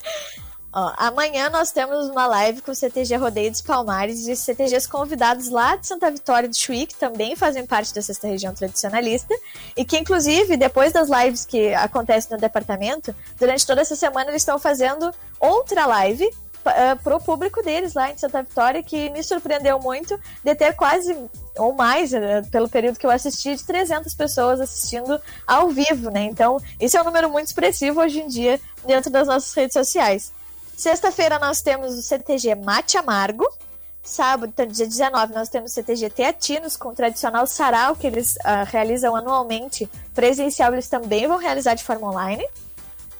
Ó, 0.78 0.92
amanhã 0.98 1.48
nós 1.48 1.72
temos 1.72 2.06
uma 2.10 2.26
live 2.26 2.60
com 2.60 2.70
o 2.70 2.74
CTG 2.74 3.16
Rodeio 3.16 3.50
dos 3.50 3.62
Palmares 3.62 4.26
e 4.28 4.36
CTGs 4.36 4.86
convidados 4.86 5.48
lá 5.48 5.74
de 5.74 5.86
Santa 5.86 6.10
Vitória 6.10 6.46
do 6.46 6.54
Chuí, 6.54 6.86
que 6.86 6.94
também 6.94 7.34
fazem 7.34 7.64
parte 7.64 7.94
da 7.94 8.02
sexta 8.02 8.28
região 8.28 8.52
tradicionalista, 8.52 9.34
e 9.74 9.86
que 9.86 9.96
inclusive, 9.96 10.54
depois 10.54 10.92
das 10.92 11.08
lives 11.08 11.46
que 11.46 11.72
acontecem 11.72 12.32
no 12.32 12.36
departamento, 12.36 13.16
durante 13.38 13.66
toda 13.66 13.80
essa 13.80 13.96
semana 13.96 14.28
eles 14.28 14.42
estão 14.42 14.58
fazendo 14.58 15.10
outra 15.40 15.86
live 15.86 16.28
para 17.02 17.16
o 17.16 17.20
público 17.20 17.62
deles 17.62 17.94
lá 17.94 18.10
em 18.10 18.16
Santa 18.16 18.42
Vitória, 18.42 18.82
que 18.82 19.10
me 19.10 19.22
surpreendeu 19.22 19.78
muito 19.78 20.18
de 20.44 20.54
ter 20.54 20.74
quase, 20.74 21.16
ou 21.56 21.72
mais, 21.72 22.12
eh, 22.12 22.42
pelo 22.50 22.68
período 22.68 22.98
que 22.98 23.06
eu 23.06 23.10
assisti, 23.10 23.54
de 23.54 23.64
300 23.64 24.14
pessoas 24.14 24.60
assistindo 24.60 25.20
ao 25.46 25.68
vivo, 25.68 26.10
né? 26.10 26.24
Então, 26.24 26.60
isso 26.80 26.96
é 26.96 27.00
um 27.00 27.04
número 27.04 27.30
muito 27.30 27.46
expressivo 27.46 28.00
hoje 28.00 28.20
em 28.20 28.28
dia 28.28 28.60
dentro 28.84 29.10
das 29.10 29.26
nossas 29.26 29.52
redes 29.54 29.74
sociais. 29.74 30.32
Sexta-feira 30.76 31.38
nós 31.38 31.62
temos 31.62 31.96
o 31.96 32.02
CTG 32.02 32.54
Mate 32.54 32.98
Amargo. 32.98 33.46
Sábado, 34.02 34.52
então, 34.54 34.66
dia 34.66 34.86
19, 34.86 35.34
nós 35.34 35.48
temos 35.48 35.72
o 35.72 35.74
CTG 35.74 36.10
Teatinos 36.10 36.76
com 36.76 36.90
o 36.90 36.94
tradicional 36.94 37.46
sarau 37.46 37.96
que 37.96 38.06
eles 38.06 38.36
ah, 38.44 38.62
realizam 38.62 39.16
anualmente. 39.16 39.88
Presencial, 40.14 40.72
eles 40.72 40.88
também 40.88 41.26
vão 41.26 41.38
realizar 41.38 41.74
de 41.74 41.82
forma 41.82 42.08
online. 42.08 42.46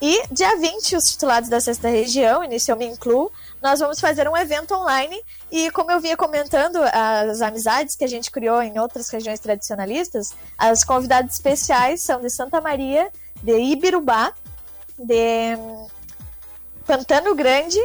E 0.01 0.27
dia 0.31 0.57
20, 0.57 0.95
os 0.97 1.11
titulados 1.11 1.49
da 1.49 1.59
sexta 1.59 1.89
região, 1.89 2.45
início 2.45 2.71
eu 2.71 2.77
me 2.77 2.85
incluo, 2.85 3.33
nós 3.63 3.81
vamos 3.81 3.99
fazer 3.99 4.29
um 4.29 4.37
evento 4.37 4.75
online. 4.75 5.19
E 5.51 5.71
como 5.71 5.91
eu 5.91 6.01
vinha 6.01 6.17
comentando, 6.17 6.77
as 6.77 7.41
amizades 7.41 7.97
que 7.97 8.05
a 8.05 8.09
gente 8.09 8.31
criou 8.31 8.61
em 8.63 8.79
outras 8.79 9.09
regiões 9.09 9.41
tradicionalistas, 9.41 10.35
as 10.59 10.85
convidadas 10.85 11.33
especiais 11.33 12.03
são 12.03 12.21
de 12.21 12.29
Santa 12.29 12.61
Maria, 12.61 13.11
de 13.43 13.59
Ibirubá, 13.59 14.33
de 14.99 15.57
hum, 15.57 15.87
Pantano 16.87 17.35
Grande 17.35 17.81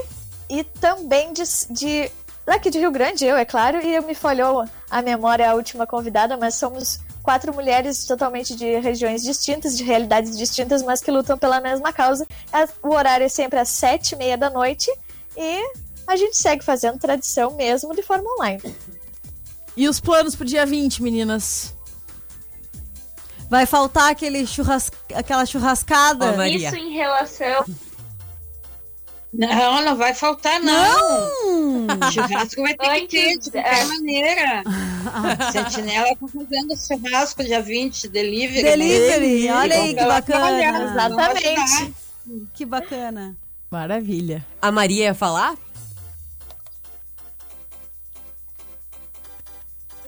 e 0.49 0.63
também 0.63 1.31
de, 1.31 1.43
de 1.69 2.11
daqui 2.45 2.69
de 2.69 2.79
Rio 2.79 2.91
Grande, 2.91 3.25
eu, 3.25 3.37
é 3.37 3.45
claro, 3.45 3.79
e 3.81 3.99
me 4.01 4.13
falhou 4.13 4.65
a 4.89 5.01
memória 5.01 5.49
a 5.49 5.55
última 5.55 5.87
convidada, 5.87 6.35
mas 6.35 6.55
somos 6.55 6.99
quatro 7.23 7.53
mulheres 7.53 8.05
totalmente 8.05 8.55
de 8.55 8.79
regiões 8.79 9.21
distintas, 9.23 9.77
de 9.77 9.83
realidades 9.83 10.37
distintas, 10.37 10.81
mas 10.83 11.01
que 11.01 11.11
lutam 11.11 11.37
pela 11.37 11.59
mesma 11.61 11.91
causa. 11.93 12.25
As- 12.51 12.71
O 12.83 12.93
horário 12.93 13.25
é 13.25 13.29
sempre 13.29 13.59
às 13.59 13.69
sete 13.69 14.13
e 14.13 14.17
meia 14.17 14.37
da 14.37 14.49
noite 14.49 14.91
e 15.37 15.61
a 16.07 16.15
gente 16.15 16.35
segue 16.37 16.63
fazendo 16.63 16.99
tradição 16.99 17.51
mesmo 17.55 17.95
de 17.95 18.01
forma 18.03 18.29
online. 18.37 18.61
E 19.77 19.87
os 19.87 19.99
planos 19.99 20.35
pro 20.35 20.45
dia 20.45 20.65
20, 20.65 21.01
meninas? 21.01 21.73
Vai 23.49 23.65
faltar 23.65 24.11
aquele 24.11 24.45
churras... 24.47 24.89
aquela 25.13 25.45
churrascada. 25.45 26.31
Maria. 26.37 26.67
Isso 26.67 26.75
em 26.77 26.93
relação. 26.93 27.65
Não, 29.33 29.81
não 29.81 29.95
vai 29.95 30.13
faltar, 30.13 30.59
não. 30.59 31.87
Não! 31.87 32.11
Churrasco 32.11 32.61
vai 32.61 32.75
ter 32.75 33.01
que 33.01 33.07
ter, 33.07 33.37
de 33.37 33.51
qualquer 33.51 33.85
maneira. 33.87 34.63
Sentinela 35.51 36.15
tá 36.15 36.27
fazendo 36.27 36.75
churrasco 36.75 37.43
dia 37.43 37.61
20, 37.61 38.09
delivery. 38.09 38.63
Delivery, 38.63 39.49
olha 39.49 39.75
aí 39.75 39.95
que 39.95 40.05
bacana. 40.05 40.83
Exatamente. 40.83 41.93
Que 42.53 42.65
bacana. 42.65 43.35
Maravilha. 43.69 44.45
A 44.61 44.69
Maria 44.69 45.05
ia 45.05 45.13
falar? 45.13 45.55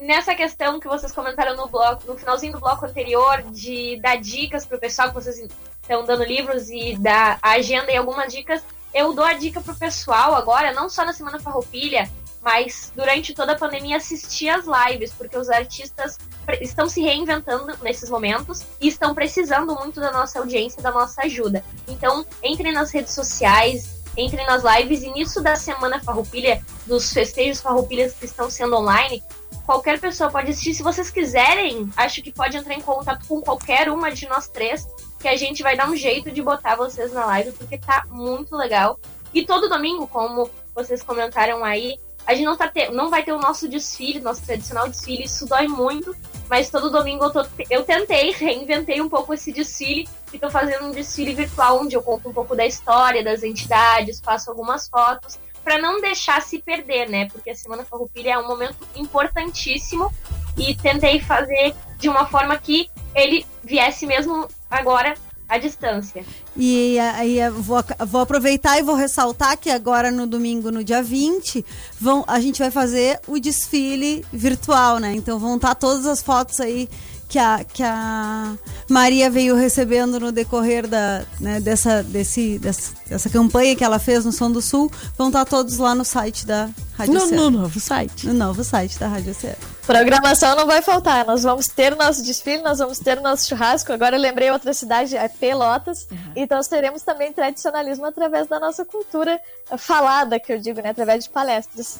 Nessa 0.01 0.35
questão 0.35 0.81
que 0.81 0.87
vocês 0.87 1.13
comentaram 1.13 1.55
no 1.55 1.69
bloco, 1.69 2.05
no 2.05 2.17
finalzinho 2.17 2.51
do 2.51 2.59
bloco 2.59 2.85
anterior, 2.85 3.41
de 3.51 3.97
dar 4.01 4.17
dicas 4.17 4.65
pro 4.65 4.77
pessoal 4.77 5.07
que 5.07 5.15
vocês 5.15 5.37
estão 5.81 6.03
dando 6.03 6.25
livros 6.25 6.69
e 6.69 6.97
dar 6.97 7.39
a 7.41 7.51
agenda 7.51 7.89
e 7.89 7.95
algumas 7.95 8.33
dicas, 8.33 8.61
eu 8.93 9.13
dou 9.13 9.25
a 9.25 9.33
dica 9.33 9.59
pro 9.61 9.75
pessoal 9.75 10.35
agora, 10.35 10.71
não 10.73 10.89
só 10.89 11.03
na 11.03 11.13
Semana 11.13 11.39
Farroupilha, 11.39 12.09
mas 12.41 12.91
durante 12.95 13.33
toda 13.33 13.53
a 13.53 13.57
pandemia 13.57 13.97
assistir 13.97 14.49
as 14.49 14.65
lives, 14.65 15.11
porque 15.13 15.37
os 15.37 15.49
artistas 15.49 16.17
estão 16.59 16.89
se 16.89 17.01
reinventando 17.01 17.73
nesses 17.81 18.09
momentos 18.09 18.63
e 18.81 18.87
estão 18.89 19.15
precisando 19.15 19.73
muito 19.75 19.99
da 19.99 20.11
nossa 20.11 20.39
audiência, 20.39 20.81
da 20.81 20.91
nossa 20.91 21.21
ajuda. 21.21 21.63
Então, 21.87 22.25
entrem 22.43 22.73
nas 22.73 22.91
redes 22.91 23.13
sociais, 23.13 24.03
entrem 24.17 24.45
nas 24.45 24.63
lives 24.63 25.01
nisso 25.13 25.41
da 25.41 25.55
Semana 25.55 26.03
Farroupilha, 26.03 26.61
dos 26.85 27.13
festejos 27.13 27.61
farroupilhas 27.61 28.13
que 28.13 28.25
estão 28.25 28.49
sendo 28.49 28.75
online, 28.75 29.23
qualquer 29.65 29.99
pessoa 29.99 30.29
pode 30.29 30.51
assistir. 30.51 30.73
Se 30.73 30.83
vocês 30.83 31.09
quiserem, 31.09 31.89
acho 31.95 32.21
que 32.21 32.31
pode 32.31 32.57
entrar 32.57 32.73
em 32.73 32.81
contato 32.81 33.25
com 33.25 33.41
qualquer 33.41 33.89
uma 33.89 34.11
de 34.11 34.27
nós 34.27 34.49
três, 34.49 34.85
que 35.23 35.27
a 35.29 35.37
gente 35.37 35.63
vai 35.63 35.77
dar 35.77 35.89
um 35.89 35.95
jeito 35.95 36.29
de 36.29 36.41
botar 36.41 36.75
vocês 36.75 37.13
na 37.13 37.25
live, 37.25 37.53
porque 37.53 37.77
tá 37.77 38.03
muito 38.09 38.57
legal. 38.57 38.99
E 39.33 39.45
todo 39.45 39.69
domingo, 39.69 40.05
como 40.05 40.49
vocês 40.75 41.01
comentaram 41.01 41.63
aí, 41.63 41.97
a 42.27 42.33
gente 42.35 42.45
não, 42.45 42.57
tá 42.57 42.69
não 42.91 43.09
vai 43.09 43.23
ter 43.23 43.31
o 43.31 43.39
nosso 43.39 43.69
desfile, 43.69 44.19
nosso 44.19 44.45
tradicional 44.45 44.87
desfile, 44.89 45.23
isso 45.23 45.45
dói 45.45 45.65
muito, 45.69 46.13
mas 46.49 46.69
todo 46.69 46.89
domingo 46.89 47.23
eu, 47.23 47.31
tô- 47.31 47.45
eu 47.69 47.83
tentei, 47.83 48.31
reinventei 48.35 48.99
um 49.01 49.07
pouco 49.07 49.33
esse 49.33 49.53
desfile 49.53 50.07
e 50.33 50.37
tô 50.37 50.49
fazendo 50.49 50.87
um 50.87 50.91
desfile 50.91 51.33
virtual 51.33 51.79
onde 51.79 51.95
eu 51.95 52.03
conto 52.03 52.27
um 52.27 52.33
pouco 52.33 52.53
da 52.53 52.65
história 52.65 53.23
das 53.23 53.43
entidades, 53.43 54.19
faço 54.19 54.49
algumas 54.49 54.89
fotos, 54.89 55.39
para 55.63 55.77
não 55.77 56.01
deixar 56.01 56.41
se 56.41 56.59
perder, 56.61 57.09
né? 57.09 57.29
Porque 57.31 57.49
a 57.49 57.55
Semana 57.55 57.85
Farroupilha 57.85 58.33
é 58.33 58.37
um 58.37 58.45
momento 58.47 58.85
importantíssimo 58.95 60.11
e 60.57 60.75
tentei 60.75 61.21
fazer 61.21 61.73
de 61.97 62.09
uma 62.09 62.25
forma 62.27 62.57
que 62.57 62.89
ele 63.15 63.45
viesse 63.63 64.05
mesmo 64.05 64.47
agora 64.73 65.13
à 65.47 65.57
distância. 65.57 66.25
E 66.55 66.97
aí 66.99 67.39
eu 67.39 67.53
vou, 67.53 67.83
vou 68.07 68.21
aproveitar 68.21 68.79
e 68.79 68.81
vou 68.81 68.95
ressaltar 68.95 69.57
que 69.57 69.69
agora 69.69 70.11
no 70.11 70.25
domingo, 70.25 70.71
no 70.71 70.83
dia 70.83 71.03
20, 71.03 71.63
vão, 71.99 72.23
a 72.27 72.39
gente 72.39 72.59
vai 72.59 72.71
fazer 72.71 73.19
o 73.27 73.39
desfile 73.39 74.25
virtual, 74.31 74.99
né? 74.99 75.13
Então 75.13 75.37
vão 75.37 75.55
estar 75.55 75.75
todas 75.75 76.05
as 76.05 76.21
fotos 76.21 76.59
aí 76.59 76.89
que 77.29 77.39
a, 77.39 77.63
que 77.63 77.81
a 77.81 78.55
Maria 78.89 79.29
veio 79.29 79.55
recebendo 79.55 80.19
no 80.19 80.31
decorrer 80.31 80.87
da, 80.87 81.23
né, 81.39 81.59
dessa, 81.59 82.03
desse, 82.03 82.59
dessa, 82.59 82.93
dessa 83.07 83.29
campanha 83.29 83.75
que 83.75 83.83
ela 83.83 83.97
fez 83.97 84.23
no 84.23 84.31
Som 84.31 84.51
do 84.51 84.61
Sul. 84.61 84.91
Vão 85.17 85.27
estar 85.27 85.45
todos 85.45 85.77
lá 85.77 85.95
no 85.95 86.05
site 86.05 86.45
da 86.45 86.69
Rádio 86.95 87.13
No, 87.13 87.27
no 87.27 87.49
novo 87.49 87.79
site. 87.79 88.27
No 88.27 88.33
novo 88.33 88.63
site 88.63 88.99
da 88.99 89.07
Rádio 89.07 89.33
Cero. 89.33 89.72
Programação 89.85 90.55
não 90.55 90.65
vai 90.65 90.81
faltar. 90.81 91.25
Nós 91.25 91.43
vamos 91.43 91.67
ter 91.67 91.93
o 91.93 91.95
nosso 91.97 92.23
desfile, 92.23 92.61
nós 92.63 92.79
vamos 92.79 92.99
ter 92.99 93.17
o 93.17 93.21
nosso 93.21 93.47
churrasco. 93.49 93.91
Agora 93.91 94.15
eu 94.15 94.21
lembrei 94.21 94.49
outra 94.49 94.73
cidade, 94.73 95.15
é 95.17 95.27
Pelotas. 95.27 96.07
Então 96.35 96.57
nós 96.57 96.67
teremos 96.67 97.01
também 97.01 97.33
tradicionalismo 97.33 98.05
através 98.05 98.47
da 98.47 98.59
nossa 98.59 98.85
cultura 98.85 99.39
falada, 99.77 100.39
que 100.39 100.53
eu 100.53 100.59
digo, 100.59 100.81
né? 100.81 100.89
Através 100.89 101.25
de 101.25 101.29
palestras. 101.29 101.99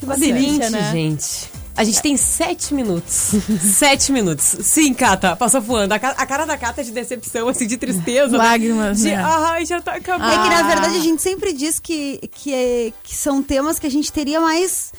Que 0.00 0.06
delícia, 0.06 0.32
delícia, 0.34 0.70
né? 0.70 0.90
gente. 0.90 1.50
A 1.74 1.84
gente 1.84 2.02
tem 2.02 2.16
sete 2.18 2.74
minutos. 2.74 3.30
sete 3.78 4.12
minutos. 4.12 4.44
Sim, 4.44 4.92
Cata, 4.92 5.34
passou 5.36 5.60
voando. 5.60 5.92
A, 5.92 5.98
ca- 5.98 6.14
a 6.18 6.26
cara 6.26 6.44
da 6.44 6.56
Cata 6.58 6.82
é 6.82 6.84
de 6.84 6.90
decepção, 6.90 7.48
assim, 7.48 7.66
de 7.66 7.78
tristeza. 7.78 8.32
né? 8.36 8.38
Lágrimas, 8.38 8.98
De, 8.98 9.10
né? 9.10 9.16
ai, 9.24 9.64
já 9.64 9.80
tá 9.80 9.94
acabando. 9.94 10.30
É 10.32 10.42
que, 10.42 10.48
na 10.54 10.62
verdade, 10.64 10.96
a 10.96 11.00
gente 11.00 11.22
sempre 11.22 11.52
diz 11.54 11.78
que, 11.78 12.18
que, 12.32 12.52
é- 12.54 12.92
que 13.02 13.14
são 13.16 13.42
temas 13.42 13.78
que 13.78 13.86
a 13.86 13.90
gente 13.90 14.12
teria 14.12 14.38
mais. 14.40 14.92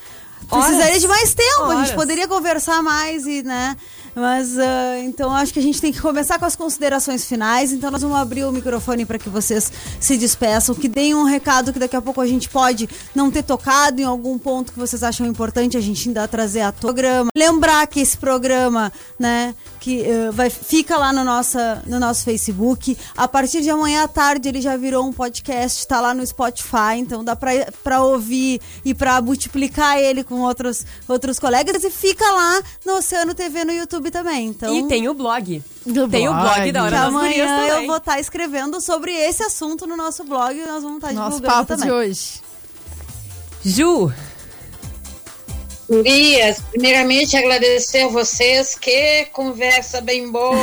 Precisaria 0.49 0.99
de 0.99 1.07
mais 1.07 1.33
tempo, 1.33 1.63
a 1.63 1.67
Horas. 1.67 1.87
gente 1.87 1.95
poderia 1.95 2.27
conversar 2.27 2.81
mais 2.81 3.25
e, 3.25 3.43
né? 3.43 3.75
Mas, 4.15 4.59
ah, 4.59 4.99
então, 4.99 5.33
acho 5.35 5.51
que 5.51 5.59
a 5.59 5.61
gente 5.61 5.81
tem 5.81 5.91
que 5.91 5.99
começar 5.99 6.37
com 6.37 6.45
as 6.45 6.55
considerações 6.55 7.25
finais. 7.25 7.71
Então, 7.71 7.89
nós 7.89 8.01
vamos 8.01 8.17
abrir 8.17 8.43
o 8.43 8.51
microfone 8.51 9.05
para 9.05 9.17
que 9.17 9.29
vocês 9.29 9.71
se 9.99 10.17
despeçam, 10.17 10.75
que 10.75 10.87
deem 10.87 11.15
um 11.15 11.23
recado 11.23 11.73
que 11.73 11.79
daqui 11.79 11.95
a 11.95 12.01
pouco 12.01 12.21
a 12.21 12.27
gente 12.27 12.47
pode 12.47 12.87
não 13.15 13.31
ter 13.31 13.43
tocado 13.43 13.99
em 14.01 14.03
algum 14.03 14.37
ponto 14.37 14.71
que 14.71 14.79
vocês 14.79 15.01
acham 15.01 15.25
importante 15.25 15.77
a 15.77 15.81
gente 15.81 16.07
ainda 16.07 16.27
trazer 16.27 16.61
a 16.61 16.71
programa. 16.71 17.29
Lembrar 17.35 17.87
que 17.87 17.99
esse 17.99 18.17
programa, 18.17 18.93
né, 19.17 19.55
que 19.83 20.01
eh, 20.01 20.31
vai, 20.31 20.49
fica 20.49 20.97
lá 20.97 21.11
no, 21.11 21.25
nossa, 21.25 21.83
no 21.85 21.99
nosso 21.99 22.23
Facebook. 22.23 22.97
A 23.17 23.27
partir 23.27 23.59
de 23.61 23.69
amanhã 23.69 24.05
à 24.05 24.07
tarde 24.07 24.47
ele 24.47 24.61
já 24.61 24.77
virou 24.77 25.05
um 25.05 25.11
podcast, 25.11 25.77
está 25.79 25.99
lá 25.99 26.13
no 26.13 26.25
Spotify, 26.25 26.95
então 26.99 27.21
dá 27.21 27.35
para 27.35 28.01
ouvir 28.01 28.61
e 28.85 28.93
para 28.93 29.21
multiplicar 29.21 29.97
ele 29.99 30.23
com 30.23 30.39
outros, 30.39 30.85
outros 31.05 31.37
colegas. 31.37 31.83
E 31.83 31.89
fica 31.89 32.23
lá 32.23 32.61
no 32.85 32.93
Oceano 32.95 33.35
TV 33.35 33.65
no 33.65 33.73
YouTube 33.73 34.09
também. 34.09 34.47
Então, 34.47 34.73
E 34.73 34.87
tem 34.87 35.09
o 35.09 35.13
blog. 35.13 35.61
Do 35.85 36.07
Tem 36.07 36.29
o 36.29 36.33
blog 36.33 36.71
da 36.71 36.83
Hora 36.85 37.11
das 37.11 37.81
eu 37.81 37.85
vou 37.85 37.97
estar 37.97 38.21
escrevendo 38.21 38.79
sobre 38.79 39.11
esse 39.11 39.43
assunto 39.43 39.85
no 39.85 39.97
nosso 39.97 40.23
blog 40.23 40.57
e 40.57 40.65
nós 40.65 40.81
vamos 40.81 41.03
estar 41.03 41.11
Nosso 41.11 41.41
divulgando 41.41 41.53
papo 41.53 41.67
também. 41.67 41.85
de 41.87 41.91
hoje. 41.91 42.41
Ju, 43.65 44.13
Gurias, 45.97 46.59
primeiramente 46.71 47.37
agradecer 47.37 48.01
a 48.03 48.07
vocês, 48.07 48.75
que 48.75 49.25
conversa 49.31 50.01
bem 50.01 50.31
boa. 50.31 50.55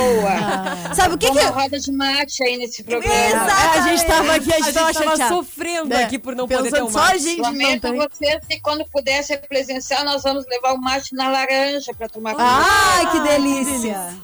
Sabe 0.94 1.14
o 1.14 1.18
que 1.18 1.26
Uma 1.28 1.40
que- 1.40 1.46
roda 1.46 1.78
de 1.78 1.92
mate 1.92 2.42
aí 2.42 2.56
nesse 2.56 2.82
programa. 2.82 3.14
Exatamente. 3.28 3.78
a 3.78 3.82
gente 3.96 4.06
tava 4.06 4.34
aqui, 4.34 4.52
a 4.52 4.56
a 4.56 4.58
gente 4.60 4.64
gente 4.66 4.74
tava 5.04 5.28
sofrendo 5.28 5.94
É, 5.94 6.04
aqui 6.04 6.18
por 6.18 6.34
não 6.34 6.48
poder 6.48 6.64
ter 6.64 6.70
pensando 6.70 6.88
o 6.88 6.92
só 6.92 6.98
a 6.98 7.02
mate. 7.06 7.18
gente 7.20 7.40
não 7.40 7.48
a 7.48 7.52
tem. 7.80 7.96
vocês 7.96 8.46
que 8.48 8.60
quando 8.60 8.84
puder 8.90 9.22
ser 9.22 9.38
presencial, 9.46 10.04
nós 10.04 10.22
vamos 10.22 10.44
levar 10.48 10.72
o 10.74 10.80
mate 10.80 11.14
na 11.14 11.28
laranja 11.28 11.92
para 11.94 12.08
tomar 12.08 12.34
Ai, 12.38 13.10
que 13.12 13.20
delícia! 13.20 14.14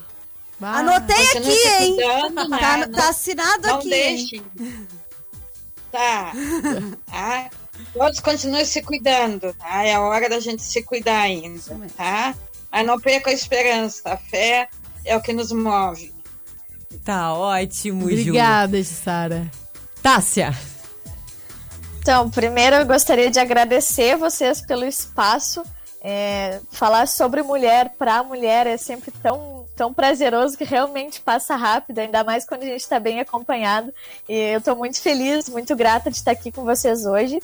Ah, 0.61 0.79
Anotei 0.79 1.15
Continue 1.27 1.51
aqui, 1.53 1.83
hein? 1.83 1.95
cuidando, 1.95 2.49
né? 2.49 2.57
Tá, 2.59 2.77
Não- 2.77 2.91
tá 2.91 3.09
assinado 3.09 3.67
Não 3.67 3.75
aqui. 3.75 3.93
hein? 3.93 4.15
deixem. 4.17 4.43
Tá. 5.91 6.31
tá. 7.11 7.49
Todos 7.93 8.19
continuem 8.19 8.65
se 8.65 8.81
cuidando, 8.81 9.53
tá? 9.53 9.83
É 9.83 9.93
a 9.93 10.01
hora 10.01 10.29
da 10.29 10.39
gente 10.39 10.61
se 10.61 10.83
cuidar 10.83 11.21
ainda, 11.21 11.59
tá? 11.95 12.35
Mas 12.71 12.85
não 12.85 12.99
perca 12.99 13.29
a 13.29 13.33
esperança, 13.33 14.01
a 14.05 14.17
fé 14.17 14.69
é 15.05 15.15
o 15.15 15.21
que 15.21 15.33
nos 15.33 15.51
move. 15.51 16.13
Tá 17.03 17.33
ótimo, 17.33 18.03
Obrigada, 18.03 18.83
Sara. 18.83 19.49
Tássia. 20.01 20.53
Então, 21.99 22.29
primeiro 22.29 22.75
eu 22.77 22.85
gostaria 22.85 23.29
de 23.29 23.39
agradecer 23.39 24.15
vocês 24.17 24.61
pelo 24.61 24.85
espaço. 24.85 25.63
É, 26.01 26.61
falar 26.71 27.07
sobre 27.07 27.41
mulher 27.41 27.95
para 27.97 28.23
mulher 28.23 28.67
é 28.67 28.77
sempre 28.77 29.11
tão 29.11 29.57
tão 29.77 29.93
prazeroso 29.93 30.57
que 30.57 30.63
realmente 30.63 31.21
passa 31.21 31.55
rápido, 31.55 31.99
ainda 31.99 32.23
mais 32.23 32.43
quando 32.45 32.63
a 32.63 32.65
gente 32.65 32.81
está 32.81 32.99
bem 32.99 33.19
acompanhado. 33.19 33.93
E 34.27 34.33
eu 34.33 34.57
estou 34.57 34.75
muito 34.75 34.99
feliz, 34.99 35.47
muito 35.47 35.75
grata 35.75 36.09
de 36.09 36.17
estar 36.17 36.31
aqui 36.31 36.51
com 36.51 36.65
vocês 36.65 37.05
hoje. 37.05 37.39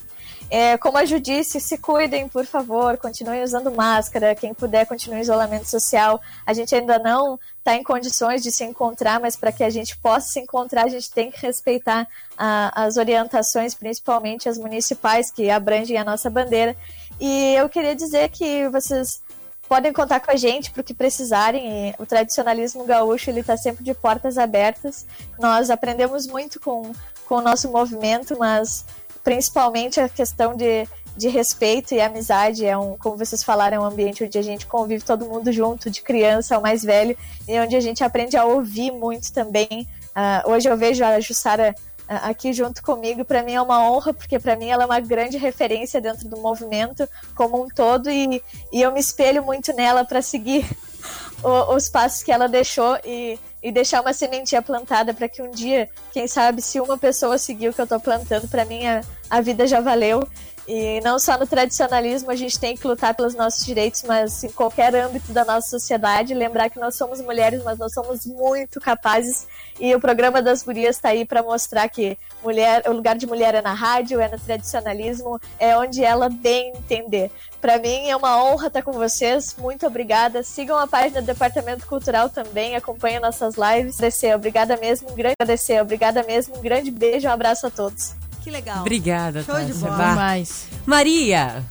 É, 0.49 0.77
como 0.77 0.97
a 0.97 1.05
Ju 1.05 1.19
disse, 1.19 1.59
se 1.59 1.77
cuidem, 1.77 2.27
por 2.27 2.45
favor, 2.45 2.97
continuem 2.97 3.43
usando 3.43 3.71
máscara, 3.71 4.35
quem 4.35 4.53
puder 4.53 4.85
continue 4.85 5.19
isolamento 5.19 5.67
social. 5.67 6.21
A 6.45 6.53
gente 6.53 6.75
ainda 6.75 6.99
não 6.99 7.39
está 7.57 7.75
em 7.75 7.83
condições 7.83 8.43
de 8.43 8.51
se 8.51 8.63
encontrar, 8.63 9.19
mas 9.19 9.35
para 9.35 9.51
que 9.51 9.63
a 9.63 9.69
gente 9.69 9.97
possa 9.97 10.27
se 10.27 10.39
encontrar, 10.39 10.85
a 10.85 10.89
gente 10.89 11.09
tem 11.11 11.31
que 11.31 11.41
respeitar 11.43 12.07
a, 12.37 12.83
as 12.85 12.97
orientações, 12.97 13.73
principalmente 13.73 14.47
as 14.47 14.57
municipais, 14.57 15.31
que 15.31 15.49
abrangem 15.49 15.97
a 15.97 16.03
nossa 16.03 16.29
bandeira. 16.29 16.75
E 17.19 17.55
eu 17.55 17.69
queria 17.69 17.95
dizer 17.95 18.29
que 18.29 18.67
vocês 18.69 19.23
podem 19.67 19.93
contar 19.93 20.19
com 20.19 20.29
a 20.29 20.35
gente 20.35 20.71
para 20.71 20.81
o 20.81 20.83
que 20.83 20.93
precisarem. 20.93 21.95
O 21.97 22.05
tradicionalismo 22.05 22.85
gaúcho 22.85 23.29
ele 23.29 23.39
está 23.39 23.57
sempre 23.57 23.83
de 23.83 23.93
portas 23.93 24.37
abertas. 24.37 25.05
Nós 25.39 25.69
aprendemos 25.69 26.27
muito 26.27 26.59
com, 26.59 26.91
com 27.25 27.35
o 27.35 27.41
nosso 27.41 27.71
movimento, 27.71 28.37
mas 28.37 28.85
principalmente 29.23 29.99
a 29.99 30.09
questão 30.09 30.55
de, 30.55 30.87
de 31.15 31.29
respeito 31.29 31.93
e 31.93 32.01
amizade. 32.01 32.65
É 32.65 32.77
um, 32.77 32.97
como 32.97 33.17
vocês 33.17 33.43
falaram, 33.43 33.77
é 33.77 33.79
um 33.79 33.85
ambiente 33.85 34.23
onde 34.23 34.37
a 34.37 34.41
gente 34.41 34.65
convive 34.65 35.03
todo 35.03 35.25
mundo 35.25 35.51
junto, 35.51 35.89
de 35.89 36.01
criança 36.01 36.55
ao 36.55 36.61
mais 36.61 36.83
velho, 36.83 37.17
e 37.47 37.59
onde 37.59 37.75
a 37.75 37.79
gente 37.79 38.03
aprende 38.03 38.35
a 38.35 38.45
ouvir 38.45 38.91
muito 38.91 39.31
também. 39.31 39.87
Uh, 40.15 40.51
hoje 40.51 40.69
eu 40.69 40.77
vejo 40.77 41.03
a 41.03 41.19
Jussara 41.19 41.73
aqui 42.07 42.53
junto 42.53 42.81
comigo. 42.81 43.23
Para 43.23 43.43
mim 43.43 43.53
é 43.53 43.61
uma 43.61 43.89
honra, 43.89 44.13
porque 44.13 44.39
para 44.39 44.55
mim 44.55 44.67
ela 44.67 44.83
é 44.83 44.85
uma 44.85 44.99
grande 44.99 45.37
referência 45.37 46.01
dentro 46.01 46.27
do 46.27 46.37
movimento 46.37 47.07
como 47.35 47.63
um 47.63 47.67
todo 47.67 48.09
e, 48.09 48.41
e 48.71 48.81
eu 48.81 48.91
me 48.91 48.99
espelho 48.99 49.43
muito 49.43 49.73
nela 49.73 50.05
para 50.05 50.21
seguir 50.21 50.65
o, 51.43 51.75
os 51.75 51.89
passos 51.89 52.23
que 52.23 52.31
ela 52.31 52.47
deixou 52.47 52.97
e, 53.05 53.39
e 53.63 53.71
deixar 53.71 54.01
uma 54.01 54.13
sementinha 54.13 54.61
plantada 54.61 55.13
para 55.13 55.29
que 55.29 55.41
um 55.41 55.49
dia, 55.49 55.89
quem 56.11 56.27
sabe, 56.27 56.61
se 56.61 56.81
uma 56.81 56.97
pessoa 56.97 57.37
seguir 57.37 57.69
o 57.69 57.73
que 57.73 57.79
eu 57.79 57.85
estou 57.85 57.99
plantando, 57.99 58.47
para 58.49 58.65
mim 58.65 58.85
a, 58.85 59.01
a 59.29 59.39
vida 59.39 59.65
já 59.65 59.79
valeu. 59.79 60.27
E 60.67 61.01
não 61.01 61.19
só 61.19 61.37
no 61.37 61.45
tradicionalismo 61.45 62.31
a 62.31 62.35
gente 62.35 62.57
tem 62.57 62.75
que 62.75 62.87
lutar 62.87 63.13
pelos 63.13 63.35
nossos 63.35 63.65
direitos, 63.65 64.03
mas 64.03 64.43
em 64.43 64.49
qualquer 64.49 64.95
âmbito 64.95 65.33
da 65.33 65.43
nossa 65.43 65.67
sociedade, 65.69 66.33
lembrar 66.33 66.69
que 66.69 66.79
nós 66.79 66.95
somos 66.95 67.19
mulheres, 67.21 67.61
mas 67.63 67.77
nós 67.77 67.93
somos 67.93 68.25
muito 68.25 68.79
capazes. 68.79 69.45
E 69.79 69.93
o 69.93 69.99
programa 69.99 70.41
das 70.41 70.63
gurias 70.63 70.95
está 70.95 71.09
aí 71.09 71.25
para 71.25 71.43
mostrar 71.43 71.89
que 71.89 72.17
mulher, 72.41 72.83
o 72.87 72.93
lugar 72.93 73.17
de 73.17 73.27
mulher 73.27 73.55
é 73.55 73.61
na 73.61 73.73
rádio, 73.73 74.21
é 74.21 74.29
no 74.29 74.39
tradicionalismo, 74.39 75.39
é 75.59 75.77
onde 75.77 76.03
ela 76.03 76.29
bem 76.29 76.69
entender. 76.69 77.29
Para 77.59 77.77
mim 77.77 78.09
é 78.09 78.15
uma 78.15 78.41
honra 78.43 78.67
estar 78.67 78.81
com 78.81 78.93
vocês. 78.93 79.55
Muito 79.57 79.85
obrigada. 79.85 80.43
Sigam 80.43 80.77
a 80.77 80.87
página 80.87 81.21
do 81.21 81.25
Departamento 81.25 81.85
Cultural 81.87 82.29
também, 82.29 82.75
acompanhem 82.75 83.19
nossas 83.19 83.55
lives. 83.55 83.97
Agradecer, 83.97 84.35
obrigada 84.35 84.77
mesmo, 84.77 85.11
um 85.11 85.15
grande 85.15 85.35
agradecer, 85.39 85.81
obrigada 85.81 86.23
mesmo, 86.23 86.57
um 86.57 86.61
grande 86.61 86.91
beijo, 86.91 87.27
um 87.27 87.31
abraço 87.31 87.67
a 87.67 87.69
todos. 87.69 88.22
Que 88.43 88.51
legal. 88.51 88.81
Obrigada, 88.81 89.43
Show 89.43 89.59
de 89.63 89.73
bola. 89.73 89.95
Demais. 90.09 90.67
Maria! 90.85 91.63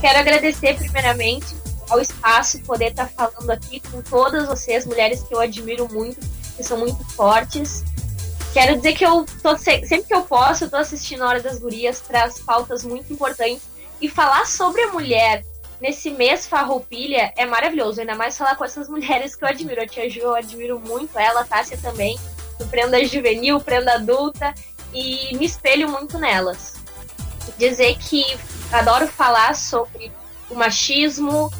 Quero 0.00 0.18
agradecer 0.18 0.76
primeiramente 0.76 1.54
ao 1.88 2.00
espaço 2.00 2.60
poder 2.62 2.90
estar 2.90 3.08
falando 3.08 3.50
aqui 3.50 3.80
com 3.80 4.00
todas 4.02 4.46
vocês, 4.46 4.86
mulheres 4.86 5.22
que 5.22 5.34
eu 5.34 5.40
admiro 5.40 5.88
muito, 5.92 6.20
que 6.56 6.62
são 6.64 6.78
muito 6.78 7.04
fortes. 7.12 7.84
Quero 8.52 8.76
dizer 8.76 8.94
que 8.94 9.04
eu 9.04 9.24
tô 9.42 9.56
se- 9.56 9.86
sempre 9.86 10.04
que 10.08 10.14
eu 10.14 10.22
posso, 10.22 10.64
eu 10.64 10.70
tô 10.70 10.76
assistindo 10.76 11.22
a 11.22 11.28
Hora 11.28 11.40
das 11.42 11.58
Gurias 11.58 12.00
para 12.00 12.24
as 12.24 12.38
pautas 12.38 12.82
muito 12.82 13.12
importantes 13.12 13.62
e 14.00 14.08
falar 14.08 14.46
sobre 14.46 14.80
a 14.82 14.88
mulher 14.92 15.44
nesse 15.80 16.10
mês 16.10 16.46
farroupilha 16.46 17.32
é 17.36 17.46
maravilhoso, 17.46 18.00
ainda 18.00 18.14
mais 18.14 18.36
falar 18.36 18.56
com 18.56 18.64
essas 18.64 18.88
mulheres 18.90 19.36
que 19.36 19.44
eu 19.44 19.48
admiro. 19.48 19.82
A 19.82 19.86
tia 19.86 20.08
Ju, 20.10 20.20
eu 20.20 20.34
admiro 20.34 20.80
muito 20.80 21.18
ela, 21.18 21.42
a 21.42 21.44
Tássia 21.44 21.78
também, 21.80 22.18
prenda 22.66 23.04
juvenil, 23.04 23.60
prenda 23.60 23.94
adulta 23.94 24.54
e 24.92 25.36
me 25.36 25.44
espelho 25.44 25.88
muito 25.88 26.18
nelas. 26.18 26.74
Dizer 27.58 27.96
que 27.98 28.24
adoro 28.72 29.06
falar 29.08 29.54
sobre 29.54 30.12
o 30.48 30.54
machismo, 30.54 31.50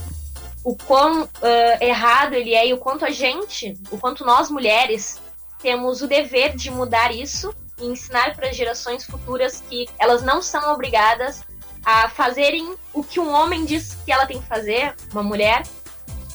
o 0.64 0.76
quão 0.76 1.28
ah, 1.42 1.78
errado 1.84 2.34
ele 2.34 2.54
é 2.54 2.66
e 2.68 2.72
o 2.72 2.78
quanto 2.78 3.04
a 3.04 3.10
gente, 3.10 3.74
o 3.90 3.98
quanto 3.98 4.24
nós 4.24 4.50
mulheres 4.50 5.20
temos 5.60 6.00
o 6.02 6.06
dever 6.06 6.56
de 6.56 6.70
mudar 6.70 7.14
isso 7.14 7.54
e 7.78 7.86
ensinar 7.86 8.34
para 8.34 8.52
gerações 8.52 9.04
futuras 9.04 9.62
que 9.68 9.86
elas 9.98 10.22
não 10.22 10.42
são 10.42 10.72
obrigadas 10.72 11.42
a 11.84 12.08
fazerem 12.08 12.74
o 12.92 13.02
que 13.02 13.20
um 13.20 13.30
homem 13.30 13.64
diz 13.64 13.96
que 14.04 14.12
ela 14.12 14.26
tem 14.26 14.40
que 14.40 14.46
fazer, 14.46 14.94
uma 15.12 15.22
mulher. 15.22 15.62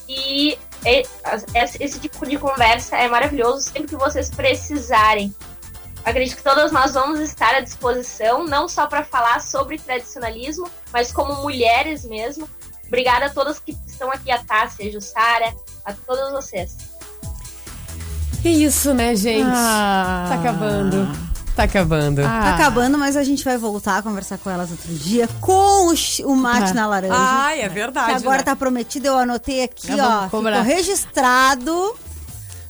E 0.07 0.57
esse 0.85 1.83
esse 1.83 1.99
tipo 1.99 2.25
de 2.25 2.37
conversa 2.37 2.97
é 2.97 3.07
maravilhoso 3.07 3.61
sempre 3.61 3.87
que 3.87 3.95
vocês 3.95 4.29
precisarem. 4.29 5.33
Acredito 6.05 6.37
que 6.37 6.43
todas 6.43 6.71
nós 6.71 6.93
vamos 6.93 7.19
estar 7.19 7.55
à 7.55 7.59
disposição, 7.59 8.45
não 8.45 8.67
só 8.67 8.85
para 8.85 9.03
falar 9.03 9.41
sobre 9.41 9.79
tradicionalismo, 9.79 10.69
mas 10.93 11.11
como 11.11 11.41
mulheres 11.41 12.05
mesmo. 12.05 12.47
Obrigada 12.87 13.25
a 13.25 13.29
todas 13.31 13.59
que 13.59 13.75
estão 13.87 14.11
aqui, 14.11 14.29
a 14.29 14.43
Tássia, 14.43 14.87
a 14.87 14.91
Jussara, 14.91 15.55
a 15.83 15.93
todos 15.93 16.31
vocês. 16.31 16.77
Que 18.43 18.49
isso, 18.49 18.93
né, 18.93 19.15
gente? 19.15 19.49
Ah. 19.51 20.27
Tá 20.29 20.35
acabando. 20.35 21.34
Tá 21.55 21.63
acabando. 21.63 22.21
Tá 22.21 22.53
acabando, 22.53 22.97
mas 22.97 23.15
a 23.15 23.23
gente 23.23 23.43
vai 23.43 23.57
voltar 23.57 23.97
a 23.97 24.01
conversar 24.01 24.37
com 24.37 24.49
elas 24.49 24.71
outro 24.71 24.93
dia 24.93 25.27
com 25.39 25.89
o, 25.89 25.93
o 26.25 26.35
mate 26.35 26.71
Ah. 26.71 26.73
na 26.73 26.87
laranja. 26.87 27.13
Ai, 27.17 27.61
é 27.61 27.69
verdade. 27.69 28.07
que 28.07 28.15
agora 28.17 28.39
né? 28.39 28.43
tá 28.43 28.55
prometido, 28.55 29.07
eu 29.07 29.17
anotei 29.17 29.63
aqui, 29.63 29.87
vamos 29.87 30.05
ó. 30.05 30.23
Ficou 30.25 30.41
registrado. 30.41 31.95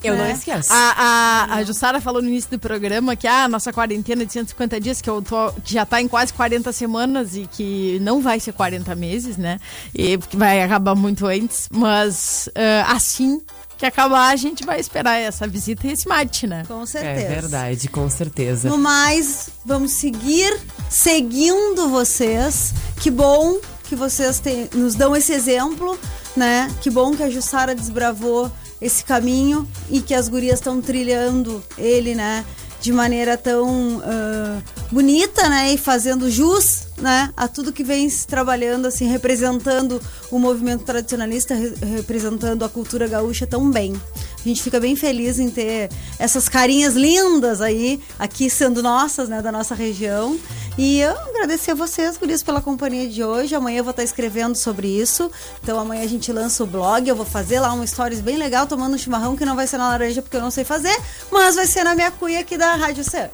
Eu 0.03 0.15
não 0.15 0.25
né? 0.25 0.33
esqueço. 0.33 0.71
A, 0.71 1.47
a, 1.49 1.55
a 1.55 1.63
Jussara 1.63 1.99
falou 1.99 2.21
no 2.21 2.27
início 2.27 2.51
do 2.51 2.59
programa 2.59 3.15
que 3.15 3.27
ah, 3.27 3.45
a 3.45 3.47
nossa 3.47 3.73
quarentena 3.73 4.23
de 4.23 4.31
150 4.31 4.79
dias, 4.79 5.01
que, 5.01 5.09
eu 5.09 5.21
tô, 5.21 5.51
que 5.63 5.73
já 5.73 5.85
tá 5.85 5.99
em 5.99 6.07
quase 6.07 6.31
40 6.33 6.71
semanas 6.71 7.35
e 7.35 7.47
que 7.47 7.97
não 8.01 8.21
vai 8.21 8.39
ser 8.39 8.53
40 8.53 8.95
meses, 8.95 9.35
né? 9.37 9.59
E 9.93 10.17
vai 10.33 10.61
acabar 10.61 10.93
muito 10.93 11.25
antes. 11.25 11.67
Mas 11.71 12.47
ah, 12.55 12.93
assim 12.93 13.41
que 13.77 13.85
acabar, 13.85 14.29
a 14.29 14.35
gente 14.35 14.65
vai 14.65 14.79
esperar 14.79 15.17
essa 15.19 15.47
visita 15.47 15.87
e 15.87 15.91
esse 15.91 16.07
mate, 16.07 16.47
né? 16.47 16.63
Com 16.67 16.83
É 16.83 16.85
certeza. 16.85 17.27
verdade, 17.27 17.87
com 17.89 18.09
certeza. 18.09 18.69
No 18.69 18.77
mais, 18.77 19.49
vamos 19.65 19.91
seguir 19.91 20.57
seguindo 20.89 21.89
vocês. 21.89 22.73
Que 23.01 23.11
bom 23.11 23.57
que 23.83 23.95
vocês 23.95 24.41
nos 24.73 24.95
dão 24.95 25.15
esse 25.15 25.31
exemplo, 25.33 25.97
né? 26.35 26.73
Que 26.81 26.89
bom 26.89 27.15
que 27.15 27.21
a 27.23 27.29
Jussara 27.29 27.75
desbravou 27.75 28.51
esse 28.81 29.03
caminho 29.03 29.67
e 29.89 30.01
que 30.01 30.13
as 30.13 30.27
gurias 30.27 30.59
estão 30.59 30.81
trilhando 30.81 31.63
ele, 31.77 32.15
né? 32.15 32.43
De 32.85 32.93
maneira 32.93 33.35
tão 33.35 33.99
ah, 34.05 34.61
bonita, 34.91 35.49
né? 35.49 35.73
E 35.73 35.77
fazendo 35.77 36.29
jus, 36.29 36.83
né? 36.99 37.33
A 37.35 37.47
tudo 37.47 37.73
que 37.73 37.83
vem 37.83 38.07
se 38.07 38.27
trabalhando, 38.27 38.85
assim, 38.85 39.07
representando 39.07 39.99
o 40.29 40.37
movimento 40.37 40.83
tradicionalista, 40.83 41.55
re- 41.55 41.73
representando 41.95 42.63
a 42.63 42.69
cultura 42.69 43.07
gaúcha 43.07 43.47
tão 43.47 43.71
bem. 43.71 43.99
A 44.45 44.47
gente 44.47 44.61
fica 44.61 44.79
bem 44.79 44.95
feliz 44.95 45.39
em 45.39 45.49
ter 45.49 45.89
essas 46.19 46.47
carinhas 46.47 46.93
lindas 46.93 47.59
aí, 47.59 47.99
aqui 48.19 48.47
sendo 48.51 48.83
nossas, 48.83 49.27
né, 49.27 49.41
da 49.41 49.51
nossa 49.51 49.73
região. 49.73 50.37
E 50.77 50.99
eu 50.99 51.17
agradecer 51.29 51.71
a 51.71 51.73
vocês, 51.73 52.17
gurias, 52.17 52.43
pela 52.43 52.61
companhia 52.61 53.09
de 53.09 53.23
hoje. 53.23 53.55
Amanhã 53.55 53.79
eu 53.79 53.83
vou 53.83 53.91
estar 53.91 54.03
escrevendo 54.03 54.55
sobre 54.55 54.87
isso. 54.87 55.31
Então 55.63 55.79
amanhã 55.79 56.03
a 56.03 56.07
gente 56.07 56.31
lança 56.31 56.63
o 56.63 56.67
blog. 56.67 57.07
Eu 57.07 57.15
vou 57.15 57.25
fazer 57.25 57.61
lá 57.61 57.73
um 57.73 57.87
stories 57.87 58.19
bem 58.19 58.37
legal, 58.37 58.67
tomando 58.67 58.93
um 58.93 58.97
chimarrão, 58.97 59.35
que 59.37 59.45
não 59.45 59.55
vai 59.55 59.65
ser 59.65 59.77
na 59.77 59.87
laranja, 59.87 60.21
porque 60.21 60.35
eu 60.37 60.41
não 60.41 60.51
sei 60.51 60.63
fazer, 60.65 60.95
mas 61.31 61.55
vai 61.55 61.65
ser 61.65 61.83
na 61.83 61.95
minha 61.95 62.11
cuia 62.11 62.41
aqui 62.41 62.57
da 62.57 62.74
Rádio 62.75 63.03
C. 63.03 63.29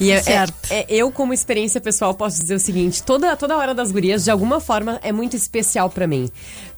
E 0.00 0.10
é- 0.10 0.14
é- 0.16 0.22
Certo. 0.22 0.54
é- 0.70 0.86
eu, 0.88 1.10
como 1.10 1.32
experiência 1.32 1.80
pessoal, 1.80 2.14
posso 2.14 2.40
dizer 2.40 2.54
o 2.54 2.60
seguinte: 2.60 3.02
toda, 3.02 3.36
toda 3.36 3.56
hora 3.56 3.74
das 3.74 3.90
gurias, 3.92 4.24
de 4.24 4.30
alguma 4.30 4.60
forma, 4.60 4.98
é 5.02 5.12
muito 5.12 5.36
especial 5.36 5.88
pra 5.90 6.06
mim. 6.06 6.30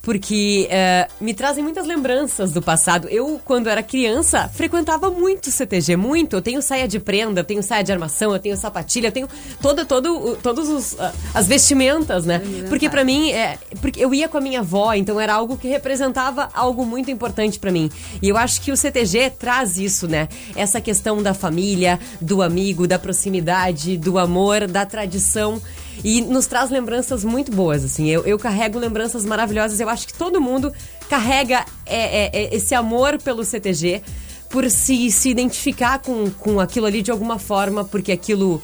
Porque 0.05 0.66
é, 0.70 1.09
me 1.20 1.32
trazem 1.32 1.64
muitas 1.64 1.86
lembranças 1.86 2.52
do 2.52 2.61
passado. 2.61 3.09
Eu, 3.09 3.40
quando 3.44 3.68
era 3.68 3.82
criança, 3.82 4.48
frequentava 4.48 5.11
muito 5.11 5.50
CTG, 5.50 5.96
muito. 5.96 6.36
Eu 6.36 6.42
tenho 6.42 6.61
saia 6.61 6.86
de 6.86 7.00
prenda, 7.00 7.40
eu 7.40 7.44
tenho 7.44 7.62
saia 7.62 7.82
de 7.82 7.90
armação, 7.90 8.32
eu 8.32 8.38
tenho 8.38 8.57
sapatilha, 8.57 9.09
eu 9.09 9.12
tenho 9.12 9.28
toda, 9.62 9.84
todo, 9.84 10.36
todos 10.42 10.68
os, 10.68 11.00
ah, 11.00 11.12
as 11.32 11.46
vestimentas, 11.46 12.24
né? 12.26 12.40
Porque 12.68 12.90
pra 12.90 13.05
mim, 13.05 13.30
é, 13.32 13.59
porque 13.80 14.05
eu 14.05 14.12
ia 14.12 14.28
com 14.28 14.38
a 14.38 14.40
minha 14.40 14.61
avó, 14.61 14.92
então 14.92 15.18
era 15.18 15.34
algo 15.34 15.57
que 15.57 15.68
representava 15.68 16.50
algo 16.52 16.84
muito 16.84 17.11
importante 17.11 17.59
pra 17.59 17.72
mim. 17.72 17.90
E 18.20 18.28
eu 18.28 18.36
acho 18.36 18.61
que 18.61 18.70
o 18.70 18.76
CTG 18.76 19.30
traz 19.30 19.78
isso, 19.78 20.07
né? 20.07 20.28
Essa 20.55 20.80
questão 20.80 21.22
da 21.22 21.32
família, 21.32 21.98
do 22.20 22.42
amigo, 22.42 22.86
da 22.86 22.98
proximidade, 22.98 23.96
do 23.96 24.18
amor, 24.18 24.66
da 24.66 24.84
tradição. 24.84 25.61
E 26.03 26.20
nos 26.22 26.47
traz 26.47 26.70
lembranças 26.70 27.24
muito 27.24 27.53
boas, 27.53 27.84
assim. 27.84 28.09
Eu, 28.09 28.24
eu 28.24 28.38
carrego 28.38 28.78
lembranças 28.78 29.24
maravilhosas. 29.24 29.78
Eu 29.80 29.88
acho 29.88 30.07
que 30.07 30.14
todo 30.14 30.40
mundo 30.40 30.72
carrega 31.09 31.64
é, 31.86 32.24
é, 32.24 32.30
é, 32.32 32.55
esse 32.55 32.74
amor 32.74 33.20
pelo 33.22 33.45
CTG 33.45 34.03
por 34.49 34.68
se, 34.70 35.11
se 35.11 35.30
identificar 35.30 35.99
com, 35.99 36.30
com 36.30 36.61
aquilo 36.61 36.86
ali 36.86 37.03
de 37.03 37.11
alguma 37.11 37.38
forma, 37.38 37.84
porque 37.84 38.12
aquilo 38.12 38.62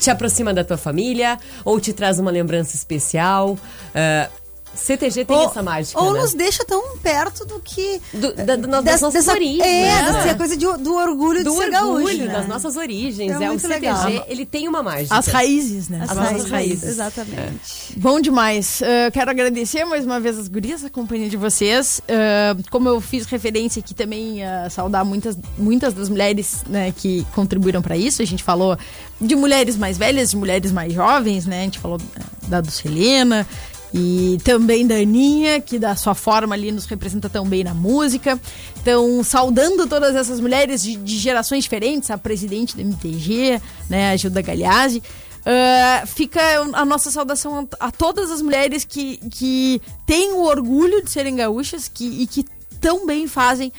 te 0.00 0.10
aproxima 0.10 0.52
da 0.52 0.64
tua 0.64 0.76
família 0.76 1.38
ou 1.64 1.78
te 1.78 1.92
traz 1.92 2.18
uma 2.18 2.30
lembrança 2.30 2.74
especial. 2.74 3.56
Ah, 3.94 4.28
CTG 4.74 5.24
tem 5.24 5.36
ou, 5.36 5.46
essa 5.50 5.62
mágica, 5.62 6.00
Ou 6.00 6.12
né? 6.12 6.20
nos 6.20 6.32
deixa 6.32 6.64
tão 6.64 6.96
perto 6.98 7.44
do 7.44 7.60
que. 7.60 8.00
Do- 8.14 8.32
da- 8.34 8.56
do- 8.56 8.66
das 8.68 8.84
des- 8.84 9.00
nossas 9.00 9.28
origens, 9.28 9.66
É, 9.66 10.02
né? 10.02 10.12
dessa 10.22 10.34
coisa 10.36 10.56
de, 10.56 10.64
do 10.78 10.94
orgulho 10.94 11.44
do 11.44 11.50
de 11.50 11.56
ser 11.56 11.74
orgulho, 11.74 12.04
gaúcho. 12.04 12.18
né? 12.24 12.32
das 12.32 12.48
nossas 12.48 12.76
origens. 12.76 13.18
É 13.30 13.32
É, 13.32 13.38
o 13.38 13.46
muito 13.46 13.60
CTG, 13.60 13.80
legal. 13.86 14.24
ele 14.28 14.46
tem 14.46 14.68
uma 14.68 14.82
mágica. 14.82 15.14
As 15.16 15.26
raízes, 15.26 15.88
né? 15.88 16.00
As 16.04 16.10
As 16.10 16.16
nossas 16.16 16.32
raízes, 16.32 16.50
raízes. 16.50 16.84
Exatamente. 16.88 17.60
Bom 17.96 18.20
demais. 18.20 18.80
Uh, 18.80 19.10
quero 19.12 19.30
agradecer 19.30 19.84
mais 19.84 20.04
uma 20.04 20.18
vez 20.20 20.38
as 20.38 20.48
gurias, 20.48 20.84
a 20.84 20.90
companhia 20.90 21.28
de 21.28 21.36
vocês. 21.36 22.00
Uh, 22.08 22.62
como 22.70 22.88
eu 22.88 23.00
fiz 23.00 23.26
referência 23.26 23.80
aqui 23.80 23.94
também, 23.94 24.40
uh, 24.42 24.70
saudar 24.70 25.04
muitas, 25.04 25.36
muitas 25.58 25.92
das 25.94 26.08
mulheres 26.08 26.62
né, 26.66 26.92
que 26.96 27.26
contribuíram 27.34 27.82
para 27.82 27.96
isso. 27.96 28.22
A 28.22 28.24
gente 28.24 28.42
falou 28.42 28.76
de 29.20 29.36
mulheres 29.36 29.76
mais 29.76 29.98
velhas, 29.98 30.30
de 30.30 30.36
mulheres 30.36 30.72
mais 30.72 30.92
jovens, 30.92 31.44
né? 31.46 31.60
A 31.60 31.64
gente 31.64 31.78
falou 31.78 32.00
da 32.48 32.60
Dulcelena 32.60 33.46
e 33.92 34.38
também 34.44 34.86
da 34.86 34.94
Aninha, 34.94 35.60
que 35.60 35.78
da 35.78 35.96
sua 35.96 36.14
forma 36.14 36.54
ali 36.54 36.70
nos 36.70 36.86
representa 36.86 37.28
tão 37.28 37.44
bem 37.46 37.64
na 37.64 37.74
música. 37.74 38.40
Então, 38.80 39.22
saudando 39.24 39.86
todas 39.86 40.14
essas 40.14 40.40
mulheres 40.40 40.82
de, 40.82 40.96
de 40.96 41.18
gerações 41.18 41.64
diferentes, 41.64 42.10
a 42.10 42.16
presidente 42.16 42.76
do 42.76 42.82
MTG, 42.82 43.60
né, 43.88 44.12
a 44.12 44.16
Gilda 44.16 44.40
Galhazzi. 44.40 45.02
Uh, 45.40 46.06
fica 46.06 46.40
a 46.74 46.84
nossa 46.84 47.10
saudação 47.10 47.66
a, 47.80 47.90
todas 47.90 48.30
as 48.30 48.42
mulheres 48.42 48.84
que, 48.84 49.16
que 49.30 49.80
têm 50.06 50.32
o 50.32 50.42
orgulho 50.42 51.02
de 51.02 51.10
serem 51.10 51.34
gaúchas 51.34 51.88
que, 51.88 52.04
e 52.04 52.26
que 52.26 52.44
tão 52.78 53.06
bem 53.06 53.26
fazem 53.26 53.72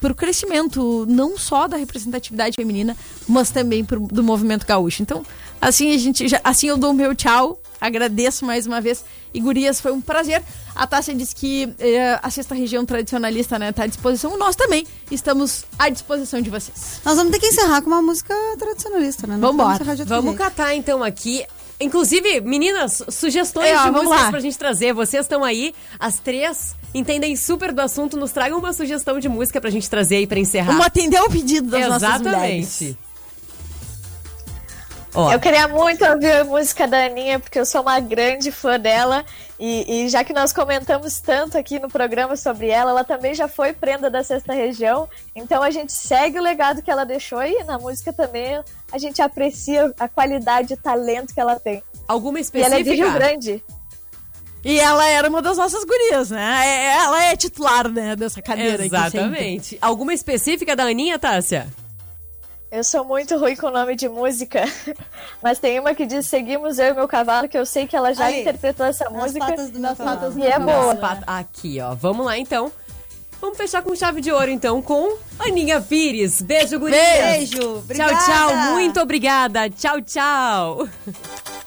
para 0.00 0.12
o 0.12 0.14
crescimento 0.14 1.06
não 1.08 1.38
só 1.38 1.68
da 1.68 1.76
representatividade 1.76 2.56
feminina, 2.56 2.96
mas 3.28 3.50
também 3.50 3.84
pro, 3.84 4.00
do 4.00 4.22
movimento 4.24 4.66
gaúcho. 4.66 5.02
Então, 5.02 5.24
assim 5.60 5.94
a 5.94 5.98
gente 5.98 6.26
já, 6.26 6.40
assim 6.42 6.66
eu 6.68 6.76
dou 6.76 6.92
meu 6.92 7.14
tchau, 7.14 7.60
agradeço 7.80 8.44
mais 8.44 8.66
uma 8.66 8.80
vez. 8.80 9.04
E 9.32 9.40
gurias, 9.40 9.80
foi 9.80 9.92
um 9.92 10.00
prazer. 10.00 10.42
A 10.74 10.86
Tássia 10.86 11.14
disse 11.14 11.34
que 11.34 11.68
eh, 11.78 12.18
a 12.22 12.30
sexta 12.30 12.54
região 12.54 12.84
tradicionalista 12.84 13.56
está 13.56 13.58
né, 13.58 13.72
tá 13.72 13.82
à 13.84 13.86
disposição. 13.86 14.38
Nós 14.38 14.56
também 14.56 14.86
estamos 15.10 15.64
à 15.78 15.88
disposição 15.88 16.40
de 16.40 16.48
vocês. 16.50 17.00
Nós 17.04 17.16
vamos 17.16 17.32
ter 17.32 17.38
que 17.38 17.46
encerrar 17.46 17.82
com 17.82 17.88
uma 17.88 18.02
música 18.02 18.34
tradicionalista, 18.58 19.26
né? 19.26 19.36
Não 19.36 19.54
de 19.54 19.62
outro 19.62 20.04
Vamos 20.06 20.36
catar 20.36 20.74
então 20.74 21.02
aqui. 21.02 21.44
Inclusive, 21.80 22.40
meninas, 22.40 23.02
sugestões 23.08 23.68
É, 23.68 23.76
ó, 23.76 23.84
de 23.84 23.90
vamos 23.90 24.04
músicas 24.04 24.24
lá. 24.24 24.30
pra 24.30 24.40
gente 24.40 24.58
trazer. 24.58 24.92
Vocês 24.92 25.24
estão 25.24 25.44
aí, 25.44 25.72
as 25.98 26.18
três 26.18 26.74
entendem 26.92 27.36
super 27.36 27.72
do 27.72 27.80
assunto. 27.80 28.16
Nos 28.16 28.32
tragam 28.32 28.58
uma 28.58 28.72
sugestão 28.72 29.18
de 29.20 29.28
música 29.28 29.60
pra 29.60 29.70
gente 29.70 29.88
trazer 29.88 30.16
aí 30.16 30.26
pra 30.26 30.40
encerrar. 30.40 30.72
Vamos 30.72 30.86
atender 30.86 31.20
o 31.22 31.30
pedido 31.30 31.70
das 31.70 31.88
nossas 31.88 32.20
mulheres. 32.20 32.80
Exatamente. 32.82 33.07
Ó, 35.18 35.32
Eu 35.32 35.40
queria 35.40 35.66
muito 35.66 36.04
ouvir 36.04 36.30
a 36.30 36.44
música 36.44 36.86
da 36.86 37.06
Aninha, 37.06 37.40
porque 37.40 37.58
eu 37.58 37.66
sou 37.66 37.82
uma 37.82 37.98
grande 37.98 38.52
fã 38.52 38.78
dela. 38.78 39.24
E, 39.58 40.04
e 40.04 40.08
já 40.08 40.22
que 40.22 40.32
nós 40.32 40.52
comentamos 40.52 41.18
tanto 41.18 41.58
aqui 41.58 41.80
no 41.80 41.88
programa 41.88 42.36
sobre 42.36 42.68
ela, 42.68 42.92
ela 42.92 43.02
também 43.02 43.34
já 43.34 43.48
foi 43.48 43.72
prenda 43.72 44.08
da 44.08 44.22
sexta 44.22 44.52
região. 44.52 45.08
Então 45.34 45.60
a 45.60 45.70
gente 45.72 45.92
segue 45.92 46.38
o 46.38 46.42
legado 46.42 46.82
que 46.82 46.90
ela 46.90 47.04
deixou 47.04 47.42
e 47.42 47.64
na 47.64 47.78
música 47.80 48.12
também 48.12 48.60
a 48.92 48.98
gente 48.98 49.20
aprecia 49.20 49.92
a 49.98 50.06
qualidade 50.08 50.74
e 50.74 50.76
talento 50.76 51.34
que 51.34 51.40
ela 51.40 51.58
tem. 51.58 51.82
alguma 52.06 52.38
E 52.38 52.42
ela 52.54 52.76
é 52.76 52.82
de 52.82 52.90
Rio 52.90 53.06
específica? 53.06 53.18
Grande. 53.18 53.64
E 54.64 54.78
ela 54.78 55.08
era 55.08 55.28
uma 55.28 55.42
das 55.42 55.56
nossas 55.56 55.84
gurias, 55.84 56.30
né? 56.30 56.62
É- 56.64 56.96
Ela 56.98 57.24
é 57.24 57.36
titular, 57.36 57.88
né, 57.88 58.14
dessa 58.14 58.40
cadeira 58.40 58.84
aqui 58.84 58.90
sempre. 58.90 59.18
Exatamente. 59.18 59.78
Alguma 59.80 60.12
específica 60.14 60.76
da 60.76 60.84
Aninha, 60.84 61.18
Tássia? 61.18 61.66
Eu 62.70 62.84
sou 62.84 63.02
muito 63.04 63.36
ruim 63.38 63.56
com 63.56 63.70
nome 63.70 63.96
de 63.96 64.08
música, 64.10 64.62
mas 65.42 65.58
tem 65.58 65.80
uma 65.80 65.94
que 65.94 66.04
diz 66.04 66.26
Seguimos 66.26 66.78
Eu 66.78 66.88
e 66.88 66.94
Meu 66.94 67.08
Cavalo, 67.08 67.48
que 67.48 67.56
eu 67.56 67.64
sei 67.64 67.86
que 67.86 67.96
ela 67.96 68.12
já 68.12 68.26
Aí, 68.26 68.40
interpretou 68.42 68.84
essa 68.84 69.04
Nas 69.08 69.12
música. 69.22 69.46
patas 69.46 69.70
do 69.70 69.78
meu 69.80 69.96
cavalo. 69.96 70.38
E 70.38 70.46
é 70.46 70.58
boa. 70.58 70.94
Pat- 70.96 71.24
Aqui, 71.26 71.80
ó. 71.80 71.94
Vamos 71.94 72.26
lá, 72.26 72.36
então. 72.36 72.70
Vamos 73.40 73.56
fechar 73.56 73.82
com 73.82 73.94
chave 73.96 74.20
de 74.20 74.30
ouro, 74.32 74.50
então, 74.50 74.82
com 74.82 75.16
Aninha 75.38 75.80
Pires. 75.80 76.42
Beijo, 76.42 76.78
gurias. 76.78 77.00
Beijo. 77.00 77.58
Tchau, 77.60 77.76
Obrigada. 77.78 78.16
tchau. 78.24 78.54
Muito 78.72 79.00
obrigada. 79.00 79.70
Tchau, 79.70 80.02
tchau. 80.02 80.88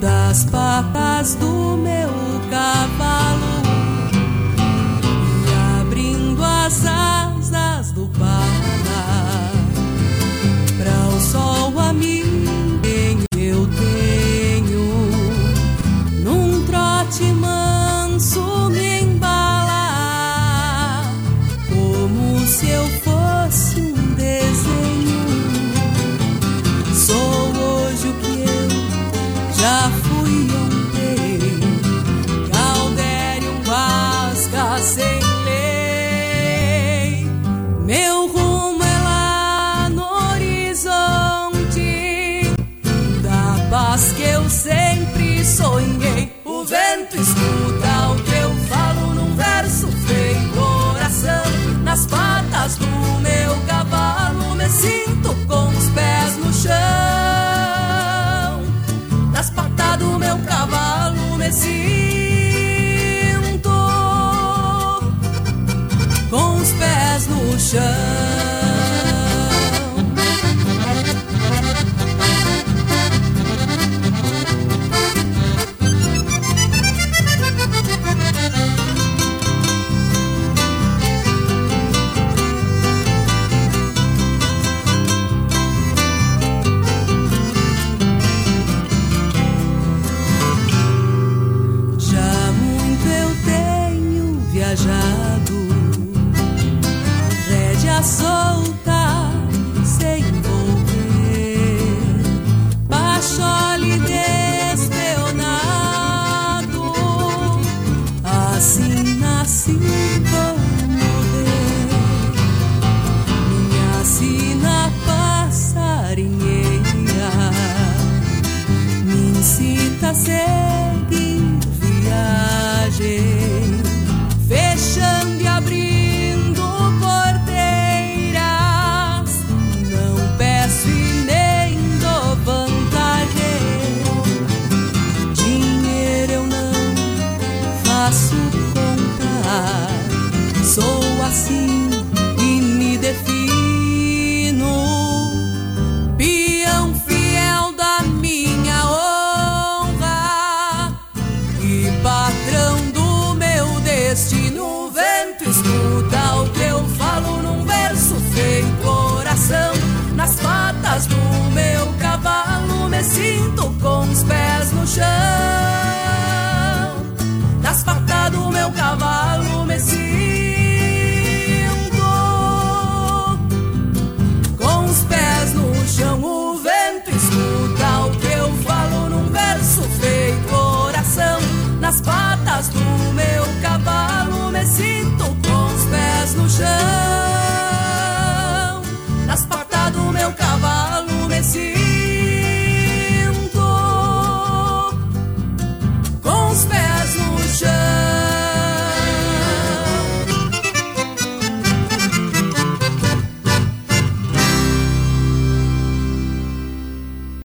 das 0.00 0.44
patas 0.46 1.34
do 1.34 1.76
meu 1.76 2.33